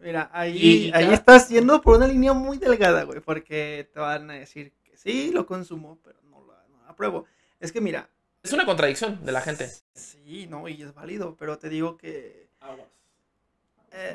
Mira, 0.00 0.30
ahí, 0.32 0.56
Y 0.56 0.92
ahí 0.94 1.12
estás 1.12 1.48
yendo 1.48 1.80
por 1.80 1.96
una 1.96 2.06
línea 2.06 2.32
muy 2.32 2.58
delgada, 2.58 3.04
güey, 3.04 3.20
porque 3.20 3.88
te 3.92 4.00
van 4.00 4.30
a 4.30 4.34
decir 4.34 4.72
que 4.84 4.96
sí, 4.96 5.30
lo 5.32 5.46
consumo, 5.46 5.98
pero 6.02 6.18
no 6.30 6.40
lo, 6.40 6.52
no 6.68 6.82
lo 6.82 6.88
apruebo. 6.88 7.26
Es 7.60 7.72
que 7.72 7.80
mira, 7.80 8.08
es 8.42 8.52
una 8.52 8.66
contradicción 8.66 9.24
de 9.24 9.32
la 9.32 9.40
gente. 9.40 9.70
sí, 9.94 10.46
no, 10.48 10.68
y 10.68 10.82
es 10.82 10.94
válido, 10.94 11.36
pero 11.36 11.58
te 11.58 11.68
digo 11.68 11.96
que 11.96 12.48
eh, 12.60 12.86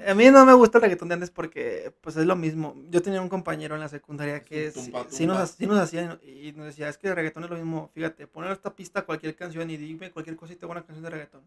a 0.08 0.14
mí 0.16 0.30
no 0.32 0.46
me 0.46 0.54
gusta 0.54 0.78
el 0.78 0.84
reggaetón 0.84 1.08
de 1.10 1.14
antes 1.16 1.30
porque, 1.30 1.94
pues, 2.02 2.16
es 2.18 2.26
lo 2.26 2.36
mismo. 2.36 2.76
Yo 2.90 3.02
tenía 3.02 3.22
un 3.22 3.30
compañero 3.30 3.76
en 3.76 3.82
la 3.82 3.90
secundaria 3.90 4.44
que 4.44 4.72
sí, 4.72 4.80
tumpa, 4.92 5.06
sí 5.10 5.26
nos, 5.28 5.52
sí 5.52 5.66
nos 5.68 5.80
hacía 5.80 6.20
y 6.24 6.52
nos 6.54 6.66
decía, 6.66 6.90
es 6.90 6.98
que 6.98 7.08
el 7.10 7.16
reggaetón 7.16 7.44
es 7.44 7.50
lo 7.50 7.56
mismo, 7.58 7.92
fíjate, 7.94 8.28
poner 8.28 8.52
esta 8.52 8.74
pista 8.76 9.04
cualquier 9.04 9.36
canción 9.36 9.70
y 9.70 9.78
dime 9.78 10.12
cualquier 10.12 10.36
hago 10.36 10.72
una 10.72 10.84
canción 10.84 11.04
de 11.04 11.10
reggaetón. 11.10 11.42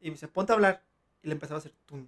Y 0.00 0.06
me 0.06 0.12
dice, 0.12 0.28
ponte 0.28 0.52
a 0.52 0.54
hablar. 0.54 0.82
Y 1.22 1.28
le 1.28 1.32
empezaba 1.34 1.56
a 1.56 1.58
hacer 1.58 1.72
tum. 1.86 2.06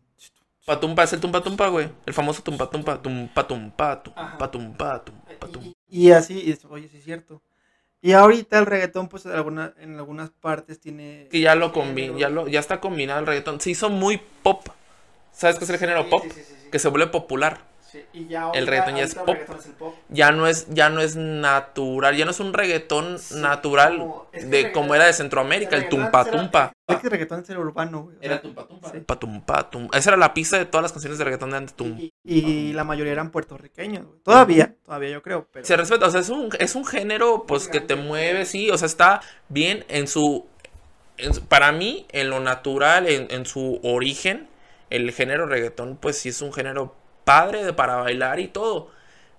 Patumpa 0.64 1.02
es 1.02 1.12
el 1.14 1.20
tumpa 1.20 1.42
tumpa, 1.42 1.68
güey. 1.68 1.88
El 2.06 2.14
famoso 2.14 2.42
tumpa 2.42 2.68
tumpa, 2.70 3.00
tumpa 3.00 3.46
tumpa, 3.46 4.02
tumpa 4.02 4.50
tumpa, 4.50 5.04
tumpa 5.04 5.46
tumpa. 5.50 5.68
Y, 5.88 6.06
y 6.06 6.10
así, 6.12 6.34
y 6.38 6.56
oye, 6.68 6.88
sí 6.88 6.98
es 6.98 7.04
cierto. 7.04 7.40
Y 8.00 8.12
ahorita 8.12 8.58
el 8.58 8.66
reggaetón, 8.66 9.08
pues 9.08 9.26
en, 9.26 9.32
alguna- 9.32 9.74
en 9.78 9.96
algunas 9.96 10.30
partes 10.30 10.78
tiene. 10.78 11.26
Que 11.30 11.40
ya 11.40 11.54
lo 11.54 11.72
combi 11.72 12.02
géneros. 12.02 12.20
ya 12.20 12.28
lo, 12.28 12.46
ya 12.48 12.60
está 12.60 12.80
combinado 12.80 13.18
el 13.20 13.26
reggaetón. 13.26 13.60
Se 13.60 13.70
hizo 13.70 13.90
muy 13.90 14.20
pop. 14.42 14.68
¿Sabes 15.38 15.56
qué 15.58 15.64
es 15.64 15.70
el 15.70 15.78
género 15.78 16.02
Sí, 16.04 16.10
pop? 16.10 16.22
sí, 16.24 16.30
sí, 16.30 16.42
sí, 16.42 16.54
sí. 16.64 16.68
Que 16.70 16.78
se 16.78 16.88
vuelve 16.88 17.06
popular. 17.06 17.60
Sí, 17.90 18.04
y 18.12 18.26
ya 18.26 18.50
el 18.52 18.66
reggaetón 18.66 18.96
ya 18.96 19.04
es 19.04 19.14
pop. 19.14 19.28
reggaetón 19.28 19.58
es 19.60 19.66
el 19.66 19.72
pop. 19.72 19.94
Ya 20.10 20.30
no 20.30 20.46
es, 20.46 20.66
ya 20.68 20.90
no 20.90 21.00
es 21.00 21.16
natural, 21.16 22.14
ya 22.18 22.26
no 22.26 22.32
es 22.32 22.40
un 22.40 22.52
reggaetón 22.52 23.18
Sí, 23.18 23.36
natural 23.36 23.96
como- 23.98 24.26
es 24.30 24.40
que 24.40 24.44
el 24.44 24.50
de 24.50 24.62
reggaetón- 24.62 24.72
como 24.72 24.94
era 24.94 25.06
de 25.06 25.12
Centroamérica, 25.14 25.76
el 25.76 25.88
tumpa 25.88 26.20
era- 26.20 26.30
tumpa. 26.30 26.72
Es 26.86 26.96
que 26.98 27.06
el 27.06 27.10
reggaetón 27.12 27.44
era 27.48 27.58
urbano, 27.60 28.02
güey. 28.02 28.16
o 28.16 28.20
sea, 28.22 28.42
tumpa 28.42 28.66
tumpa. 28.66 28.88
sí. 28.90 28.96
Tumpa 28.98 29.18
tumpa 29.18 29.70
tum. 29.70 29.88
Esa 29.94 30.10
era 30.10 30.16
la 30.18 30.34
pista 30.34 30.58
de 30.58 30.66
todas 30.66 30.82
las 30.82 30.92
canciones 30.92 31.16
de 31.18 31.24
reggaetón 31.24 31.50
de 31.52 31.56
antes. 31.56 31.74
Y, 31.78 32.12
y 32.24 32.72
la 32.74 32.84
mayoría 32.84 33.12
eran 33.12 33.30
puertorriqueños, 33.30 34.04
güey. 34.04 34.18
Todavía, 34.22 34.74
todavía 34.84 35.08
yo 35.10 35.22
creo. 35.22 35.46
Pero 35.50 35.64
Se 35.64 35.74
respeta, 35.76 36.06
o 36.06 36.10
sea, 36.10 36.20
es 36.20 36.28
un, 36.28 36.50
es 36.58 36.74
un 36.74 36.84
género 36.84 37.44
pues 37.48 37.68
que 37.68 37.80
te 37.80 37.94
mueve, 37.96 38.44
sí, 38.44 38.68
o 38.70 38.76
sea, 38.76 38.84
está 38.86 39.22
bien 39.48 39.86
en 39.88 40.08
su, 40.08 40.46
en 41.16 41.32
su- 41.32 41.44
para 41.46 41.72
mí, 41.72 42.06
en 42.10 42.28
lo 42.28 42.40
natural, 42.40 43.06
en, 43.08 43.28
en 43.30 43.46
su 43.46 43.80
origen, 43.82 44.46
el 44.90 45.12
género 45.12 45.46
reggaetón 45.46 45.96
pues 45.96 46.18
sí 46.18 46.30
es 46.30 46.42
un 46.42 46.52
género 46.52 46.94
padre 47.24 47.64
de 47.64 47.72
para 47.72 47.96
bailar 47.96 48.40
y 48.40 48.48
todo, 48.48 48.90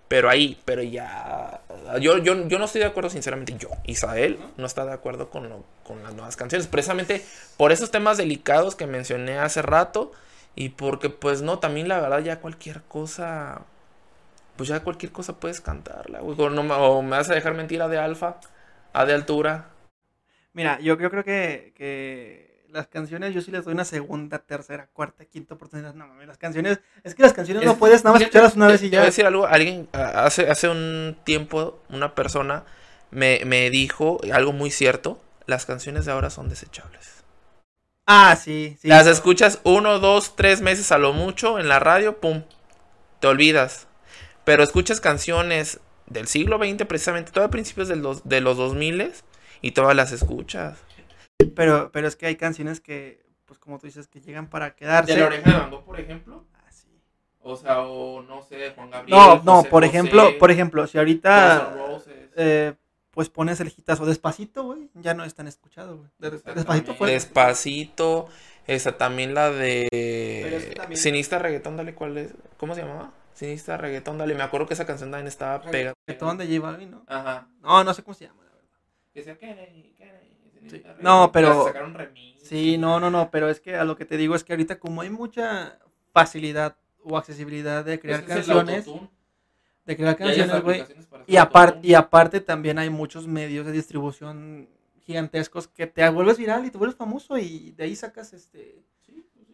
pero 0.08 0.30
ahí, 0.30 0.60
pero 0.66 0.84
ya, 0.84 1.62
yo, 2.02 2.18
yo, 2.20 2.48
yo 2.48 2.60
no 2.60 2.66
estoy 2.66 2.82
de 2.82 2.88
acuerdo 2.88 3.10
sinceramente, 3.12 3.56
yo, 3.60 3.70
Isael, 3.86 4.40
no 4.58 4.66
está 4.66 4.86
de 4.86 4.94
acuerdo 4.94 5.30
con, 5.30 5.50
lo- 5.50 5.66
con 5.86 6.04
las 6.04 6.14
nuevas 6.16 6.36
canciones, 6.36 6.68
precisamente 6.68 7.24
por 7.58 7.72
esos 7.72 7.92
temas 7.92 8.18
delicados 8.18 8.76
que 8.76 8.88
mencioné 8.88 9.38
hace 9.40 9.62
rato 9.62 10.12
y 10.56 10.70
porque 10.70 11.10
pues 11.10 11.42
no, 11.42 11.60
también 11.60 11.88
la 11.88 12.00
verdad 12.02 12.20
ya 12.22 12.40
cualquier 12.42 12.82
cosa 12.84 13.62
pues 14.58 14.70
ya 14.70 14.82
cualquier 14.82 15.12
cosa 15.12 15.40
puedes 15.40 15.62
cantarla, 15.62 16.20
güey. 16.20 16.36
O, 16.40 16.50
no 16.50 16.64
me- 16.64 16.74
o 16.76 17.02
me 17.02 17.12
vas 17.12 17.30
a 17.30 17.36
dejar 17.36 17.54
mentira 17.54 17.88
de 17.88 17.98
alfa, 17.98 18.40
a 18.94 19.06
de 19.06 19.14
altura. 19.14 19.70
mira, 20.54 20.80
yo, 20.80 20.98
yo 21.00 21.10
creo 21.12 21.24
que, 21.24 21.74
que 21.76 22.59
las 22.72 22.88
canciones 22.88 23.34
yo 23.34 23.42
sí 23.42 23.52
les 23.52 23.66
doy 23.66 23.74
una 23.74 23.86
segunda, 23.86 24.40
tercera, 24.40 24.88
cuarta, 24.94 25.26
quinta 25.26 25.56
oportunidad. 25.56 25.94
No 25.94 26.08
mames, 26.08 26.28
las 26.28 26.38
canciones. 26.38 26.80
Es 27.04 27.16
que 27.16 27.24
las 27.24 27.34
canciones 27.34 27.64
no 27.64 27.72
Es- 27.74 27.78
puedes 27.78 28.04
nada 28.04 28.14
más 28.14 28.22
escucharlas 28.22 28.56
una 28.56 28.68
vez 28.68 28.82
y 28.84 28.90
te 28.90 28.96
voy 28.96 28.98
a 28.98 29.02
ya. 29.02 29.06
decir 29.06 29.26
algo, 29.26 29.48
alguien 29.48 29.88
hace, 29.94 30.50
hace 30.50 30.70
un 30.70 31.18
tiempo, 31.24 31.82
una 31.90 32.16
persona 32.16 32.64
me, 33.12 33.42
me 33.46 33.70
dijo 33.70 34.20
algo 34.34 34.52
muy 34.54 34.72
cierto. 34.72 35.22
Las 35.46 35.66
canciones 35.66 36.06
de 36.06 36.12
ahora 36.12 36.30
son 36.30 36.48
desechables. 36.50 37.24
Ah, 38.06 38.36
sí, 38.36 38.78
sí. 38.82 38.88
Las 38.88 39.06
escuchas 39.08 39.60
uno, 39.64 40.00
dos, 40.00 40.36
tres 40.36 40.62
meses 40.62 40.92
a 40.92 40.98
lo 40.98 41.14
mucho 41.14 41.60
en 41.60 41.68
la 41.70 41.80
radio, 41.80 42.20
pum, 42.20 42.44
te 43.20 43.28
olvidas. 43.28 43.88
Pero 44.46 44.64
escuchas 44.64 45.00
canciones 45.00 45.80
del 46.08 46.28
siglo 46.28 46.58
XX, 46.58 46.86
precisamente, 46.88 47.32
todo 47.32 47.44
a 47.44 47.50
principios 47.52 47.88
del 47.88 48.02
dos- 48.02 48.22
de 48.28 48.42
los 48.42 48.58
2000 48.58 49.24
y 49.62 49.72
todas 49.72 49.96
las 49.96 50.12
escuchas. 50.12 50.78
Pero, 51.56 51.92
pero 51.92 52.08
es 52.08 52.16
que 52.16 52.26
hay 52.26 52.36
canciones 52.36 52.80
que, 52.82 53.24
pues 53.46 53.60
como 53.60 53.80
tú 53.80 53.88
dices, 53.88 54.08
que 54.08 54.20
llegan 54.22 54.50
para 54.50 54.76
quedarse. 54.76 55.16
de 55.16 55.40
Bando, 55.42 55.84
por 55.86 56.00
ejemplo. 56.00 56.46
Ah, 56.54 56.72
sí. 56.72 56.88
O 57.42 57.56
sea, 57.56 57.82
o 57.82 58.22
no 58.22 58.44
sé, 58.44 58.72
Juan 58.76 58.90
Gabriel. 58.92 59.18
No, 59.18 59.36
no, 59.44 59.64
por 59.64 59.84
José, 59.84 59.86
ejemplo, 59.88 60.38
por 60.38 60.52
ejemplo, 60.52 60.86
si 60.88 60.98
ahorita 60.98 61.74
eh, 62.36 62.74
pues 63.12 63.30
pones 63.30 63.60
el 63.62 63.68
hitazo 63.70 64.06
despacito, 64.06 64.64
güey, 64.64 64.90
ya 64.96 65.14
no 65.14 65.24
es 65.24 65.34
tan 65.34 65.48
escuchado, 65.48 65.98
güey. 65.98 66.10
De- 66.20 66.32
Despacito 66.54 66.94
fue. 66.96 67.12
Despacito. 67.12 68.28
Esa 68.68 68.98
también 68.98 69.34
la 69.34 69.50
de. 69.50 69.88
es 69.92 70.66
que 70.66 70.76
también- 70.76 71.02
Sinistra 71.02 71.40
Reggaetón, 71.40 71.76
dale, 71.78 71.96
¿cuál 71.96 72.18
es? 72.18 72.34
¿Cómo 72.58 72.76
se 72.76 72.82
llamaba? 72.82 73.12
Sinistra 73.34 73.78
Reggaetón, 73.78 74.18
dale. 74.18 74.36
Me 74.36 74.44
acuerdo 74.44 74.68
que 74.68 74.74
esa 74.76 74.86
canción 74.86 75.10
también 75.10 75.28
estaba 75.28 75.62
pegada. 75.62 75.96
Reggaetón 76.06 76.38
de 76.38 76.46
J 76.48 76.60
Balvin, 76.60 76.92
¿no? 76.92 77.04
Ajá. 77.08 77.48
No, 77.62 77.84
no 77.84 77.94
sé 77.96 78.04
cómo 78.04 78.14
se 78.14 78.26
llama, 78.26 78.44
la 78.44 78.52
verdad. 78.52 78.70
Que 79.12 79.24
sea 79.24 79.38
Kennedy, 79.38 79.96
Kennedy, 79.98 80.20
Sinistra 80.28 80.29
Sí. 80.70 80.84
No, 81.00 81.32
pero- 81.32 81.66
sacaron. 81.66 81.98
Sí, 82.42 82.78
no, 82.78 83.00
no, 83.00 83.12
no, 83.12 83.30
pero 83.30 83.48
es 83.50 83.60
que 83.60 83.76
a 83.76 83.84
lo 83.84 83.96
que 83.96 84.06
te 84.06 84.18
digo 84.18 84.34
es 84.36 84.44
que 84.44 84.54
ahorita 84.54 84.80
como 84.80 85.02
hay 85.02 85.10
mucha 85.12 85.78
facilidad 86.14 86.76
o 87.04 87.18
accesibilidad 87.18 87.86
de 87.86 88.00
crear 88.00 88.24
Pues 88.26 88.36
canciones, 88.36 88.86
de 89.86 89.96
crear 89.96 90.16
canciones, 90.18 90.62
güey, 90.64 90.84
y 91.28 91.38
aparte 91.38 91.80
y 91.88 91.94
aparte 91.94 92.40
también 92.42 92.80
hay 92.80 92.90
muchos 92.90 93.28
medios 93.28 93.66
de 93.68 93.72
distribución 93.72 94.68
gigantescos 95.02 95.68
que 95.68 95.86
te 95.88 96.08
vuelves 96.10 96.38
viral 96.38 96.66
y 96.66 96.72
te 96.72 96.78
vuelves 96.78 96.98
famoso 96.98 97.38
y 97.38 97.72
de 97.78 97.84
ahí 97.84 97.96
sacas 97.96 98.34
este 98.34 98.84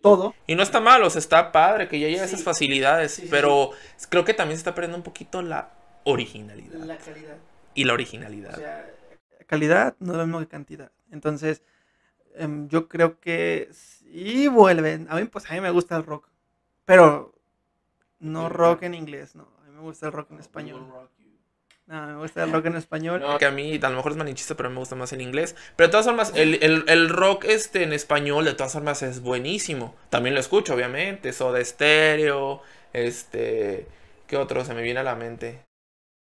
todo. 0.01 0.34
Y 0.47 0.56
no 0.56 0.62
está 0.64 0.80
mal, 0.80 1.01
o 1.03 1.10
sea, 1.10 1.20
está 1.20 1.51
padre 1.51 1.88
que 1.88 1.99
ya 1.99 2.08
haya 2.08 2.20
Sí. 2.20 2.26
esas 2.26 2.43
facilidades, 2.43 3.12
Sí, 3.14 3.24
sí, 3.24 3.28
pero 3.30 3.72
creo 4.10 4.24
que 4.24 4.34
también 4.34 4.58
se 4.58 4.62
está 4.62 4.76
perdiendo 4.76 4.97
un 4.97 5.03
poquito 5.03 5.41
la 5.41 5.72
originalidad. 6.03 6.80
calidad. 7.03 7.38
Y 7.74 7.84
la 7.86 7.93
originalidad. 7.93 8.53
O 8.53 8.58
sea, 8.58 8.89
calidad 9.45 9.95
no 9.99 10.13
es 10.13 10.17
lo 10.19 10.25
mismo 10.25 10.39
que 10.39 10.47
cantidad. 10.47 10.91
Entonces, 11.11 11.61
em, 12.35 12.67
yo 12.69 12.87
creo 12.89 13.19
que 13.19 13.69
sí 13.71 14.47
vuelven. 14.47 15.07
A 15.09 15.15
mí, 15.17 15.25
pues 15.25 15.49
a 15.49 15.53
mí 15.55 15.61
me 15.61 15.71
gusta 15.71 15.95
el 15.97 16.05
rock. 16.05 16.29
Pero 16.85 17.33
no 18.19 18.49
rock 18.49 18.83
en 18.83 18.93
inglés, 18.95 19.35
no. 19.35 19.49
A 19.63 19.69
mí 19.69 19.75
me 19.75 19.81
gusta 19.81 20.07
el 20.07 20.13
rock 20.13 20.31
en 20.31 20.39
español. 20.39 20.81
No, 21.87 22.07
me 22.07 22.15
gusta 22.17 22.43
el 22.43 22.51
rock 22.51 22.65
en 22.65 22.75
español. 22.77 23.19
No, 23.21 23.37
que 23.37 23.45
a 23.45 23.51
mí 23.51 23.79
a 23.81 23.89
lo 23.89 23.95
mejor 23.97 24.11
es 24.13 24.17
manichista, 24.17 24.55
pero 24.55 24.71
me 24.71 24.77
gusta 24.79 24.95
más 24.95 25.13
el 25.13 25.21
inglés. 25.21 25.55
Pero 25.75 25.87
de 25.87 25.91
todas 25.91 26.07
formas, 26.07 26.33
el, 26.35 26.55
el- 26.63 26.85
el 26.87 27.09
rock 27.09 27.45
este 27.45 27.83
en 27.83 27.93
español, 27.93 28.45
de 28.45 28.53
todas 28.55 28.73
formas, 28.73 29.03
es 29.03 29.21
buenísimo. 29.21 29.95
También 30.09 30.33
lo 30.33 30.39
escucho, 30.41 30.73
obviamente. 30.73 31.31
Soda 31.33 31.63
Stereo, 31.63 32.61
este... 32.93 33.87
¿Qué 34.27 34.37
otro 34.37 34.65
se 34.65 34.73
me 34.73 34.81
viene 34.81 35.01
a 35.01 35.03
la 35.03 35.15
mente? 35.15 35.64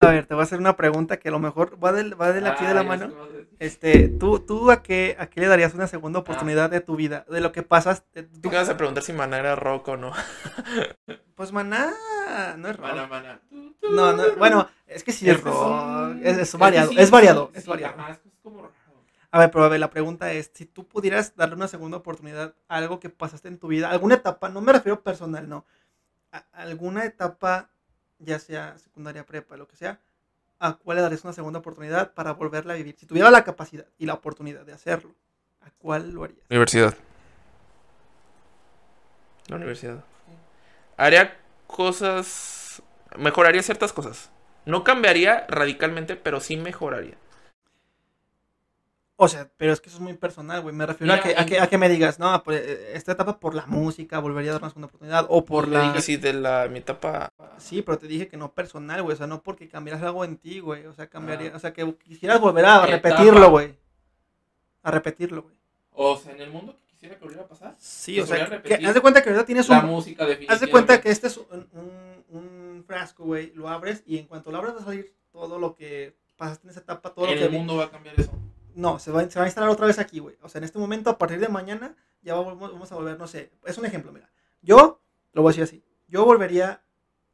A 0.01 0.11
ver, 0.13 0.27
te 0.27 0.35
voy 0.35 0.43
a 0.43 0.45
hacer 0.45 0.61
una 0.61 0.77
pregunta 0.77 1.19
que 1.19 1.29
a 1.29 1.33
lo 1.33 1.41
mejor 1.41 1.83
va 1.83 1.91
de, 1.93 2.15
va 2.15 2.33
de 2.33 2.47
aquí 2.49 2.65
de 2.65 2.73
la 2.75 2.85
mano. 2.85 3.13
Este, 3.59 4.09
¿tú, 4.09 4.39
tú 4.39 4.71
a, 4.71 4.81
qué, 4.81 5.17
a 5.19 5.27
qué 5.27 5.41
le 5.41 5.49
darías 5.49 5.75
una 5.75 5.89
segunda 5.89 6.21
oportunidad 6.21 6.71
de 6.71 6.81
tu 6.81 6.95
vida? 6.95 7.25
De 7.29 7.41
lo 7.41 7.51
que 7.51 7.65
pasas. 7.65 8.05
Tú 8.41 8.49
vas 8.51 8.69
a 8.69 8.77
preguntar 8.77 9.03
si 9.03 9.13
Maná 9.13 9.39
era 9.39 9.57
rock 9.57 9.89
o 9.89 9.97
no. 9.97 10.13
pues 11.35 11.51
maná, 11.53 11.91
no 12.57 12.69
es 12.69 12.77
rock. 12.77 12.87
Maná, 12.89 13.07
Maná. 13.09 13.41
No, 13.91 14.13
no, 14.13 14.23
bueno, 14.39 14.69
es 14.87 15.03
que 15.03 15.11
sí 15.11 15.29
es 15.29 15.43
rock. 15.43 15.55
son- 15.55 16.21
Es, 16.25 16.39
es 16.39 16.57
variado, 16.57 16.91
sí, 16.91 16.97
es 17.01 17.11
variado, 17.11 17.51
sí, 17.53 17.59
es 17.59 17.67
variado. 17.67 17.95
A 19.33 19.39
ver, 19.41 19.51
pero 19.51 19.65
a 19.65 19.69
ver, 19.69 19.81
la 19.81 19.91
pregunta 19.91 20.33
es, 20.33 20.51
si 20.55 20.65
tú 20.65 20.87
pudieras 20.87 21.35
darle 21.35 21.57
una 21.57 21.67
segunda 21.69 21.97
oportunidad 21.97 22.55
a 22.69 22.77
algo 22.77 23.01
que 23.01 23.11
pasaste 23.11 23.49
en 23.49 23.59
tu 23.59 23.67
vida, 23.67 23.91
alguna 23.91 24.15
etapa, 24.15 24.49
no 24.49 24.61
me 24.61 24.73
refiero 24.73 25.03
personal, 25.03 25.49
no, 25.49 25.67
a 26.33 26.45
alguna 26.53 27.05
etapa, 27.05 27.69
ya 28.19 28.39
sea 28.39 28.77
secundaria, 28.79 29.25
prepa, 29.25 29.57
lo 29.57 29.69
que 29.69 29.77
sea, 29.77 30.01
¿a 30.59 30.75
cuál 30.75 30.97
le 30.97 31.03
darías 31.03 31.25
una 31.25 31.33
segunda 31.33 31.59
oportunidad 31.61 32.13
para 32.13 32.33
volverla 32.33 32.75
a 32.75 32.77
vivir? 32.77 32.97
Si 32.99 33.07
tuviera 33.07 33.31
la 33.31 33.45
capacidad 33.45 33.87
y 33.99 34.07
la 34.07 34.15
oportunidad 34.15 34.65
de 34.65 34.73
hacerlo, 34.73 35.15
¿a 35.63 35.71
cuál 35.79 36.11
lo 36.11 36.25
harías? 36.25 36.41
Universidad. 36.51 36.95
La 39.49 39.57
universidad. 39.57 40.05
Haría 40.97 41.39
cosas. 41.67 42.83
Mejoraría 43.17 43.63
ciertas 43.63 43.93
cosas. 43.93 44.31
No 44.67 44.85
cambiaría 44.85 45.47
radicalmente, 45.49 46.17
pero 46.17 46.41
sí 46.41 46.57
mejoraría. 46.57 47.17
O 49.21 49.27
sea, 49.27 49.51
pero 49.57 49.73
es 49.73 49.81
que 49.81 49.89
eso 49.89 49.99
es 49.99 50.03
muy 50.03 50.15
personal, 50.15 50.61
güey. 50.61 50.73
Me 50.73 50.87
refiero 50.87 51.13
a 51.13 51.21
que, 51.21 51.35
a, 51.37 51.45
que, 51.45 51.59
a 51.59 51.67
que 51.67 51.77
me 51.77 51.89
digas, 51.89 52.21
no, 52.21 52.41
pues, 52.45 52.63
esta 52.95 53.11
etapa 53.11 53.41
por 53.41 53.53
la 53.53 53.67
música, 53.67 54.21
volvería 54.21 54.53
a 54.53 54.55
dar 54.55 54.63
una 54.63 54.71
segunda 54.71 54.87
oportunidad. 54.87 55.27
O 55.29 55.45
por 55.45 55.67
la. 55.67 55.89
dije 55.89 56.03
sí, 56.03 56.17
de 56.19 56.35
la 56.35 56.69
mi 56.71 56.79
etapa. 56.79 57.33
Sí, 57.57 57.83
pero 57.83 57.99
te 57.99 58.07
dije 58.07 58.29
que 58.29 58.37
no 58.37 58.55
personal, 58.55 59.03
güey. 59.03 59.15
O 59.15 59.17
sea, 59.17 59.27
no 59.27 59.43
porque 59.43 59.69
cambiaras 59.69 60.05
algo 60.05 60.25
en 60.25 60.37
ti, 60.37 60.61
güey. 60.61 60.87
O 60.87 60.93
sea, 60.93 61.09
cambiaría. 61.09 61.51
Ah. 61.53 61.57
O 61.57 61.59
sea, 61.59 61.73
que 61.73 61.93
quisieras 61.97 62.41
volver 62.41 62.65
a 62.65 62.87
¿Qué 62.87 62.93
repetirlo, 62.93 63.51
güey. 63.51 63.75
A 64.85 64.93
repetirlo, 64.93 65.43
güey. 65.43 65.57
O 65.95 66.17
sea, 66.17 66.33
en 66.33 66.41
el 66.41 66.51
mundo 66.51 66.77
que 66.77 66.85
quisiera 66.85 67.17
que 67.17 67.23
volviera 67.23 67.43
a 67.43 67.49
pasar. 67.49 67.75
Sí, 67.77 68.21
o 68.21 68.25
sea, 68.25 68.63
que, 68.63 68.75
haz 68.75 68.95
de 68.95 69.01
cuenta 69.01 69.21
que 69.21 69.31
ahorita 69.31 69.45
tienes 69.45 69.69
La 69.69 69.81
un. 69.81 69.87
música 69.87 70.27
de 70.27 70.47
Haz 70.49 70.61
de 70.61 70.71
cuenta 70.71 71.01
que 71.01 71.11
este 71.11 71.27
es 71.27 71.39
un, 71.39 71.67
un, 71.73 72.25
un 72.29 72.85
frasco, 72.87 73.25
güey. 73.25 73.53
Lo 73.57 73.69
abres 73.69 74.05
y 74.07 74.19
en 74.19 74.27
cuanto 74.27 74.53
lo 74.53 74.59
abres 74.59 74.77
va 74.77 74.79
a 74.79 74.85
salir 74.85 75.13
todo 75.33 75.59
lo 75.59 75.75
que 75.75 76.15
pasaste 76.37 76.69
en 76.69 76.71
esa 76.71 76.81
etapa, 76.81 77.13
todo 77.13 77.27
lo 77.27 77.33
que 77.33 77.47
el 77.47 77.51
mundo 77.51 77.79
va 77.79 77.87
a 77.87 77.91
cambiar 77.91 78.15
eso. 78.17 78.31
No, 78.79 79.01
se 79.01 79.11
va, 79.11 79.29
se 79.29 79.39
va 79.41 79.45
a 79.45 79.49
instalar 79.49 79.71
otra 79.71 79.87
vez 79.87 79.99
aquí, 79.99 80.21
güey. 80.21 80.37
O 80.41 80.49
sea, 80.49 80.61
en 80.61 80.65
este 80.65 80.79
momento, 80.79 81.11
a 81.11 81.19
partir 81.19 81.41
de 81.41 81.49
mañana, 81.49 81.97
ya 82.23 82.35
vamos, 82.35 82.59
vamos 82.59 82.93
a 82.93 82.95
volver, 82.95 83.19
no 83.19 83.27
sé. 83.27 83.51
Es 83.65 83.77
un 83.77 83.85
ejemplo, 83.87 84.13
mira. 84.13 84.31
Yo, 84.63 85.01
lo 85.33 85.43
voy 85.43 85.51
a 85.51 85.53
decir 85.53 85.65
así. 85.65 85.85
Yo 86.07 86.25
volvería 86.25 86.81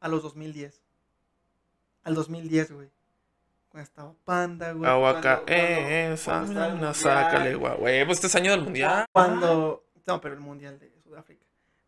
a 0.00 0.08
los 0.08 0.22
2010. 0.22 0.82
Al 2.02 2.14
2010, 2.14 2.72
güey. 2.72 2.88
Cuando 3.68 3.84
estaba 3.84 4.14
Panda, 4.24 4.72
güey. 4.72 4.90
Aguaca, 4.90 5.42
cuando- 5.42 5.52
eh, 5.52 6.16
cuando- 6.24 6.52
esa, 6.64 6.74
no, 6.76 6.94
sácale, 6.94 7.54
guau, 7.56 7.76
güey. 7.78 8.04
Pues 8.06 8.18
este 8.18 8.28
es 8.28 8.34
año 8.36 8.52
del 8.52 8.62
mundial. 8.62 9.04
Cuando. 9.12 9.84
No, 10.06 10.20
pero 10.22 10.34
el 10.34 10.40
mundial 10.40 10.78
de 10.78 10.92
Sudáfrica. 11.02 11.44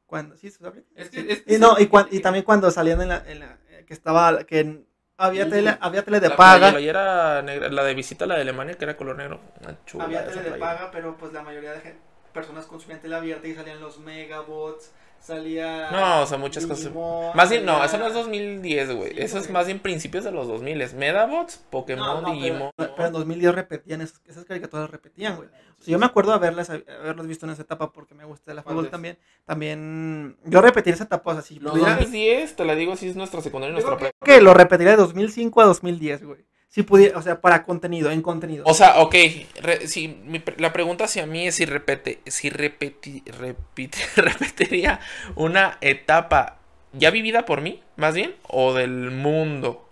Cuando. 0.07 0.37
¿Sí, 0.37 0.51
Sudáfrica? 0.51 0.87
Es 0.97 1.09
que- 1.11 1.21
Sí. 1.23 1.27
es 1.31 1.43
que 1.43 1.55
y, 1.55 1.59
no, 1.59 1.79
y, 1.79 1.87
cuan- 1.87 2.09
y 2.11 2.21
también 2.21 2.45
cuando 2.45 2.71
salían 2.71 3.01
en 3.01 3.09
la. 3.09 3.25
En 3.27 3.39
la 3.41 3.59
que 3.87 3.95
estaba. 3.95 4.45
Que 4.45 4.61
en- 4.61 4.87
había, 5.19 5.49
tele, 5.49 5.77
había 5.81 6.05
tele 6.05 6.21
de 6.21 6.29
La 6.29 6.37
paga. 6.37 6.71
playera 6.71 7.43
negra, 7.43 7.69
la 7.71 7.85
de 7.85 7.95
visita, 7.95 8.27
la 8.27 8.35
de 8.37 8.43
Alemania, 8.43 8.75
que 8.75 8.85
era 8.85 8.97
color 8.97 9.17
negro. 9.17 9.41
Chula 9.87 10.05
Había 10.05 10.27
tele 10.27 10.43
de 10.43 10.51
paga, 10.53 10.91
pero 10.91 11.17
pues 11.17 11.33
la 11.33 11.43
mayoría 11.43 11.73
de 11.73 11.81
gen- 11.81 11.99
personas 12.33 12.67
consumían 12.67 13.01
tele 13.01 13.17
abierta 13.17 13.47
y 13.49 13.55
salían 13.55 13.81
los 13.81 13.99
megabots, 13.99 14.91
salía... 15.21 15.91
No, 15.91 16.23
o 16.23 16.27
sea, 16.27 16.39
muchas 16.39 16.67
cosas. 16.67 16.85
Digimon, 16.87 17.35
Más 17.37 17.51
bien, 17.51 17.65
no, 17.65 17.73
salía- 17.75 17.87
eso 17.87 17.99
no 17.99 18.07
es 18.07 18.15
2010, 18.15 18.93
güey. 18.95 19.11
Sí, 19.13 19.21
eso 19.21 19.39
es 19.39 19.45
güey. 19.45 19.53
más 19.55 19.67
bien 19.67 19.81
principios 19.81 20.25
de 20.25 20.33
los 20.33 20.47
2000. 20.49 20.95
Medabots, 20.95 21.61
No, 21.65 21.71
Pokémon, 21.71 22.23
no, 22.23 22.33
Digimon. 22.33 22.71
pero, 22.77 22.95
pero 22.95 23.09
en 23.09 23.13
2010 23.15 23.55
repetían, 23.55 24.01
esas, 24.01 24.21
esas 24.27 24.45
caricaturas 24.45 24.91
repetían, 24.91 25.37
güey. 25.37 25.49
O 25.49 25.83
sea, 25.83 25.93
yo 25.93 25.99
me 25.99 26.07
acuerdo 26.07 26.31
de 26.31 26.37
haberlas, 26.37 26.71
haberlas 26.71 27.27
visto 27.27 27.45
en 27.47 27.53
esa 27.53 27.63
etapa 27.63 27.93
porque 27.93 28.15
me 28.15 28.25
gusta 28.25 28.53
el 28.53 28.63
fútbol 28.63 28.89
también. 28.89 29.19
También, 29.45 30.37
yo 30.45 30.61
repetiría 30.61 30.95
esa 30.95 31.05
etapa, 31.05 31.31
o 31.31 31.35
sea, 31.35 31.43
si 31.43 31.59
Los 31.59 31.73
pudiera... 31.73 31.95
2010, 31.97 32.57
te 32.57 32.65
la 32.65 32.75
digo, 32.75 32.93
así 32.93 33.09
es 33.09 33.17
nuestra 33.17 33.41
secundaria 33.43 33.71
y 33.71 33.75
nuestra 33.75 33.97
prepa. 33.97 34.15
que 34.25 34.41
lo 34.41 34.55
repetiría 34.55 34.93
de 34.93 34.97
2005 34.99 35.61
a 35.61 35.65
2010, 35.67 36.25
güey. 36.25 36.45
Si 36.77 36.83
pudiera, 36.83 37.17
o 37.19 37.23
sea, 37.23 37.41
para 37.41 37.65
contenido, 37.65 38.11
en 38.11 38.21
contenido. 38.21 38.63
O 38.67 38.75
sea, 38.75 39.01
ok, 39.01 39.15
re- 39.63 39.89
si 39.89 40.09
mi 40.09 40.43
la 40.59 40.75
pregunta 40.75 41.05
hacia 41.05 41.25
mí 41.27 41.47
es 41.47 41.55
si 41.55 41.65
repete, 41.65 42.21
si 42.27 42.51
repeti, 42.51 43.23
repite, 43.39 43.97
repetiría 44.17 45.01
una 45.37 45.79
etapa 45.81 46.59
ya 46.93 47.11
vivida 47.11 47.47
por 47.47 47.63
mí, 47.63 47.83
más 47.97 48.15
bien, 48.15 48.35
o 48.47 48.75
del 48.75 49.11
mundo. 49.11 49.89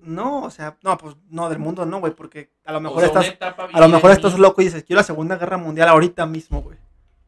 No, 0.00 0.44
o 0.44 0.50
sea, 0.50 0.78
no, 0.82 0.96
pues 0.96 1.14
no, 1.28 1.50
del 1.50 1.58
mundo 1.58 1.84
no, 1.84 2.00
güey, 2.00 2.14
porque 2.14 2.52
a 2.64 2.72
lo 2.72 2.78
O 2.78 2.80
mejor 2.80 3.00
sea, 3.00 3.08
estás... 3.20 3.36
A 3.58 3.62
lo 3.62 3.66
vivida 3.68 3.88
mejor 3.88 4.10
estás 4.12 4.32
mí. 4.32 4.40
loco 4.40 4.62
y 4.62 4.64
dices, 4.64 4.84
quiero 4.84 5.00
la 5.00 5.04
Segunda 5.04 5.36
Guerra 5.36 5.58
Mundial 5.58 5.88
ahorita 5.90 6.24
mismo, 6.24 6.62
güey. 6.62 6.78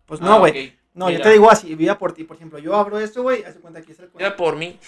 Pues 0.07 0.23
no, 0.23 0.37
Ah, 0.37 0.39
güey. 0.39 0.75
No, 0.95 1.11
yo 1.11 1.21
te 1.21 1.29
digo 1.33 1.51
así, 1.51 1.75
vida 1.75 1.99
por 1.99 2.15
ti. 2.15 2.25
Por 2.25 2.37
ejemplo, 2.37 2.59
yo 2.59 2.75
abro 2.77 2.99
esto, 2.99 3.23
güey, 3.23 3.45
haz 3.45 3.57
de 3.57 3.61
cuenta 3.61 3.83
que 3.83 3.93
es 3.93 4.01
el... 4.01 4.09
Vivida 4.09 4.37
por 4.37 4.57
mí. 4.57 4.79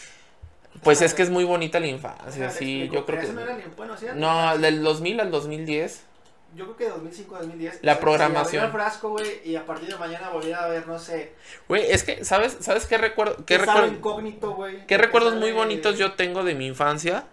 Pues 0.83 1.03
es 1.03 1.15
que 1.15 1.23
es 1.23 1.31
muy 1.31 1.45
bonita 1.45 1.79
la 1.81 1.87
infancia, 1.87 2.51
sí, 2.51 2.89
yo 2.93 3.05
creo 3.07 3.19
que... 3.21 3.25
Eso 3.27 3.35
no 3.35 3.41
era 3.43 3.55
ni 3.57 3.63
bueno, 3.77 3.97
¿sí? 3.97 4.07
No, 4.15 4.57
del 4.59 4.83
2000 4.83 5.21
al 5.21 5.31
2010. 5.31 6.03
Yo 6.55 6.65
creo 6.65 6.77
que 6.77 6.85
de 6.85 6.91
2005 6.91 7.35
a 7.37 7.39
2010. 7.41 7.79
La 7.83 7.93
se- 7.93 7.97
se 7.99 8.01
programación. 8.03 8.65
abrió 8.65 8.79
el 8.81 8.83
frasco, 8.85 9.11
güey, 9.11 9.41
y 9.45 9.57
a 9.57 9.65
partir 9.65 9.89
de 9.89 9.97
mañana 9.97 10.31
volviera 10.31 10.65
a 10.65 10.69
ver, 10.69 10.87
no 10.87 10.99
sé... 10.99 11.35
Güey, 11.69 11.91
es 11.91 12.03
que, 12.05 12.25
¿sabes, 12.25 12.57
¿sabes 12.61 12.87
qué 12.87 12.99
recuerdo? 12.99 13.45
¿Qué, 13.47 13.59
recuerdo? 13.59 13.87
incógnito, 13.87 14.55
güey. 14.55 14.87
¿Qué 14.87 14.99
recuerdos 14.99 15.35
muy 15.37 15.53
bonitos 15.53 15.99
yo 15.99 16.13
tengo 16.13 16.43
de 16.45 16.55
mi 16.55 16.67
infancia? 16.67 17.25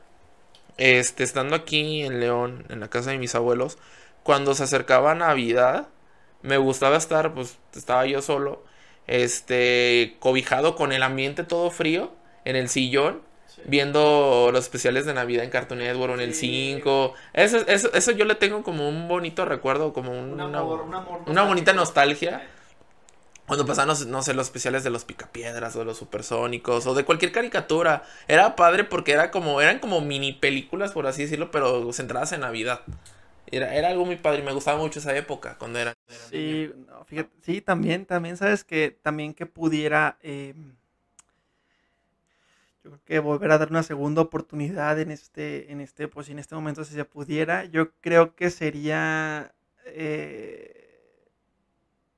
Este, 0.78 1.24
estando 1.24 1.56
aquí 1.56 2.04
en 2.04 2.20
León, 2.20 2.66
en 2.70 2.80
la 2.80 2.90
casa 2.90 3.12
de 3.12 3.18
mis 3.18 3.36
abuelos, 3.36 3.78
cuando 4.24 4.54
se 4.54 4.64
acercaba 4.64 5.16
Navidad, 5.16 5.88
me 6.42 6.58
gustaba 6.58 6.96
estar, 6.98 7.34
pues 7.34 7.58
estaba 7.76 8.06
yo 8.06 8.22
solo, 8.22 8.64
este, 9.08 10.16
cobijado 10.20 10.76
con 10.76 10.92
el 10.94 11.04
ambiente 11.04 11.44
todo 11.44 11.72
frío, 11.72 12.14
en 12.46 12.56
el 12.56 12.70
sillón, 12.70 13.22
Sí. 13.56 13.62
viendo 13.66 14.50
los 14.54 14.64
especiales 14.66 15.06
de 15.06 15.14
Navidad 15.14 15.44
en 15.44 15.50
Cartoon 15.50 15.80
Network 15.80 16.12
o 16.12 16.16
en 16.16 16.22
el 16.22 16.34
Sí. 16.34 16.74
5. 16.76 17.14
Eso, 17.34 17.58
eso, 17.68 17.92
eso 17.94 18.12
yo 18.12 18.26
le 18.26 18.36
tengo 18.36 18.62
como 18.64 18.88
un 18.88 19.08
bonito 19.08 19.44
recuerdo, 19.46 19.92
como 19.94 20.12
un- 20.12 20.34
Un 20.34 20.42
una, 20.42 20.60
amor, 20.60 20.82
un 20.82 20.94
amor 20.96 21.22
una 21.26 21.44
bonita 21.44 21.74
nostalgia. 21.74 22.48
Cuando 23.48 23.66
pasaban, 23.66 23.88
los- 23.88 24.06
no 24.06 24.22
sé, 24.22 24.36
los 24.36 24.46
especiales 24.48 24.84
de 24.84 24.92
los 24.92 25.06
picapiedras 25.06 25.76
o 25.76 25.80
de 25.80 25.86
los 25.86 25.98
supersónicos 25.98 26.86
o 26.86 26.94
de 26.94 27.04
cualquier 27.04 27.32
caricatura. 27.32 28.04
Era 28.28 28.56
padre 28.56 28.84
porque 28.84 29.12
era 29.14 29.32
como, 29.32 29.60
eran 29.62 29.80
como 29.80 30.02
mini 30.02 30.34
películas, 30.34 30.92
por 30.92 31.08
así 31.08 31.24
decirlo, 31.24 31.50
pero 31.50 31.92
centradas 31.92 32.32
en 32.34 32.42
Navidad. 32.42 32.82
Era, 33.52 33.74
era 33.74 33.88
algo 33.88 34.06
muy 34.06 34.18
padre 34.18 34.42
y 34.42 34.44
me 34.44 34.54
gustaba 34.54 34.78
mucho 34.78 35.00
esa 35.00 35.18
época 35.18 35.56
cuando 35.58 35.80
era. 35.80 35.94
Sí, 36.30 36.72
no, 36.88 37.04
fíjate, 37.06 37.32
sí, 37.42 37.62
también, 37.62 38.06
también 38.06 38.38
sabes 38.38 38.64
que 38.64 38.92
también 39.02 39.34
que 39.34 39.48
pudiera, 39.48 40.20
eh, 40.22 40.54
Yo 40.56 40.64
creo 42.90 43.02
que 43.06 43.20
volver 43.20 43.52
a 43.52 43.58
dar 43.58 43.70
una 43.70 43.84
segunda 43.84 44.22
oportunidad 44.22 45.00
en 45.00 45.12
este, 45.12 45.72
en 45.72 45.80
este, 45.82 46.08
pues 46.08 46.30
en 46.30 46.40
este 46.40 46.56
momento 46.56 46.84
si 46.84 46.94
se 46.94 47.06
pudiera, 47.06 47.66
yo 47.66 47.92
creo 48.02 48.36
que 48.36 48.50
sería, 48.50 49.54
eh, 49.86 51.28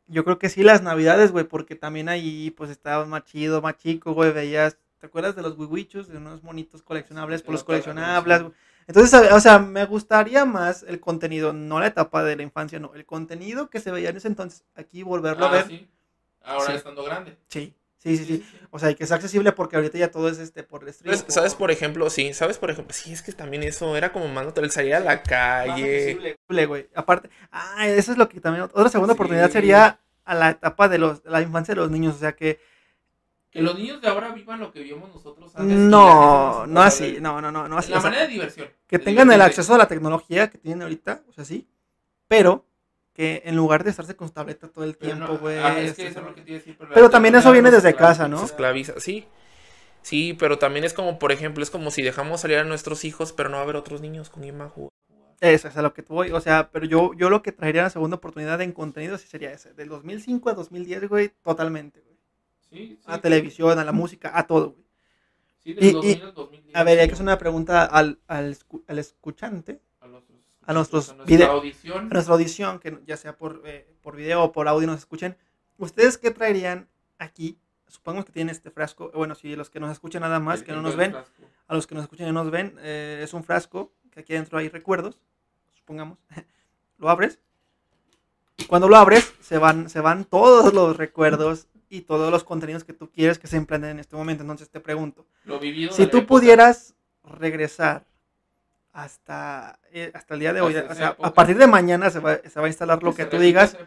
yo 0.07 0.23
creo 0.23 0.39
que 0.39 0.49
sí 0.49 0.63
las 0.63 0.81
navidades, 0.81 1.31
güey, 1.31 1.45
porque 1.45 1.75
también 1.75 2.09
ahí 2.09 2.51
pues 2.51 2.69
estaba 2.69 3.05
más 3.05 3.23
chido, 3.25 3.61
más 3.61 3.77
chico, 3.77 4.13
güey, 4.13 4.31
veías, 4.31 4.77
¿te 4.99 5.05
acuerdas 5.07 5.35
de 5.35 5.41
los 5.41 5.57
wiwichos? 5.57 6.07
De 6.07 6.17
unos 6.17 6.43
monitos 6.43 6.81
coleccionables, 6.83 7.41
por 7.43 7.53
los 7.53 7.63
coleccionables, 7.63 8.41
güey. 8.41 8.53
Entonces, 8.87 9.31
o 9.31 9.39
sea, 9.39 9.59
me 9.59 9.85
gustaría 9.85 10.43
más 10.43 10.83
el 10.83 10.99
contenido, 10.99 11.53
no 11.53 11.79
la 11.79 11.87
etapa 11.87 12.23
de 12.23 12.35
la 12.35 12.43
infancia, 12.43 12.79
no, 12.79 12.93
el 12.95 13.05
contenido 13.05 13.69
que 13.69 13.79
se 13.79 13.91
veía 13.91 14.09
en 14.09 14.17
ese 14.17 14.27
entonces, 14.27 14.65
aquí 14.75 15.03
volverlo 15.03 15.45
a 15.45 15.49
Ah, 15.49 15.51
ver. 15.51 15.67
sí. 15.67 15.87
Ahora 16.43 16.65
Sí. 16.65 16.73
estando 16.73 17.03
grande. 17.03 17.37
Sí, 17.47 17.75
sí, 18.01 18.17
sí, 18.17 18.25
sí. 18.25 18.45
O 18.71 18.79
sea, 18.79 18.89
y 18.91 18.95
que 18.95 19.05
sea 19.05 19.15
accesible 19.17 19.51
porque 19.51 19.75
ahorita 19.75 19.97
ya 19.97 20.11
todo 20.11 20.29
es 20.29 20.39
este 20.39 20.63
por 20.63 20.81
stream. 20.91 21.15
¿Sabes, 21.17 21.33
sabes, 21.33 21.55
por 21.55 21.71
ejemplo? 21.71 22.09
Sí, 22.09 22.33
¿sabes, 22.33 22.57
por 22.57 22.71
ejemplo? 22.71 22.93
Sí, 22.93 23.11
es 23.13 23.21
que 23.21 23.31
también 23.33 23.63
eso 23.63 23.95
era 23.97 24.11
como 24.11 24.27
más 24.27 24.45
natural 24.45 24.71
salir 24.71 24.95
a 24.95 24.99
la 24.99 25.21
calle. 25.23 26.11
accesible, 26.11 26.65
güey. 26.65 26.89
Aparte, 26.95 27.29
ah, 27.51 27.87
eso 27.87 28.11
es 28.11 28.17
lo 28.17 28.29
que 28.29 28.39
también 28.39 28.63
otra 28.63 28.89
segunda 28.89 29.13
Sí. 29.13 29.17
oportunidad 29.17 29.49
sería 29.51 29.99
a 30.23 30.35
la 30.35 30.49
etapa 30.51 30.87
de 30.87 30.97
los 30.99 31.21
la 31.25 31.41
infancia 31.41 31.73
de 31.75 31.81
los 31.81 31.89
niños, 31.91 32.15
o 32.15 32.19
sea 32.19 32.33
que 32.33 32.59
Que 33.49 33.61
los 33.61 33.77
niños 33.77 33.99
de 34.01 34.07
ahora 34.07 34.29
vivan 34.31 34.59
lo 34.61 34.71
que 34.71 34.79
vivimos 34.81 35.09
nosotros 35.13 35.51
antes. 35.55 35.77
no, 35.77 36.65
no 36.67 36.81
así, 36.81 37.17
no, 37.19 37.41
no, 37.41 37.51
no, 37.51 37.67
no 37.67 37.77
así. 37.77 37.91
La 37.91 37.97
o 37.97 38.01
sea, 38.01 38.09
manera 38.09 38.27
de 38.27 38.33
diversión. 38.33 38.67
que 38.87 38.97
de 38.97 39.03
tengan 39.03 39.29
el 39.31 39.41
acceso 39.41 39.75
a 39.75 39.77
la 39.77 39.87
tecnología 39.89 40.49
que 40.49 40.57
tienen 40.57 40.83
ahorita, 40.83 41.23
o 41.27 41.33
sea, 41.33 41.43
sí, 41.43 41.67
pero 42.29 42.65
que 43.13 43.41
en 43.45 43.55
lugar 43.55 43.83
de 43.83 43.89
estarse 43.89 44.15
con 44.15 44.27
su 44.29 44.33
tableta 44.33 44.67
todo 44.69 44.83
el 44.85 44.95
Pero 44.95 45.13
tiempo, 45.15 45.33
no, 45.33 45.39
güey. 45.39 45.57
ah, 45.57 45.79
es 45.79 45.91
este, 45.91 46.03
que 46.03 46.07
eso 46.09 46.19
es 46.19 46.25
lo 46.25 46.35
que 46.35 46.41
te 46.41 46.51
decir. 46.53 46.77
Pero 46.93 47.09
también 47.09 47.35
eso 47.35 47.51
viene 47.51 47.71
desde 47.71 47.93
casa, 47.95 48.27
¿no? 48.27 48.43
esclaviza, 48.43 48.99
sí. 48.99 49.25
Sí, 50.01 50.33
pero 50.39 50.57
también 50.57 50.83
es 50.83 50.93
como, 50.93 51.19
por 51.19 51.31
ejemplo, 51.31 51.61
es 51.61 51.69
como 51.69 51.91
si 51.91 52.01
dejamos 52.01 52.41
salir 52.41 52.57
a 52.57 52.63
nuestros 52.63 53.05
hijos, 53.05 53.33
pero 53.33 53.49
no 53.49 53.55
va 53.57 53.61
a 53.61 53.63
haber 53.63 53.75
otros 53.75 54.01
niños 54.01 54.29
con 54.29 54.41
quien 54.43 54.57
más 54.57 54.71
jugar. 54.71 54.89
Eso 55.41 55.67
es 55.67 55.77
a 55.77 55.81
lo 55.81 55.93
que 55.93 56.01
tú 56.03 56.13
voy. 56.15 56.31
O 56.31 56.39
sea, 56.41 56.69
pero 56.71 56.85
yo, 56.85 57.13
yo 57.15 57.29
lo 57.29 57.41
que 57.43 57.51
traería 57.51 57.83
la 57.83 57.89
segunda 57.89 58.17
oportunidad 58.17 58.61
en 58.61 58.71
contenido 58.71 59.17
sí 59.17 59.27
sería 59.27 59.51
ese. 59.51 59.73
Del 59.73 59.89
2005 59.89 60.49
a 60.49 60.53
2010, 60.53 61.07
güey, 61.09 61.31
totalmente, 61.43 61.99
güey. 62.01 62.17
Sí, 62.69 62.95
sí. 62.95 62.99
A 63.05 63.19
televisión, 63.19 63.77
a 63.77 63.83
la 63.83 63.91
música, 63.91 64.31
a 64.33 64.47
todo, 64.47 64.71
güey. 64.71 64.85
Sí, 65.63 65.71
Y- 65.71 65.73
del 65.73 65.93
2000 65.93 66.17
y- 66.17 66.21
al 66.21 66.33
2010. 66.33 66.75
A 66.75 66.83
ver, 66.83 66.99
hay 66.99 67.07
que 67.07 67.13
hacer 67.13 67.23
una 67.23 67.37
pregunta 67.37 67.85
al, 67.85 68.19
al 68.27 68.55
escuchante, 68.97 69.81
A 70.71 70.73
nuestros, 70.73 71.09
a 71.09 71.13
nuestra 71.15 71.47
audición. 71.47 72.07
a 72.09 72.13
nuestra 72.13 72.33
audición, 72.33 72.79
que 72.79 72.97
ya 73.05 73.17
sea 73.17 73.35
por, 73.35 73.61
eh, 73.65 73.87
por 74.01 74.15
video 74.15 74.43
o 74.43 74.51
por 74.51 74.67
audio 74.67 74.87
nos 74.87 74.99
escuchen. 74.99 75.35
¿Ustedes 75.77 76.17
qué 76.17 76.31
traerían 76.31 76.87
aquí? 77.19 77.57
Supongamos 77.87 78.25
que 78.25 78.31
tienen 78.31 78.51
este 78.55 78.71
frasco. 78.71 79.11
Bueno, 79.13 79.35
si 79.35 79.55
los 79.55 79.69
que 79.69 79.79
nos 79.79 79.91
escuchan 79.91 80.21
nada 80.21 80.39
más, 80.39 80.59
El- 80.61 80.65
que 80.65 80.71
no 80.71 80.81
nos 80.81 80.95
ven, 80.95 81.11
frasco. 81.11 81.43
a 81.67 81.75
los 81.75 81.85
que 81.87 81.95
nos 81.95 82.03
escuchan 82.05 82.27
y 82.27 82.31
no 82.31 82.43
nos 82.43 82.51
ven, 82.51 82.75
eh, 82.81 83.19
es 83.23 83.33
un 83.33 83.43
frasco 83.43 83.91
que 84.11 84.21
aquí 84.21 84.33
adentro 84.33 84.57
hay 84.59 84.69
recuerdos, 84.69 85.19
supongamos. 85.75 86.17
lo 86.97 87.09
abres. 87.09 87.39
Cuando 88.67 88.87
lo 88.87 88.95
abres, 88.95 89.33
se 89.41 89.57
van, 89.57 89.89
se 89.89 89.99
van 90.01 90.23
todos 90.25 90.73
los 90.73 90.95
recuerdos 90.95 91.67
y 91.89 92.01
todos 92.01 92.31
los 92.31 92.43
contenidos 92.43 92.83
que 92.83 92.93
tú 92.93 93.09
quieres 93.11 93.39
que 93.39 93.47
se 93.47 93.57
empleen 93.57 93.83
en 93.85 93.99
este 93.99 94.15
momento. 94.15 94.43
Entonces 94.43 94.69
te 94.69 94.79
pregunto, 94.79 95.25
Lo 95.43 95.59
vivido 95.59 95.91
si 95.91 96.05
tú 96.07 96.17
época. 96.19 96.27
pudieras 96.27 96.95
regresar 97.23 98.05
hasta, 98.93 99.79
eh, 99.91 100.11
hasta 100.13 100.33
el 100.33 100.39
día 100.39 100.53
de 100.53 100.61
hoy, 100.61 100.75
Hasta 100.75 100.91
o 100.93 100.95
sea, 100.95 101.15
a 101.21 101.33
partir 101.33 101.57
de 101.57 101.67
mañana 101.67 102.09
se 102.09 102.19
va, 102.19 102.37
se 102.37 102.59
va 102.59 102.65
a 102.65 102.69
instalar 102.69 103.01
lo 103.01 103.13
Que 103.15 103.25
tú 103.25 103.37
digas. 103.37 103.77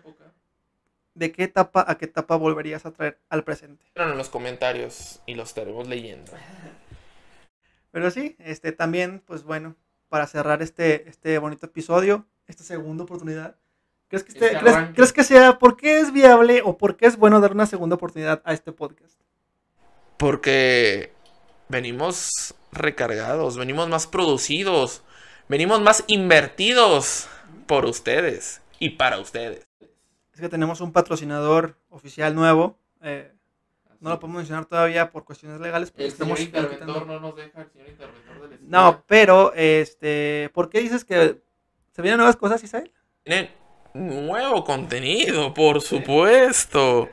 ¿de 1.14 1.30
qué 1.30 1.44
etapa 1.44 1.84
a 1.86 1.96
qué 1.96 2.06
etapa 2.06 2.36
volverías 2.36 2.84
a 2.86 2.90
traer 2.92 3.18
al 3.28 3.44
presente? 3.44 3.84
Pónganlo 3.94 4.14
en 4.14 4.18
los 4.18 4.28
comentarios 4.30 5.20
y 5.26 5.34
los 5.34 5.48
estaremos 5.50 5.86
leyendo. 5.88 6.32
Pero 7.92 8.10
sí, 8.10 8.34
este 8.40 8.72
también, 8.72 9.22
pues 9.24 9.44
bueno, 9.44 9.76
para 10.08 10.26
cerrar 10.26 10.62
este, 10.62 11.08
este 11.08 11.38
bonito 11.38 11.66
episodio, 11.66 12.26
esta 12.48 12.64
segunda 12.64 13.04
oportunidad, 13.04 13.54
¿crees 14.08 14.24
que, 14.24 14.32
este- 14.32 14.46
Este 14.46 14.58
crees, 14.58 14.76
crees 14.94 15.12
que 15.12 15.22
sea, 15.22 15.58
por 15.60 15.76
qué 15.76 16.00
es 16.00 16.12
viable 16.12 16.62
o 16.64 16.76
por 16.76 16.96
qué 16.96 17.06
es 17.06 17.16
bueno 17.16 17.40
dar 17.40 17.52
una 17.52 17.66
segunda 17.66 17.94
oportunidad 17.94 18.42
a 18.44 18.52
este 18.52 18.72
podcast? 18.72 19.20
Porque 20.16 21.12
venimos 21.68 22.54
recargados, 22.72 23.56
venimos 23.56 23.88
más 23.88 24.06
producidos, 24.06 25.02
venimos 25.48 25.80
más 25.80 26.04
invertidos 26.06 27.28
por 27.66 27.84
ustedes 27.84 28.62
y 28.78 28.90
para 28.90 29.18
ustedes. 29.18 29.66
Es 30.32 30.40
que 30.40 30.48
tenemos 30.48 30.80
un 30.80 30.92
patrocinador 30.92 31.76
oficial 31.90 32.34
nuevo, 32.34 32.78
eh, 33.02 33.32
no 34.00 34.10
lo 34.10 34.20
podemos 34.20 34.38
mencionar 34.38 34.66
todavía 34.66 35.10
por 35.10 35.24
cuestiones 35.24 35.60
legales, 35.60 35.92
El 35.96 36.10
señor 36.10 36.38
estamos 36.38 36.40
interventor 36.40 37.06
no 37.06 37.20
nos 37.20 37.36
deja, 37.36 37.62
el 37.62 37.70
señor 37.70 37.88
interventor 37.88 38.42
del 38.42 38.52
estudio. 38.52 38.70
No, 38.70 39.04
pero, 39.06 39.54
este, 39.54 40.50
¿por 40.52 40.68
qué 40.68 40.80
dices 40.80 41.04
que 41.04 41.40
se 41.92 42.02
vienen 42.02 42.18
nuevas 42.18 42.36
cosas, 42.36 42.62
Isael? 42.62 42.92
Tienen 43.22 43.50
nuevo 43.94 44.64
contenido, 44.64 45.54
por 45.54 45.80
supuesto. 45.80 47.08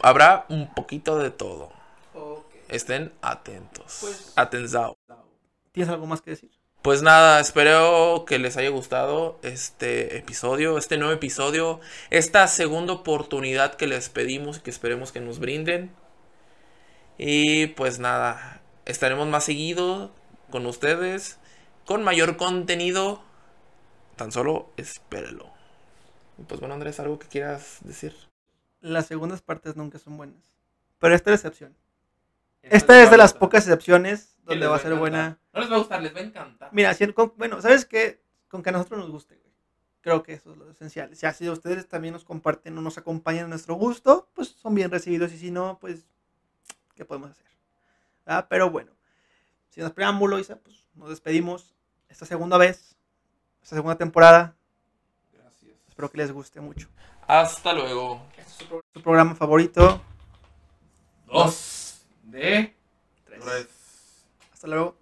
Habrá 0.00 0.44
un 0.48 0.74
poquito 0.74 1.18
de 1.18 1.30
todo. 1.30 1.72
Estén 2.76 3.12
atentos. 3.22 3.98
Pues- 4.02 4.32
Atenzados. 4.36 4.96
¿Tienes 5.72 5.90
algo 5.92 6.06
más 6.06 6.20
que 6.20 6.30
decir? 6.30 6.50
Pues 6.82 7.02
nada, 7.02 7.40
espero 7.40 8.24
que 8.28 8.38
les 8.38 8.56
haya 8.58 8.68
gustado 8.68 9.38
este 9.42 10.18
episodio, 10.18 10.76
este 10.78 10.98
nuevo 10.98 11.12
episodio, 11.12 11.80
esta 12.10 12.46
segunda 12.46 12.92
oportunidad 12.92 13.74
que 13.74 13.86
les 13.86 14.08
pedimos 14.08 14.58
y 14.58 14.60
que 14.60 14.70
esperemos 14.70 15.10
que 15.10 15.20
nos 15.20 15.38
brinden. 15.38 15.90
Y 17.18 17.68
pues 17.68 17.98
nada, 17.98 18.60
estaremos 18.84 19.26
más 19.26 19.44
seguido 19.44 20.12
con 20.50 20.66
ustedes, 20.66 21.38
con 21.86 22.04
mayor 22.04 22.36
contenido. 22.36 23.22
Tan 24.16 24.32
solo 24.32 24.70
espérelo. 24.76 25.50
Y 26.38 26.42
Pues 26.42 26.60
bueno, 26.60 26.74
Andrés, 26.74 27.00
¿algo 27.00 27.18
que 27.18 27.26
quieras 27.26 27.78
decir? 27.80 28.14
Las 28.80 29.06
segundas 29.06 29.40
partes 29.42 29.76
nunca 29.76 29.98
son 29.98 30.16
buenas, 30.18 30.42
pero 30.98 31.14
esta 31.14 31.30
es 31.32 31.42
la 31.42 31.48
excepción. 31.48 31.76
Esta 32.70 33.02
es 33.02 33.10
de 33.10 33.16
las 33.16 33.32
pocas 33.34 33.64
excepciones 33.64 34.36
donde 34.44 34.66
va 34.66 34.76
a 34.76 34.80
ser 34.80 34.94
buena. 34.94 35.38
No 35.52 35.60
les 35.60 35.70
va 35.70 35.76
a 35.76 35.78
gustar, 35.78 36.02
les 36.02 36.14
va 36.14 36.18
a 36.20 36.22
encantar. 36.22 36.68
Mira, 36.72 36.94
si- 36.94 37.12
con- 37.12 37.32
bueno, 37.36 37.60
¿sabes 37.62 37.84
qué? 37.84 38.22
Con 38.48 38.62
que 38.62 38.68
a 38.70 38.72
nosotros 38.72 39.00
nos 39.00 39.10
guste, 39.10 39.36
güey. 39.36 39.46
Creo 40.00 40.22
que 40.22 40.34
eso 40.34 40.52
es 40.52 40.56
lo 40.56 40.70
esencial. 40.70 41.16
Si 41.16 41.26
así 41.26 41.48
ustedes 41.48 41.88
también 41.88 42.12
nos 42.14 42.24
comparten 42.24 42.76
o 42.78 42.80
nos 42.82 42.96
acompañan 42.98 43.46
a 43.46 43.48
nuestro 43.48 43.74
gusto, 43.74 44.28
pues 44.34 44.48
son 44.48 44.74
bien 44.74 44.90
recibidos. 44.90 45.32
Y 45.32 45.38
si 45.38 45.50
no, 45.50 45.78
pues, 45.80 46.06
¿qué 46.94 47.04
podemos 47.04 47.30
hacer? 47.30 47.46
¿Verdad? 48.24 48.46
Pero 48.48 48.70
bueno, 48.70 48.92
sin 49.70 49.82
más 49.82 49.92
preámbulo, 49.92 50.38
Isa, 50.38 50.56
pues 50.56 50.86
nos 50.94 51.08
despedimos 51.08 51.74
esta 52.08 52.24
segunda 52.24 52.56
vez, 52.56 52.96
esta 53.62 53.74
segunda 53.76 53.96
temporada. 53.98 54.54
Gracias. 55.32 55.72
Espero 55.88 56.08
que 56.10 56.18
les 56.18 56.30
guste 56.30 56.60
mucho. 56.60 56.88
Hasta 57.26 57.72
luego. 57.72 58.22
Su 58.94 59.02
programa 59.02 59.34
favorito. 59.34 60.00
Dos 61.26 61.85
de. 62.36 62.74
Hasta 64.52 64.66
luego. 64.66 64.96